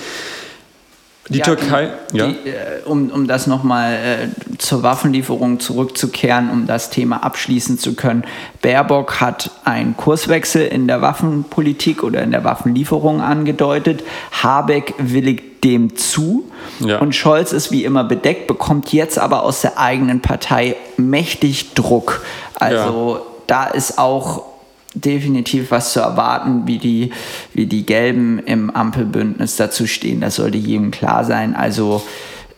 Die 1.29 1.37
ja, 1.37 1.45
Türkei, 1.45 1.89
die, 2.11 2.17
ja. 2.17 2.27
Die, 2.27 2.49
äh, 2.49 2.83
um, 2.85 3.09
um 3.11 3.27
das 3.27 3.45
nochmal 3.45 3.93
äh, 3.93 4.57
zur 4.57 4.81
Waffenlieferung 4.81 5.59
zurückzukehren, 5.59 6.49
um 6.49 6.65
das 6.65 6.89
Thema 6.89 7.23
abschließen 7.23 7.77
zu 7.77 7.93
können. 7.93 8.23
Baerbock 8.61 9.21
hat 9.21 9.51
einen 9.63 9.95
Kurswechsel 9.95 10.65
in 10.65 10.87
der 10.87 11.01
Waffenpolitik 11.01 12.03
oder 12.03 12.23
in 12.23 12.31
der 12.31 12.43
Waffenlieferung 12.43 13.21
angedeutet. 13.21 14.03
Habeck 14.31 14.95
willigt 14.97 15.63
dem 15.63 15.95
zu. 15.95 16.49
Ja. 16.79 16.97
Und 16.99 17.15
Scholz 17.15 17.51
ist 17.51 17.71
wie 17.71 17.85
immer 17.85 18.03
bedeckt, 18.03 18.47
bekommt 18.47 18.91
jetzt 18.91 19.19
aber 19.19 19.43
aus 19.43 19.61
der 19.61 19.77
eigenen 19.77 20.21
Partei 20.21 20.75
mächtig 20.97 21.75
Druck. 21.75 22.23
Also 22.55 23.15
ja. 23.15 23.21
da 23.45 23.65
ist 23.65 23.99
auch 23.99 24.50
definitiv 24.93 25.71
was 25.71 25.93
zu 25.93 25.99
erwarten, 26.01 26.63
wie 26.65 26.77
die, 26.77 27.11
wie 27.53 27.65
die 27.65 27.85
Gelben 27.85 28.39
im 28.39 28.69
Ampelbündnis 28.69 29.55
dazu 29.55 29.87
stehen. 29.87 30.21
Das 30.21 30.35
sollte 30.35 30.57
jedem 30.57 30.91
klar 30.91 31.23
sein. 31.23 31.55
Also 31.55 32.03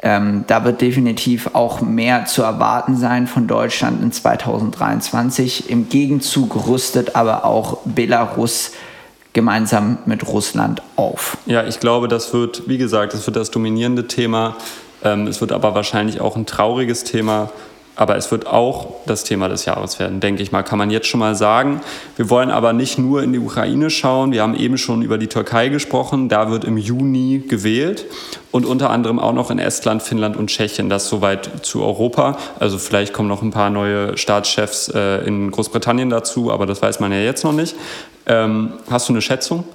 ähm, 0.01 0.43
da 0.47 0.65
wird 0.65 0.81
definitiv 0.81 1.51
auch 1.53 1.81
mehr 1.81 2.25
zu 2.25 2.41
erwarten 2.41 2.97
sein 2.97 3.27
von 3.27 3.47
Deutschland 3.47 4.01
in 4.01 4.11
2023. 4.11 5.69
Im 5.69 5.87
Gegenzug 5.89 6.67
rüstet 6.67 7.15
aber 7.15 7.45
auch 7.45 7.77
Belarus 7.85 8.71
gemeinsam 9.31 9.97
mit 10.05 10.27
Russland 10.27 10.81
auf. 10.95 11.37
Ja, 11.45 11.65
ich 11.65 11.79
glaube, 11.79 12.07
das 12.07 12.33
wird, 12.33 12.63
wie 12.67 12.77
gesagt, 12.77 13.13
das 13.13 13.25
wird 13.25 13.35
das 13.35 13.49
dominierende 13.49 14.07
Thema. 14.07 14.57
Ähm, 15.03 15.27
es 15.27 15.41
wird 15.41 15.51
aber 15.51 15.73
wahrscheinlich 15.73 16.21
auch 16.21 16.35
ein 16.35 16.45
trauriges 16.45 17.03
Thema 17.03 17.49
aber 17.95 18.17
es 18.17 18.31
wird 18.31 18.47
auch 18.47 18.87
das 19.05 19.23
Thema 19.23 19.49
des 19.49 19.65
Jahres 19.65 19.99
werden, 19.99 20.19
denke 20.19 20.41
ich 20.41 20.51
mal, 20.51 20.63
kann 20.63 20.79
man 20.79 20.89
jetzt 20.89 21.07
schon 21.07 21.19
mal 21.19 21.35
sagen. 21.35 21.81
Wir 22.15 22.29
wollen 22.29 22.49
aber 22.49 22.73
nicht 22.73 22.97
nur 22.97 23.21
in 23.21 23.33
die 23.33 23.39
Ukraine 23.39 23.91
schauen. 23.91 24.31
Wir 24.31 24.41
haben 24.41 24.55
eben 24.55 24.79
schon 24.79 25.03
über 25.03 25.19
die 25.19 25.27
Türkei 25.27 25.69
gesprochen. 25.69 26.27
Da 26.27 26.49
wird 26.49 26.65
im 26.65 26.77
Juni 26.77 27.43
gewählt 27.47 28.05
und 28.51 28.65
unter 28.65 28.89
anderem 28.89 29.19
auch 29.19 29.33
noch 29.33 29.51
in 29.51 29.59
Estland, 29.59 30.01
Finnland 30.01 30.37
und 30.37 30.47
Tschechien. 30.47 30.89
Das 30.89 31.07
soweit 31.07 31.65
zu 31.65 31.83
Europa. 31.83 32.37
Also 32.59 32.79
vielleicht 32.79 33.13
kommen 33.13 33.29
noch 33.29 33.43
ein 33.43 33.51
paar 33.51 33.69
neue 33.69 34.17
Staatschefs 34.17 34.89
äh, 34.89 35.25
in 35.25 35.51
Großbritannien 35.51 36.09
dazu, 36.09 36.51
aber 36.51 36.65
das 36.65 36.81
weiß 36.81 36.99
man 36.99 37.11
ja 37.11 37.19
jetzt 37.19 37.43
noch 37.43 37.53
nicht. 37.53 37.75
Ähm, 38.25 38.73
hast 38.89 39.07
du 39.07 39.13
eine 39.13 39.21
Schätzung? 39.21 39.65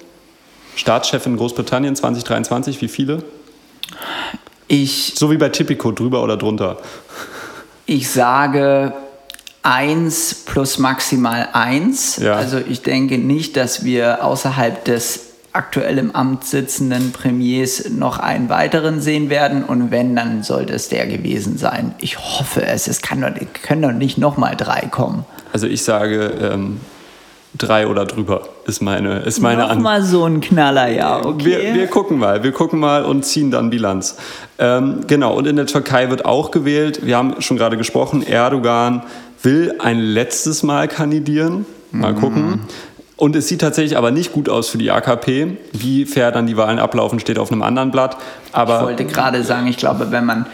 Staatschef 0.75 1.25
in 1.27 1.37
Großbritannien 1.37 1.95
2023, 1.95 2.81
wie 2.81 2.89
viele? 2.89 3.23
Ich. 4.66 5.14
So 5.16 5.31
wie 5.31 5.37
bei 5.37 5.49
Tipico, 5.49 5.93
drüber 5.93 6.23
oder 6.23 6.37
drunter. 6.37 6.79
Ich 7.91 8.11
sage 8.11 8.93
1 9.62 10.45
plus 10.45 10.78
maximal 10.78 11.49
1. 11.55 12.18
Ja. 12.18 12.34
Also 12.34 12.59
ich 12.59 12.82
denke 12.82 13.16
nicht, 13.16 13.57
dass 13.57 13.82
wir 13.82 14.22
außerhalb 14.22 14.84
des 14.84 15.20
aktuell 15.55 15.97
im 15.97 16.14
Amt 16.14 16.45
sitzenden 16.45 17.12
Premiers 17.12 17.89
noch 17.89 18.18
einen 18.18 18.51
weiteren 18.51 19.01
sehen 19.01 19.30
werden. 19.30 19.64
Und 19.64 19.91
wenn, 19.91 20.14
dann 20.14 20.43
sollte 20.43 20.74
es 20.74 20.91
der 20.91 21.07
gewesen 21.07 21.57
sein. 21.57 21.95
Ich 21.99 22.18
hoffe 22.18 22.62
es. 22.66 22.89
Es 22.89 23.01
kann 23.01 23.22
doch, 23.22 23.30
können 23.62 23.80
doch 23.80 23.93
nicht 23.93 24.18
nochmal 24.18 24.55
drei 24.55 24.82
kommen. 24.82 25.24
Also 25.55 25.66
ich 25.66 25.82
sage 25.82 26.26
ähm, 26.43 26.82
drei 27.57 27.86
oder 27.86 28.05
drüber 28.05 28.42
ist 28.66 28.82
meine 28.82 29.20
ist 29.20 29.40
meine 29.40 29.66
Noch 29.66 29.76
mal 29.76 30.03
so 30.03 30.24
ein 30.24 30.40
Knaller, 30.40 30.88
ja, 30.88 31.24
okay. 31.24 31.44
Wir, 31.44 31.74
wir, 31.74 31.86
gucken 31.86 32.18
mal, 32.18 32.42
wir 32.42 32.53
gucken 32.53 32.78
mal 32.78 33.05
und 33.05 33.24
ziehen 33.24 33.51
dann 33.51 33.70
Bilanz. 33.70 34.16
Ähm, 34.59 35.01
genau, 35.07 35.34
und 35.34 35.46
in 35.46 35.57
der 35.57 35.66
Türkei 35.66 36.11
wird 36.11 36.24
auch 36.24 36.51
gewählt. 36.51 37.05
Wir 37.05 37.16
haben 37.16 37.40
schon 37.40 37.57
gerade 37.57 37.76
gesprochen, 37.76 38.22
Erdogan 38.22 39.03
will 39.42 39.74
ein 39.78 39.99
letztes 40.01 40.62
Mal 40.62 40.88
kandidieren. 40.88 41.64
Mal 41.90 42.12
mhm. 42.12 42.20
gucken. 42.20 42.61
Und 43.16 43.34
es 43.34 43.49
sieht 43.49 43.61
tatsächlich 43.61 43.96
aber 43.96 44.11
nicht 44.11 44.32
gut 44.32 44.49
aus 44.49 44.68
für 44.68 44.78
die 44.78 44.90
AKP. 44.90 45.57
Wie 45.72 46.07
fair 46.07 46.30
dann 46.30 46.46
die 46.46 46.57
Wahlen 46.57 46.78
ablaufen, 46.78 47.18
steht 47.18 47.38
auf 47.38 47.51
einem 47.51 47.62
anderen 47.62 47.90
Blatt. 47.90 48.16
Aber 48.53 48.78
ich 48.78 48.86
wollte 48.86 49.05
gerade 49.07 49.42
sagen, 49.42 49.66
ich 49.66 49.76
glaube, 49.76 50.11
wenn 50.11 50.24
man 50.24 50.46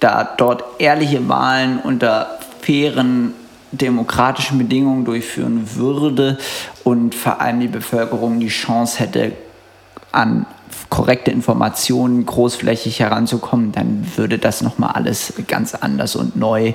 da 0.00 0.28
dort 0.36 0.64
ehrliche 0.78 1.28
Wahlen 1.28 1.78
unter 1.82 2.38
fairen 2.60 3.34
demokratischen 3.72 4.58
Bedingungen 4.58 5.04
durchführen 5.04 5.76
würde 5.76 6.38
und 6.84 7.14
vor 7.14 7.40
allem 7.40 7.60
die 7.60 7.68
Bevölkerung 7.68 8.40
die 8.40 8.48
Chance 8.48 8.98
hätte, 8.98 9.32
an 10.12 10.46
korrekte 10.88 11.30
Informationen 11.30 12.26
großflächig 12.26 13.00
heranzukommen, 13.00 13.72
dann 13.72 14.06
würde 14.16 14.38
das 14.38 14.60
nochmal 14.60 14.92
alles 14.92 15.32
ganz 15.46 15.74
anders 15.74 16.16
und 16.16 16.36
neu 16.36 16.74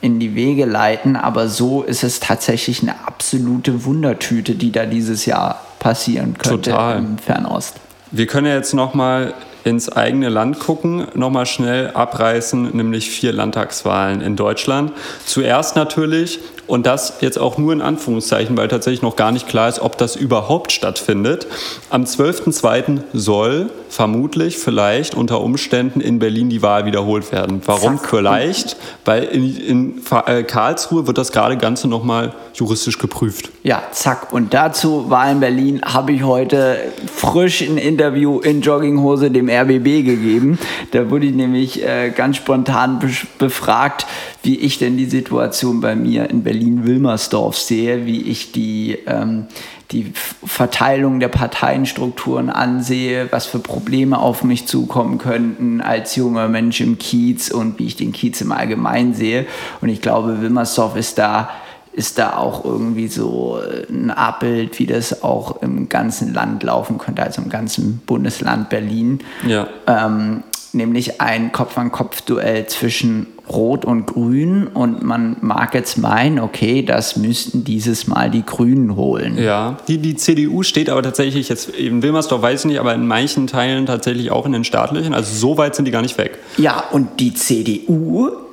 in 0.00 0.18
die 0.20 0.34
Wege 0.34 0.64
leiten. 0.64 1.16
Aber 1.16 1.48
so 1.48 1.82
ist 1.82 2.04
es 2.04 2.20
tatsächlich 2.20 2.82
eine 2.82 3.06
absolute 3.06 3.84
Wundertüte, 3.84 4.54
die 4.54 4.72
da 4.72 4.86
dieses 4.86 5.26
Jahr 5.26 5.60
passieren 5.78 6.36
könnte 6.38 6.70
Total. 6.70 6.98
im 6.98 7.18
Fernost. 7.18 7.76
Wir 8.10 8.26
können 8.26 8.46
ja 8.46 8.54
jetzt 8.54 8.74
nochmal 8.74 9.34
ins 9.64 9.88
eigene 9.88 10.28
Land 10.28 10.60
gucken, 10.60 11.06
nochmal 11.14 11.46
schnell 11.46 11.90
abreißen, 11.92 12.76
nämlich 12.76 13.10
vier 13.10 13.32
Landtagswahlen 13.32 14.20
in 14.20 14.36
Deutschland. 14.36 14.92
Zuerst 15.24 15.74
natürlich 15.74 16.38
und 16.66 16.86
das 16.86 17.18
jetzt 17.20 17.38
auch 17.38 17.58
nur 17.58 17.72
in 17.72 17.82
Anführungszeichen, 17.82 18.56
weil 18.56 18.68
tatsächlich 18.68 19.02
noch 19.02 19.16
gar 19.16 19.32
nicht 19.32 19.48
klar 19.48 19.68
ist, 19.68 19.80
ob 19.80 19.98
das 19.98 20.16
überhaupt 20.16 20.72
stattfindet. 20.72 21.46
Am 21.90 22.04
12.02. 22.04 23.00
soll 23.12 23.70
vermutlich, 23.94 24.58
vielleicht 24.58 25.14
unter 25.14 25.40
Umständen 25.40 26.00
in 26.00 26.18
Berlin 26.18 26.50
die 26.50 26.62
Wahl 26.62 26.84
wiederholt 26.84 27.30
werden. 27.30 27.62
Warum 27.64 27.96
Zack. 27.96 28.10
vielleicht? 28.10 28.76
Weil 29.04 29.22
in, 29.22 29.56
in 29.56 30.02
äh, 30.26 30.42
Karlsruhe 30.42 31.06
wird 31.06 31.16
das 31.16 31.30
gerade 31.30 31.56
Ganze 31.56 31.86
nochmal 31.86 32.34
juristisch 32.54 32.98
geprüft. 32.98 33.50
Ja, 33.62 33.84
zack. 33.92 34.32
Und 34.32 34.52
dazu 34.52 35.10
Wahl 35.10 35.30
in 35.30 35.40
Berlin 35.40 35.80
habe 35.84 36.10
ich 36.10 36.24
heute 36.24 36.76
frisch 37.06 37.60
ein 37.60 37.78
Interview 37.78 38.40
in 38.40 38.62
Jogginghose 38.62 39.30
dem 39.30 39.48
RBB 39.48 40.04
gegeben. 40.04 40.58
Da 40.90 41.08
wurde 41.08 41.26
ich 41.26 41.34
nämlich 41.34 41.86
äh, 41.86 42.10
ganz 42.10 42.38
spontan 42.38 42.98
befragt, 43.38 44.06
wie 44.42 44.58
ich 44.58 44.78
denn 44.78 44.96
die 44.96 45.06
Situation 45.06 45.80
bei 45.80 45.94
mir 45.94 46.28
in 46.30 46.42
Berlin-Wilmersdorf 46.42 47.56
sehe, 47.56 48.06
wie 48.06 48.22
ich 48.22 48.50
die, 48.50 48.98
ähm, 49.06 49.46
die 49.94 50.12
Verteilung 50.44 51.20
der 51.20 51.28
Parteienstrukturen 51.28 52.50
ansehe, 52.50 53.30
was 53.30 53.46
für 53.46 53.60
Probleme 53.60 54.18
auf 54.18 54.42
mich 54.42 54.66
zukommen 54.66 55.18
könnten 55.18 55.80
als 55.80 56.16
junger 56.16 56.48
Mensch 56.48 56.80
im 56.80 56.98
Kiez 56.98 57.50
und 57.50 57.78
wie 57.78 57.86
ich 57.86 57.96
den 57.96 58.12
Kiez 58.12 58.40
im 58.40 58.50
Allgemeinen 58.50 59.14
sehe. 59.14 59.46
Und 59.80 59.88
ich 59.88 60.02
glaube, 60.02 60.42
Wilmersdorf 60.42 60.96
ist 60.96 61.18
da 61.18 61.50
ist 61.92 62.18
da 62.18 62.36
auch 62.36 62.64
irgendwie 62.64 63.06
so 63.06 63.60
ein 63.88 64.10
Abbild, 64.10 64.80
wie 64.80 64.86
das 64.86 65.22
auch 65.22 65.62
im 65.62 65.88
ganzen 65.88 66.34
Land 66.34 66.64
laufen 66.64 66.98
könnte, 66.98 67.22
also 67.22 67.40
im 67.40 67.50
ganzen 67.50 67.98
Bundesland 68.04 68.68
Berlin. 68.68 69.20
Ja. 69.46 69.68
Ähm, 69.86 70.42
nämlich 70.72 71.20
ein 71.20 71.52
Kopf-an-Kopf-Duell 71.52 72.66
zwischen 72.66 73.28
Rot 73.48 73.84
und 73.84 74.06
Grün 74.06 74.66
und 74.68 75.02
man 75.02 75.36
mag 75.40 75.74
jetzt 75.74 75.98
meinen, 75.98 76.38
okay, 76.38 76.82
das 76.82 77.16
müssten 77.16 77.64
dieses 77.64 78.06
Mal 78.06 78.30
die 78.30 78.44
Grünen 78.44 78.96
holen. 78.96 79.36
Ja, 79.38 79.76
die, 79.86 79.98
die 79.98 80.16
CDU 80.16 80.62
steht 80.62 80.88
aber 80.88 81.02
tatsächlich 81.02 81.48
jetzt 81.48 81.68
in 81.68 82.02
Wilmersdorf, 82.02 82.40
weiß 82.40 82.60
ich 82.60 82.66
nicht, 82.66 82.80
aber 82.80 82.94
in 82.94 83.06
manchen 83.06 83.46
Teilen 83.46 83.86
tatsächlich 83.86 84.30
auch 84.30 84.46
in 84.46 84.52
den 84.52 84.64
staatlichen, 84.64 85.14
also 85.14 85.34
so 85.34 85.58
weit 85.58 85.74
sind 85.74 85.84
die 85.84 85.90
gar 85.90 86.02
nicht 86.02 86.16
weg. 86.16 86.38
Ja, 86.56 86.84
und 86.90 87.20
die 87.20 87.34
CDU 87.34 88.43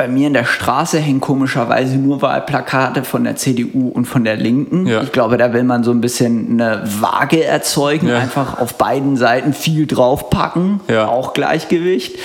bei 0.00 0.08
mir 0.08 0.28
in 0.28 0.32
der 0.32 0.46
Straße 0.46 0.98
hängen 0.98 1.20
komischerweise 1.20 1.96
nur 1.98 2.22
Wahlplakate 2.22 3.04
von 3.04 3.22
der 3.22 3.36
CDU 3.36 3.88
und 3.88 4.06
von 4.06 4.24
der 4.24 4.34
Linken. 4.34 4.86
Ja. 4.86 5.02
Ich 5.02 5.12
glaube, 5.12 5.36
da 5.36 5.52
will 5.52 5.62
man 5.62 5.84
so 5.84 5.90
ein 5.90 6.00
bisschen 6.00 6.58
eine 6.58 6.82
Waage 7.02 7.44
erzeugen, 7.44 8.08
ja. 8.08 8.16
einfach 8.16 8.58
auf 8.58 8.78
beiden 8.78 9.18
Seiten 9.18 9.52
viel 9.52 9.86
draufpacken, 9.86 10.80
ja. 10.88 11.06
auch 11.06 11.34
Gleichgewicht. 11.34 12.16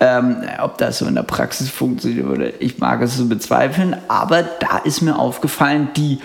Ähm, 0.00 0.38
ob 0.60 0.76
das 0.78 0.98
so 0.98 1.06
in 1.06 1.14
der 1.14 1.22
Praxis 1.22 1.70
funktioniert, 1.70 2.26
würde 2.26 2.52
ich 2.58 2.78
mag 2.78 3.00
es 3.00 3.16
so 3.16 3.26
bezweifeln. 3.26 3.96
Aber 4.08 4.42
da 4.42 4.78
ist 4.82 5.00
mir 5.00 5.16
aufgefallen, 5.16 5.90
die 5.96 6.18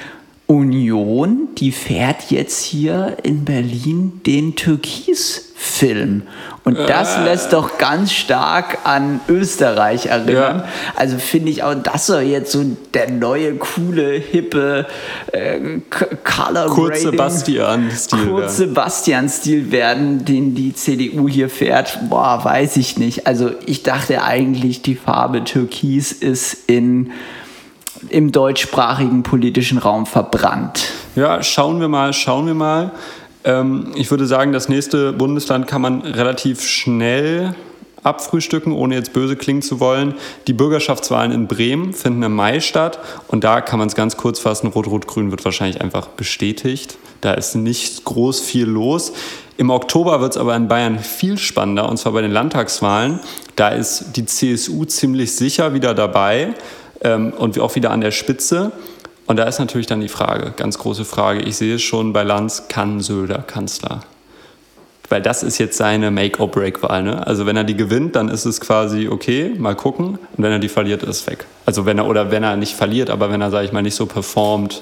Union, 0.47 1.47
die 1.57 1.71
fährt 1.71 2.29
jetzt 2.29 2.63
hier 2.63 3.17
in 3.23 3.45
Berlin 3.45 4.21
den 4.27 4.55
Türkis-Film. 4.55 6.21
Und 6.63 6.77
das 6.77 7.17
äh. 7.17 7.23
lässt 7.23 7.51
doch 7.53 7.79
ganz 7.79 8.11
stark 8.11 8.79
an 8.83 9.21
Österreich 9.27 10.05
erinnern. 10.07 10.59
Ja. 10.59 10.67
Also 10.95 11.17
finde 11.17 11.49
ich 11.49 11.63
auch, 11.63 11.73
das 11.73 12.05
soll 12.05 12.21
jetzt 12.21 12.51
so 12.51 12.63
der 12.93 13.09
neue, 13.09 13.55
coole, 13.55 14.19
hippe 14.19 14.85
äh, 15.31 15.59
Color 16.23 16.67
Kurt 16.67 16.97
Sebastian-Stil 16.97 18.27
Kurt 18.27 18.51
Sebastian-Stil 18.51 19.71
werden, 19.71 20.25
den 20.25 20.53
die 20.53 20.75
CDU 20.75 21.27
hier 21.27 21.49
fährt. 21.49 21.97
Boah, 22.09 22.43
weiß 22.43 22.77
ich 22.77 22.97
nicht. 22.97 23.25
Also 23.25 23.51
ich 23.65 23.81
dachte 23.81 24.21
eigentlich, 24.21 24.83
die 24.83 24.95
Farbe 24.95 25.43
Türkis 25.43 26.11
ist 26.11 26.57
in 26.67 27.11
im 28.09 28.31
deutschsprachigen 28.31 29.23
politischen 29.23 29.77
Raum 29.77 30.05
verbrannt. 30.05 30.91
Ja, 31.15 31.41
schauen 31.43 31.79
wir 31.79 31.87
mal, 31.87 32.13
schauen 32.13 32.47
wir 32.47 32.53
mal. 32.53 32.91
Ähm, 33.43 33.91
ich 33.95 34.09
würde 34.11 34.25
sagen, 34.25 34.51
das 34.51 34.69
nächste 34.69 35.13
Bundesland 35.13 35.67
kann 35.67 35.81
man 35.81 36.01
relativ 36.01 36.61
schnell 36.61 37.55
abfrühstücken, 38.05 38.71
ohne 38.71 38.95
jetzt 38.95 39.13
böse 39.13 39.35
klingen 39.35 39.61
zu 39.61 39.79
wollen. 39.79 40.13
Die 40.47 40.53
Bürgerschaftswahlen 40.53 41.31
in 41.31 41.47
Bremen 41.47 41.93
finden 41.93 42.23
im 42.23 42.35
Mai 42.35 42.59
statt 42.59 42.99
und 43.27 43.43
da 43.43 43.61
kann 43.61 43.79
man 43.79 43.87
es 43.87 43.95
ganz 43.95 44.15
kurz 44.15 44.39
fassen, 44.39 44.67
Rot-Rot-Grün 44.67 45.31
wird 45.31 45.43
wahrscheinlich 45.43 45.81
einfach 45.81 46.07
bestätigt. 46.07 46.97
Da 47.21 47.33
ist 47.33 47.55
nicht 47.55 48.05
groß 48.05 48.41
viel 48.41 48.65
los. 48.65 49.13
Im 49.57 49.69
Oktober 49.69 50.21
wird 50.21 50.33
es 50.33 50.37
aber 50.37 50.55
in 50.55 50.67
Bayern 50.67 50.99
viel 50.99 51.37
spannender 51.37 51.89
und 51.89 51.97
zwar 51.97 52.11
bei 52.11 52.21
den 52.21 52.31
Landtagswahlen. 52.31 53.19
Da 53.55 53.69
ist 53.69 54.15
die 54.15 54.25
CSU 54.25 54.85
ziemlich 54.85 55.35
sicher 55.35 55.73
wieder 55.73 55.93
dabei 55.93 56.53
ähm, 57.05 57.31
und 57.37 57.57
auch 57.59 57.75
wieder 57.75 57.91
an 57.91 58.01
der 58.01 58.11
Spitze. 58.11 58.71
Und 59.27 59.37
da 59.37 59.43
ist 59.45 59.59
natürlich 59.59 59.87
dann 59.87 60.01
die 60.01 60.09
Frage, 60.09 60.51
ganz 60.55 60.77
große 60.77 61.05
Frage, 61.05 61.41
ich 61.41 61.55
sehe 61.55 61.75
es 61.75 61.81
schon 61.81 62.11
bei 62.13 62.23
Lanz, 62.23 62.67
kann 62.67 62.99
Söder 63.01 63.39
Kanzler? 63.39 64.01
Weil 65.09 65.21
das 65.21 65.43
ist 65.43 65.57
jetzt 65.59 65.77
seine 65.77 66.09
Make-or-Break-Wahl. 66.11 67.03
Ne? 67.03 67.25
Also 67.25 67.45
wenn 67.45 67.55
er 67.55 67.63
die 67.63 67.75
gewinnt, 67.77 68.15
dann 68.15 68.27
ist 68.27 68.45
es 68.45 68.59
quasi 68.59 69.07
okay, 69.07 69.53
mal 69.57 69.75
gucken. 69.75 70.07
Und 70.35 70.43
wenn 70.43 70.51
er 70.51 70.59
die 70.59 70.67
verliert, 70.67 71.03
ist 71.03 71.09
es 71.21 71.27
weg. 71.27 71.45
Also 71.65 71.85
wenn 71.85 71.97
er, 71.99 72.07
oder 72.07 72.31
wenn 72.31 72.43
er 72.43 72.55
nicht 72.55 72.75
verliert, 72.75 73.09
aber 73.11 73.31
wenn 73.31 73.39
er, 73.41 73.51
sage 73.51 73.65
ich 73.65 73.71
mal, 73.71 73.83
nicht 73.83 73.95
so 73.95 74.05
performt, 74.07 74.81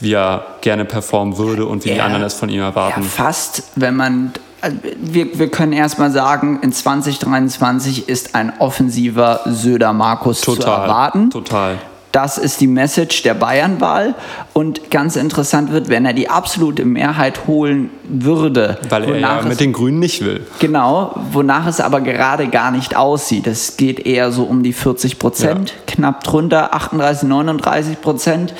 wie 0.00 0.14
er 0.14 0.46
gerne 0.62 0.84
performen 0.84 1.36
würde 1.38 1.66
und 1.66 1.84
wie 1.84 1.90
die 1.90 1.96
Ja. 1.96 2.04
anderen 2.06 2.24
es 2.24 2.34
von 2.34 2.48
ihm 2.48 2.60
Ja, 2.60 2.68
erwarten. 2.68 3.02
fast, 3.02 3.62
wenn 3.76 3.94
man. 3.96 4.32
Also 4.62 4.76
Wir, 4.96 5.38
wir 5.38 5.50
können 5.50 5.72
erstmal 5.72 6.10
sagen, 6.10 6.60
in 6.62 6.72
2023 6.72 8.08
ist 8.08 8.34
ein 8.34 8.52
offensiver 8.58 9.40
Söder-Markus 9.44 10.40
zu 10.40 10.56
erwarten. 10.56 11.30
Total. 11.30 11.78
Das 12.12 12.38
ist 12.38 12.60
die 12.60 12.66
Message 12.66 13.22
der 13.22 13.34
Bayernwahl. 13.34 14.14
Und 14.52 14.90
ganz 14.90 15.16
interessant 15.16 15.72
wird, 15.72 15.88
wenn 15.88 16.04
er 16.04 16.12
die 16.12 16.28
absolute 16.28 16.84
Mehrheit 16.84 17.46
holen 17.46 17.90
würde. 18.04 18.78
Weil 18.90 19.04
er 19.04 19.18
ja 19.18 19.42
mit 19.42 19.60
den 19.60 19.72
Grünen 19.72 19.98
nicht 19.98 20.22
will. 20.24 20.46
Genau, 20.58 21.14
wonach 21.32 21.66
es 21.66 21.80
aber 21.80 22.00
gerade 22.02 22.48
gar 22.48 22.70
nicht 22.70 22.94
aussieht. 22.96 23.46
Es 23.46 23.76
geht 23.78 24.04
eher 24.06 24.30
so 24.30 24.44
um 24.44 24.62
die 24.62 24.74
40 24.74 25.18
Prozent, 25.18 25.72
knapp 25.86 26.22
drunter, 26.24 26.74
38, 26.74 27.28
39 27.28 28.00
Prozent. 28.02 28.54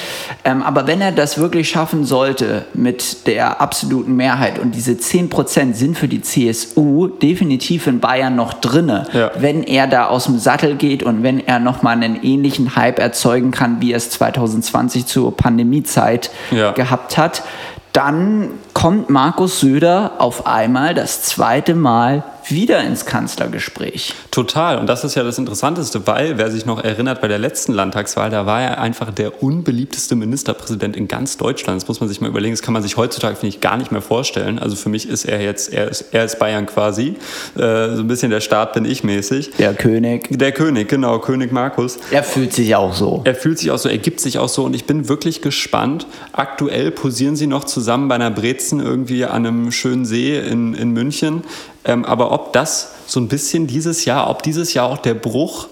Ähm, 0.44 0.62
aber 0.62 0.86
wenn 0.86 1.00
er 1.02 1.12
das 1.12 1.36
wirklich 1.38 1.68
schaffen 1.68 2.04
sollte 2.04 2.64
mit 2.72 3.26
der 3.26 3.60
absoluten 3.60 4.16
Mehrheit 4.16 4.58
und 4.58 4.74
diese 4.74 4.96
10 4.96 5.28
Prozent 5.28 5.76
sind 5.76 5.98
für 5.98 6.08
die 6.08 6.22
CSU 6.22 7.08
definitiv 7.08 7.86
in 7.86 8.00
Bayern 8.00 8.34
noch 8.34 8.54
drinne, 8.54 9.06
Ja. 9.12 9.30
wenn 9.38 9.62
er 9.62 9.86
da 9.86 10.06
aus 10.06 10.24
dem 10.24 10.38
Sattel 10.38 10.76
geht 10.76 11.02
und 11.02 11.22
wenn 11.22 11.46
er 11.46 11.58
nochmal 11.60 11.96
einen 11.96 12.22
ähnlichen 12.22 12.76
Hype 12.76 12.98
erzeugen 13.42 13.50
kann, 13.50 13.80
wie 13.80 13.92
er 13.92 13.96
es 13.96 14.10
2020 14.10 15.06
zur 15.06 15.36
Pandemiezeit 15.36 16.30
Ja. 16.50 16.72
gehabt 16.72 17.18
hat, 17.18 17.42
dann 17.92 18.50
kommt 18.72 19.10
Markus 19.10 19.60
Söder 19.60 20.12
auf 20.18 20.46
einmal 20.46 20.94
das 20.94 21.22
zweite 21.22 21.74
Mal 21.74 22.22
wieder 22.48 22.82
ins 22.82 23.06
Kanzlergespräch. 23.06 24.14
Total. 24.30 24.78
Und 24.78 24.86
das 24.86 25.04
ist 25.04 25.14
ja 25.14 25.22
das 25.22 25.38
Interessanteste, 25.38 26.06
weil, 26.06 26.38
wer 26.38 26.50
sich 26.50 26.66
noch 26.66 26.82
erinnert, 26.82 27.20
bei 27.20 27.28
der 27.28 27.38
letzten 27.38 27.72
Landtagswahl, 27.72 28.30
da 28.30 28.46
war 28.46 28.62
er 28.62 28.80
einfach 28.80 29.12
der 29.12 29.42
unbeliebteste 29.42 30.16
Ministerpräsident 30.16 30.96
in 30.96 31.08
ganz 31.08 31.36
Deutschland. 31.36 31.80
Das 31.80 31.88
muss 31.88 32.00
man 32.00 32.08
sich 32.08 32.20
mal 32.20 32.28
überlegen. 32.28 32.54
Das 32.54 32.62
kann 32.62 32.74
man 32.74 32.82
sich 32.82 32.96
heutzutage, 32.96 33.36
finde 33.36 33.54
ich, 33.54 33.60
gar 33.60 33.76
nicht 33.76 33.92
mehr 33.92 34.02
vorstellen. 34.02 34.58
Also 34.58 34.76
für 34.76 34.88
mich 34.88 35.08
ist 35.08 35.24
er 35.24 35.40
jetzt, 35.40 35.72
er 35.72 35.88
ist, 35.88 36.06
er 36.12 36.24
ist 36.24 36.38
Bayern 36.38 36.66
quasi. 36.66 37.16
Äh, 37.56 37.94
so 37.94 38.02
ein 38.02 38.08
bisschen 38.08 38.30
der 38.30 38.40
Staat 38.40 38.72
bin 38.72 38.84
ich 38.84 39.04
mäßig. 39.04 39.52
Der 39.58 39.74
König. 39.74 40.28
Der 40.30 40.52
König, 40.52 40.88
genau, 40.88 41.18
König 41.18 41.52
Markus. 41.52 41.98
Er 42.10 42.22
fühlt 42.22 42.52
sich 42.52 42.74
auch 42.74 42.94
so. 42.94 43.22
Er 43.24 43.34
fühlt 43.34 43.58
sich 43.58 43.70
auch 43.70 43.78
so, 43.78 43.88
er 43.88 43.98
gibt 43.98 44.20
sich 44.20 44.38
auch 44.38 44.48
so 44.48 44.64
und 44.64 44.74
ich 44.74 44.84
bin 44.84 45.08
wirklich 45.08 45.42
gespannt. 45.42 46.06
Aktuell 46.32 46.90
posieren 46.90 47.36
sie 47.36 47.46
noch 47.46 47.64
zusammen 47.64 48.08
bei 48.08 48.14
einer 48.14 48.30
Brezen 48.30 48.80
irgendwie 48.80 49.24
an 49.24 49.46
einem 49.46 49.72
schönen 49.72 50.04
See 50.04 50.38
in, 50.38 50.74
in 50.74 50.90
München. 50.90 51.42
Ähm, 51.84 52.04
aber 52.04 52.32
ob 52.32 52.52
das 52.52 52.92
so 53.06 53.20
ein 53.20 53.28
bisschen 53.28 53.66
dieses 53.66 54.04
Jahr, 54.04 54.30
ob 54.30 54.42
dieses 54.42 54.74
Jahr 54.74 54.88
auch 54.88 54.98
der 54.98 55.14
Bruch 55.14 55.68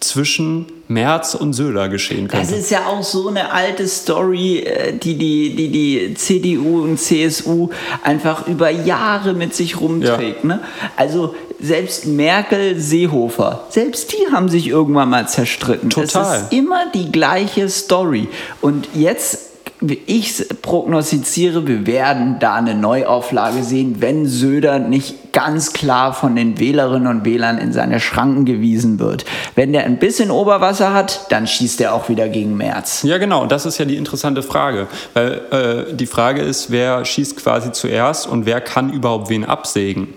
zwischen 0.00 0.66
Merz 0.88 1.34
und 1.34 1.52
Söder 1.54 1.88
geschehen 1.88 2.28
Das 2.28 2.40
könnte. 2.48 2.54
ist 2.56 2.70
ja 2.70 2.86
auch 2.86 3.02
so 3.02 3.28
eine 3.28 3.50
alte 3.52 3.88
Story, 3.88 4.58
äh, 4.58 4.92
die 4.92 5.16
die, 5.16 5.56
die, 5.56 5.68
die 5.70 6.14
CDU 6.14 6.82
und 6.82 6.98
CSU 7.00 7.70
einfach 8.02 8.46
über 8.46 8.70
Jahre 8.70 9.32
mit 9.32 9.54
sich 9.54 9.80
rumträgt. 9.80 10.44
Ne? 10.44 10.60
Also 10.96 11.34
selbst 11.60 12.06
Merkel, 12.06 12.78
Seehofer, 12.78 13.64
selbst 13.70 14.12
die 14.12 14.32
haben 14.32 14.48
sich 14.48 14.68
irgendwann 14.68 15.08
mal 15.08 15.26
zerstritten. 15.26 15.90
Total. 15.90 16.36
Es 16.36 16.42
ist 16.42 16.52
immer 16.52 16.90
die 16.94 17.10
gleiche 17.10 17.68
Story. 17.68 18.28
Und 18.60 18.88
jetzt, 18.94 19.45
ich 19.80 20.44
prognostiziere, 20.62 21.66
wir 21.66 21.86
werden 21.86 22.36
da 22.40 22.54
eine 22.54 22.74
Neuauflage 22.74 23.62
sehen, 23.62 23.96
wenn 24.00 24.26
Söder 24.26 24.78
nicht 24.78 25.32
ganz 25.32 25.74
klar 25.74 26.14
von 26.14 26.34
den 26.34 26.58
Wählerinnen 26.58 27.08
und 27.08 27.24
Wählern 27.26 27.58
in 27.58 27.72
seine 27.72 28.00
Schranken 28.00 28.46
gewiesen 28.46 28.98
wird. 28.98 29.26
Wenn 29.54 29.72
der 29.72 29.84
ein 29.84 29.98
bisschen 29.98 30.30
Oberwasser 30.30 30.94
hat, 30.94 31.30
dann 31.30 31.46
schießt 31.46 31.82
er 31.82 31.94
auch 31.94 32.08
wieder 32.08 32.28
gegen 32.28 32.56
März. 32.56 33.02
Ja, 33.02 33.18
genau. 33.18 33.42
Und 33.42 33.52
das 33.52 33.66
ist 33.66 33.76
ja 33.76 33.84
die 33.84 33.96
interessante 33.96 34.42
Frage. 34.42 34.86
Weil 35.12 35.86
äh, 35.90 35.94
die 35.94 36.06
Frage 36.06 36.40
ist, 36.40 36.70
wer 36.70 37.04
schießt 37.04 37.36
quasi 37.36 37.72
zuerst 37.72 38.26
und 38.26 38.46
wer 38.46 38.62
kann 38.62 38.90
überhaupt 38.90 39.28
wen 39.28 39.44
absägen? 39.44 40.08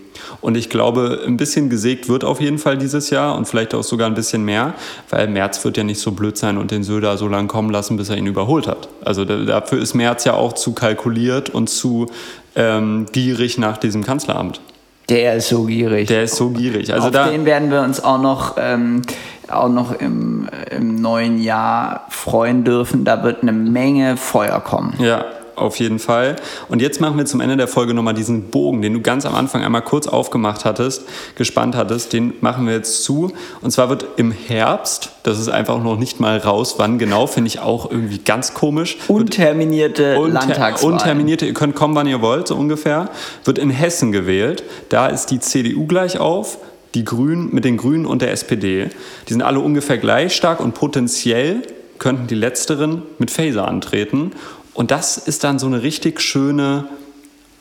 Und 0.42 0.56
ich 0.58 0.70
glaube, 0.70 1.22
ein 1.26 1.38
bisschen 1.38 1.70
gesägt 1.70 2.10
wird 2.10 2.24
auf 2.24 2.40
jeden 2.42 2.58
Fall 2.58 2.78
dieses 2.78 3.10
Jahr 3.10 3.36
und 3.36 3.48
vielleicht 3.48 3.74
auch 3.74 3.84
sogar 3.84 4.08
ein 4.08 4.14
bisschen 4.16 4.44
mehr, 4.46 4.74
weil 5.10 5.28
Merz 5.28 5.64
wird 5.66 5.78
ja 5.78 5.84
nicht 5.84 6.00
so 6.00 6.12
blöd 6.12 6.38
sein 6.38 6.58
und 6.58 6.72
den 6.72 6.84
Söder 6.84 7.18
so 7.18 7.28
lange 7.28 7.48
kommen 7.48 7.70
lassen, 7.70 7.98
bis 7.98 8.10
er 8.10 8.18
ihn 8.18 8.28
überholt 8.28 8.68
hat. 8.68 8.88
Also 9.04 9.26
da- 9.26 9.44
dafür 9.46 9.82
ist 9.82 9.94
Merz 9.94 10.24
ja 10.26 10.34
auch 10.34 10.54
zu 10.54 10.74
kalkuliert 10.74 11.50
und 11.50 11.70
zu 11.70 12.08
ähm, 12.56 13.06
gierig 13.12 13.58
nach 13.58 13.78
diesem 13.78 14.04
Kanzleramt. 14.04 14.62
Der 15.10 15.36
ist 15.36 15.50
so 15.50 15.64
gierig. 15.64 16.08
Der 16.08 16.24
ist 16.24 16.36
so 16.36 16.50
gierig. 16.52 16.94
Also 16.94 17.08
Auf 17.08 17.14
da, 17.14 17.30
den 17.30 17.44
werden 17.46 17.72
wir 17.72 17.82
uns 17.82 18.04
auch 18.04 18.22
noch, 18.22 18.58
ähm, 18.60 19.02
auch 19.50 19.68
noch 19.70 19.92
im, 20.00 20.48
im 20.70 21.02
neuen 21.02 21.42
Jahr 21.42 22.06
freuen 22.10 22.64
dürfen. 22.64 23.06
Da 23.06 23.24
wird 23.24 23.42
eine 23.42 23.52
Menge 23.52 24.18
Feuer 24.18 24.60
kommen. 24.60 24.94
Ja, 25.00 25.26
auf 25.62 25.78
jeden 25.80 26.00
Fall. 26.00 26.36
Und 26.68 26.82
jetzt 26.82 27.02
machen 27.02 27.18
wir 27.18 27.26
zum 27.26 27.42
Ende 27.42 27.58
der 27.58 27.68
Folge 27.68 27.94
nochmal 27.94 28.14
diesen 28.14 28.44
Bogen, 28.50 28.82
den 28.82 28.94
du 28.94 29.02
ganz 29.02 29.26
am 29.26 29.36
Anfang 29.36 29.64
einmal 29.64 29.82
kurz 29.82 30.08
aufgemacht 30.08 30.66
hattest, 30.66 31.04
gespannt 31.36 31.76
hattest, 31.76 32.14
den 32.14 32.34
machen 32.42 32.66
wir 32.68 32.74
jetzt 32.74 33.04
zu. 33.04 33.32
Und 33.62 33.72
zwar 33.72 33.90
wird 33.90 34.06
im 34.18 34.32
Herbst, 34.32 35.12
das 35.24 35.40
ist 35.40 35.50
einfach 35.50 35.82
noch 35.84 35.98
nicht 35.98 36.20
mal 36.20 36.38
raus, 36.38 36.76
wann 36.78 36.98
genau, 37.00 37.28
finde 37.28 37.48
ich 37.50 37.60
auch 37.60 37.90
irgendwie 37.92 38.20
ganz 38.20 38.54
komisch. 38.54 38.98
Unterminierte 39.08 40.18
Unter- 40.20 40.34
Landtagswahlen. 40.34 40.94
Unterminierte, 40.94 41.46
ihr 41.46 41.54
könnt 41.54 41.76
kommen, 41.76 41.96
wann 41.96 42.08
ihr 42.08 42.22
wollt, 42.22 42.48
so 42.48 42.56
ungefähr. 42.56 43.10
Wird 43.46 43.58
in 43.58 43.70
Hessen 43.70 44.12
gewählt. 44.12 44.64
Da 44.90 45.08
ist 45.08 45.28
die 45.32 45.40
CDU 45.40 45.86
gleich 45.86 46.20
auf, 46.20 46.58
die 46.96 47.06
Grünen 47.06 47.54
mit 47.54 47.66
den 47.66 47.78
Grünen 47.78 48.06
und 48.06 48.22
der 48.22 48.32
SPD. 48.32 48.90
Die 49.28 49.34
sind 49.34 49.42
alle 49.44 49.60
ungefähr 49.60 49.98
gleich 49.98 50.36
stark 50.36 50.60
und 50.60 50.74
potenziell 50.74 51.62
könnten 52.00 52.28
die 52.28 52.36
letzteren 52.36 53.04
mit 53.20 53.30
Faser 53.30 53.68
antreten. 53.68 54.32
Und 54.80 54.92
das 54.92 55.18
ist 55.18 55.44
dann 55.44 55.60
so 55.60 55.68
eine 55.68 55.84
richtig 55.84 56.22
schöne 56.22 56.86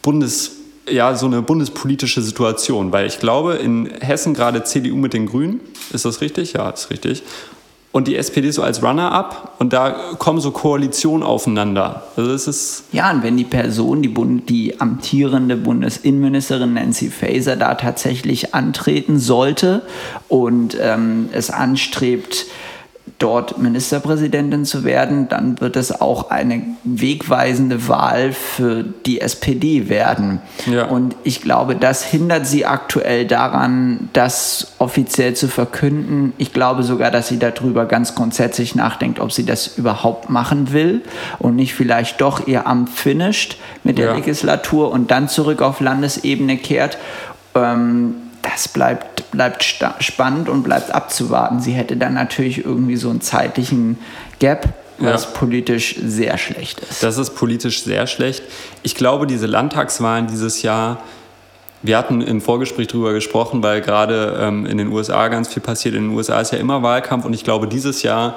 Bundes 0.02 0.52
ja, 0.88 1.16
so 1.16 1.26
eine 1.26 1.42
bundespolitische 1.42 2.22
Situation, 2.22 2.92
weil 2.92 3.08
ich 3.08 3.18
glaube, 3.18 3.54
in 3.54 3.86
Hessen 4.00 4.34
gerade 4.34 4.62
CDU 4.62 4.96
mit 4.96 5.14
den 5.14 5.26
Grünen, 5.26 5.60
ist 5.92 6.04
das 6.04 6.20
richtig? 6.20 6.52
Ja, 6.52 6.70
ist 6.70 6.90
richtig. 6.90 7.24
Und 7.90 8.06
die 8.06 8.14
SPD 8.14 8.52
so 8.52 8.62
als 8.62 8.84
Runner-up 8.84 9.56
und 9.58 9.72
da 9.72 9.90
kommen 10.18 10.40
so 10.40 10.52
Koalitionen 10.52 11.24
aufeinander. 11.24 12.04
Also 12.16 12.30
es 12.30 12.46
ist 12.46 12.84
Ja, 12.92 13.10
und 13.10 13.24
wenn 13.24 13.36
die 13.36 13.44
Person, 13.44 14.00
die, 14.00 14.08
Bund, 14.08 14.48
die 14.48 14.80
amtierende 14.80 15.56
Bundesinnenministerin 15.56 16.74
Nancy 16.74 17.10
Faeser 17.10 17.56
da 17.56 17.74
tatsächlich 17.74 18.54
antreten 18.54 19.18
sollte 19.18 19.82
und 20.28 20.78
ähm, 20.80 21.30
es 21.32 21.50
anstrebt, 21.50 22.46
dort 23.18 23.58
Ministerpräsidentin 23.58 24.64
zu 24.64 24.84
werden, 24.84 25.28
dann 25.28 25.60
wird 25.60 25.74
es 25.74 26.00
auch 26.00 26.30
eine 26.30 26.62
wegweisende 26.84 27.88
Wahl 27.88 28.32
für 28.32 28.84
die 28.84 29.20
SPD 29.20 29.88
werden. 29.88 30.40
Ja. 30.66 30.84
Und 30.86 31.16
ich 31.24 31.42
glaube, 31.42 31.74
das 31.74 32.04
hindert 32.04 32.46
sie 32.46 32.64
aktuell 32.64 33.26
daran, 33.26 34.08
das 34.12 34.74
offiziell 34.78 35.34
zu 35.34 35.48
verkünden. 35.48 36.32
Ich 36.38 36.52
glaube 36.52 36.84
sogar, 36.84 37.10
dass 37.10 37.26
sie 37.26 37.40
darüber 37.40 37.86
ganz 37.86 38.14
grundsätzlich 38.14 38.76
nachdenkt, 38.76 39.18
ob 39.18 39.32
sie 39.32 39.44
das 39.44 39.76
überhaupt 39.78 40.30
machen 40.30 40.72
will 40.72 41.02
und 41.40 41.56
nicht 41.56 41.74
vielleicht 41.74 42.20
doch 42.20 42.46
ihr 42.46 42.68
Amt 42.68 42.88
finisht 42.90 43.58
mit 43.82 43.98
der 43.98 44.10
Ja. 44.10 44.14
Legislatur 44.14 44.92
und 44.92 45.10
dann 45.10 45.28
zurück 45.28 45.60
auf 45.60 45.80
Landesebene 45.80 46.56
kehrt. 46.56 46.98
Ähm, 47.56 48.14
das 48.50 48.68
bleibt, 48.68 49.30
bleibt 49.30 49.64
spannend 50.00 50.48
und 50.48 50.62
bleibt 50.62 50.94
abzuwarten. 50.94 51.60
Sie 51.60 51.72
hätte 51.72 51.96
dann 51.96 52.14
natürlich 52.14 52.64
irgendwie 52.64 52.96
so 52.96 53.10
einen 53.10 53.20
zeitlichen 53.20 53.98
Gap, 54.38 54.68
was 54.98 55.24
Ja. 55.24 55.30
politisch 55.30 55.96
sehr 56.02 56.38
schlecht 56.38 56.80
ist. 56.80 57.02
Das 57.02 57.18
ist 57.18 57.30
politisch 57.36 57.82
sehr 57.82 58.06
schlecht. 58.06 58.42
Ich 58.82 58.94
glaube, 58.94 59.26
diese 59.26 59.46
Landtagswahlen 59.46 60.26
dieses 60.26 60.62
Jahr, 60.62 60.98
wir 61.82 61.96
hatten 61.96 62.20
im 62.20 62.40
Vorgespräch 62.40 62.88
darüber 62.88 63.12
gesprochen, 63.12 63.62
weil 63.62 63.80
gerade 63.80 64.36
ähm, 64.40 64.66
in 64.66 64.78
den 64.78 64.88
USA 64.88 65.28
ganz 65.28 65.48
viel 65.48 65.62
passiert. 65.62 65.94
In 65.94 66.08
den 66.08 66.16
USA 66.16 66.40
ist 66.40 66.52
ja 66.52 66.58
immer 66.58 66.82
Wahlkampf 66.82 67.24
und 67.24 67.32
ich 67.34 67.44
glaube, 67.44 67.68
dieses 67.68 68.02
Jahr 68.02 68.36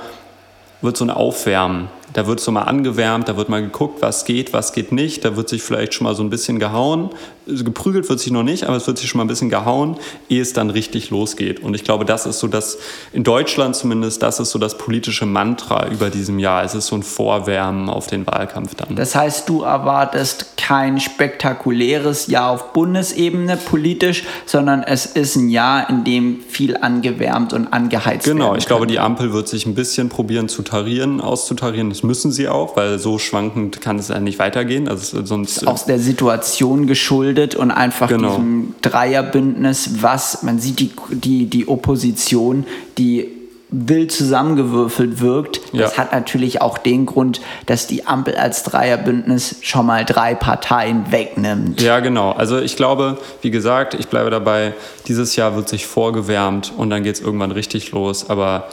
wird 0.81 0.97
so 0.97 1.05
ein 1.05 1.09
Aufwärmen. 1.09 1.87
Da 2.13 2.27
wird 2.27 2.39
so 2.39 2.51
mal 2.51 2.63
angewärmt, 2.63 3.29
da 3.29 3.37
wird 3.37 3.49
mal 3.49 3.61
geguckt, 3.61 4.01
was 4.01 4.25
geht, 4.25 4.53
was 4.53 4.73
geht 4.73 4.91
nicht. 4.91 5.23
Da 5.23 5.35
wird 5.35 5.49
sich 5.49 5.61
vielleicht 5.61 5.93
schon 5.93 6.05
mal 6.05 6.15
so 6.15 6.23
ein 6.23 6.29
bisschen 6.29 6.59
gehauen. 6.59 7.09
Also 7.47 7.63
geprügelt 7.63 8.07
wird 8.07 8.19
sich 8.19 8.31
noch 8.31 8.43
nicht, 8.43 8.65
aber 8.65 8.77
es 8.77 8.85
wird 8.87 8.97
sich 8.97 9.09
schon 9.09 9.17
mal 9.17 9.25
ein 9.25 9.27
bisschen 9.27 9.49
gehauen, 9.49 9.97
ehe 10.29 10.41
es 10.41 10.53
dann 10.53 10.69
richtig 10.69 11.09
losgeht. 11.09 11.61
Und 11.61 11.73
ich 11.73 11.83
glaube, 11.83 12.05
das 12.05 12.25
ist 12.25 12.39
so 12.39 12.47
das, 12.47 12.77
in 13.13 13.23
Deutschland 13.23 13.75
zumindest, 13.75 14.21
das 14.21 14.39
ist 14.39 14.51
so 14.51 14.59
das 14.59 14.77
politische 14.77 15.25
Mantra 15.25 15.87
über 15.89 16.09
diesem 16.09 16.37
Jahr. 16.37 16.63
Es 16.63 16.75
ist 16.75 16.87
so 16.87 16.95
ein 16.95 17.03
Vorwärmen 17.03 17.89
auf 17.89 18.07
den 18.07 18.27
Wahlkampf 18.27 18.75
dann. 18.75 18.95
Das 18.95 19.15
heißt, 19.15 19.49
du 19.49 19.63
erwartest 19.63 20.57
kein 20.57 20.99
spektakuläres 20.99 22.27
Jahr 22.27 22.51
auf 22.51 22.73
Bundesebene 22.73 23.57
politisch, 23.57 24.23
sondern 24.45 24.83
es 24.83 25.05
ist 25.05 25.35
ein 25.35 25.49
Jahr, 25.49 25.89
in 25.89 26.03
dem 26.03 26.41
viel 26.47 26.77
angewärmt 26.77 27.53
und 27.53 27.73
angeheizt 27.73 28.27
wird. 28.27 28.37
Genau, 28.37 28.55
ich 28.55 28.67
glaube, 28.67 28.87
die 28.87 28.99
Ampel 28.99 29.33
wird 29.33 29.47
sich 29.47 29.65
ein 29.65 29.75
bisschen 29.75 30.09
probieren 30.09 30.47
zu 30.47 30.61
tarieren, 30.61 31.21
auszutarieren. 31.21 31.89
Das 31.89 32.00
müssen 32.03 32.31
sie 32.31 32.47
auch, 32.47 32.75
weil 32.75 32.99
so 32.99 33.19
schwankend 33.19 33.81
kann 33.81 33.99
es 33.99 34.07
ja 34.09 34.19
nicht 34.19 34.39
weitergehen. 34.39 34.87
Also 34.87 35.23
sonst 35.25 35.67
aus 35.67 35.85
der 35.85 35.99
Situation 35.99 36.87
geschuldet 36.87 37.55
und 37.55 37.71
einfach 37.71 38.07
Genau. 38.09 38.29
diesem 38.29 38.75
Dreierbündnis, 38.81 40.01
was 40.01 40.43
man 40.43 40.59
sieht, 40.59 40.79
die, 40.79 40.91
die, 41.11 41.45
die 41.45 41.67
Opposition, 41.67 42.65
die 42.97 43.27
wild 43.71 44.11
zusammengewürfelt 44.11 45.21
wirkt. 45.21 45.61
Ja. 45.71 45.83
Das 45.83 45.97
hat 45.97 46.11
natürlich 46.11 46.61
auch 46.61 46.77
den 46.77 47.05
Grund, 47.05 47.39
dass 47.65 47.87
die 47.87 48.05
Ampel 48.05 48.35
als 48.35 48.63
Dreierbündnis 48.63 49.55
schon 49.61 49.85
mal 49.85 50.03
drei 50.03 50.35
Parteien 50.35 51.05
wegnimmt. 51.11 51.81
Ja, 51.81 52.01
genau. 52.01 52.31
Also 52.31 52.59
ich 52.59 52.75
glaube, 52.75 53.17
wie 53.41 53.49
gesagt, 53.49 53.93
ich 53.93 54.09
bleibe 54.09 54.29
dabei, 54.29 54.73
dieses 55.07 55.37
Jahr 55.37 55.55
wird 55.55 55.69
sich 55.69 55.87
vorgewärmt 55.87 56.73
und 56.75 56.89
dann 56.89 57.03
geht 57.03 57.15
es 57.15 57.21
irgendwann 57.21 57.51
richtig 57.51 57.91
los. 57.91 58.29
Aber 58.29 58.65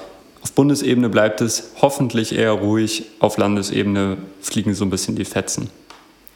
auf 0.42 0.52
Bundesebene 0.52 1.08
bleibt 1.08 1.40
es 1.40 1.72
hoffentlich 1.80 2.36
eher 2.36 2.52
ruhig. 2.52 3.06
Auf 3.18 3.36
Landesebene 3.38 4.18
fliegen 4.40 4.74
so 4.74 4.84
ein 4.84 4.90
bisschen 4.90 5.16
die 5.16 5.24
Fetzen. 5.24 5.70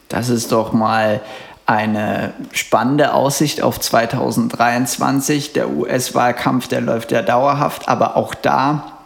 Das 0.08 0.28
ist 0.28 0.52
doch 0.52 0.72
mal 0.72 1.20
eine 1.66 2.34
spannende 2.52 3.14
Aussicht 3.14 3.62
auf 3.62 3.80
2023. 3.80 5.52
Der 5.52 5.70
US-Wahlkampf, 5.70 6.68
der 6.68 6.80
läuft 6.80 7.12
ja 7.12 7.22
dauerhaft, 7.22 7.88
aber 7.88 8.16
auch 8.16 8.34
da 8.34 8.98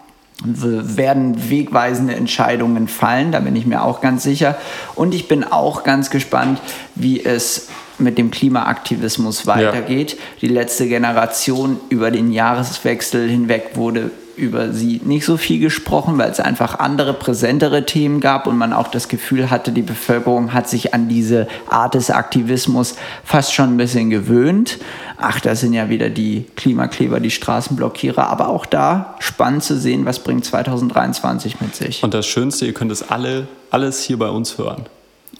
werden 0.44 1.48
wegweisende 1.48 2.14
Entscheidungen 2.14 2.88
fallen, 2.88 3.32
da 3.32 3.40
bin 3.40 3.56
ich 3.56 3.64
mir 3.64 3.82
auch 3.82 4.02
ganz 4.02 4.22
sicher. 4.22 4.56
Und 4.94 5.14
ich 5.14 5.28
bin 5.28 5.44
auch 5.44 5.82
ganz 5.82 6.10
gespannt, 6.10 6.60
wie 6.94 7.24
es 7.24 7.68
mit 7.98 8.18
dem 8.18 8.30
Klimaaktivismus 8.30 9.46
weitergeht. 9.46 10.12
Ja. 10.12 10.18
Die 10.42 10.48
letzte 10.48 10.88
Generation 10.88 11.80
über 11.88 12.10
den 12.10 12.32
Jahreswechsel 12.32 13.28
hinweg 13.28 13.70
wurde 13.74 14.10
über 14.36 14.72
sie 14.72 15.00
nicht 15.04 15.24
so 15.24 15.36
viel 15.36 15.58
gesprochen, 15.58 16.18
weil 16.18 16.30
es 16.30 16.40
einfach 16.40 16.78
andere, 16.78 17.14
präsentere 17.14 17.86
Themen 17.86 18.20
gab 18.20 18.46
und 18.46 18.56
man 18.56 18.72
auch 18.72 18.88
das 18.88 19.08
Gefühl 19.08 19.50
hatte, 19.50 19.72
die 19.72 19.82
Bevölkerung 19.82 20.52
hat 20.52 20.68
sich 20.68 20.94
an 20.94 21.08
diese 21.08 21.48
Art 21.68 21.94
des 21.94 22.10
Aktivismus 22.10 22.96
fast 23.24 23.54
schon 23.54 23.74
ein 23.74 23.76
bisschen 23.76 24.10
gewöhnt. 24.10 24.78
Ach, 25.18 25.40
da 25.40 25.54
sind 25.54 25.72
ja 25.72 25.88
wieder 25.88 26.10
die 26.10 26.44
Klimakleber, 26.56 27.20
die 27.20 27.30
Straßenblockierer, 27.30 28.28
aber 28.28 28.48
auch 28.48 28.66
da 28.66 29.16
spannend 29.18 29.64
zu 29.64 29.78
sehen, 29.78 30.04
was 30.04 30.18
bringt 30.18 30.44
2023 30.44 31.60
mit 31.60 31.74
sich. 31.74 32.02
Und 32.02 32.12
das 32.12 32.26
Schönste, 32.26 32.66
ihr 32.66 32.74
könnt 32.74 32.92
es 32.92 33.08
alle, 33.08 33.48
alles 33.70 34.02
hier 34.02 34.18
bei 34.18 34.28
uns 34.28 34.58
hören. 34.58 34.86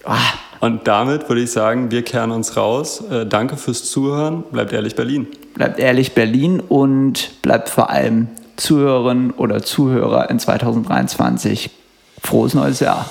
Ah. 0.03 0.17
Und 0.59 0.87
damit 0.87 1.29
würde 1.29 1.41
ich 1.41 1.51
sagen, 1.51 1.91
wir 1.91 2.01
kehren 2.01 2.31
uns 2.31 2.57
raus. 2.57 3.03
Äh, 3.11 3.25
danke 3.25 3.57
fürs 3.57 3.83
Zuhören. 3.85 4.43
Bleibt 4.51 4.73
ehrlich 4.73 4.95
Berlin. 4.95 5.27
Bleibt 5.53 5.79
ehrlich 5.79 6.13
Berlin 6.13 6.59
und 6.59 7.41
bleibt 7.41 7.69
vor 7.69 7.89
allem 7.89 8.27
Zuhörerinnen 8.57 9.31
oder 9.31 9.63
Zuhörer 9.63 10.29
in 10.29 10.39
2023. 10.39 11.69
Frohes 12.21 12.53
neues 12.53 12.79
Jahr. 12.79 13.09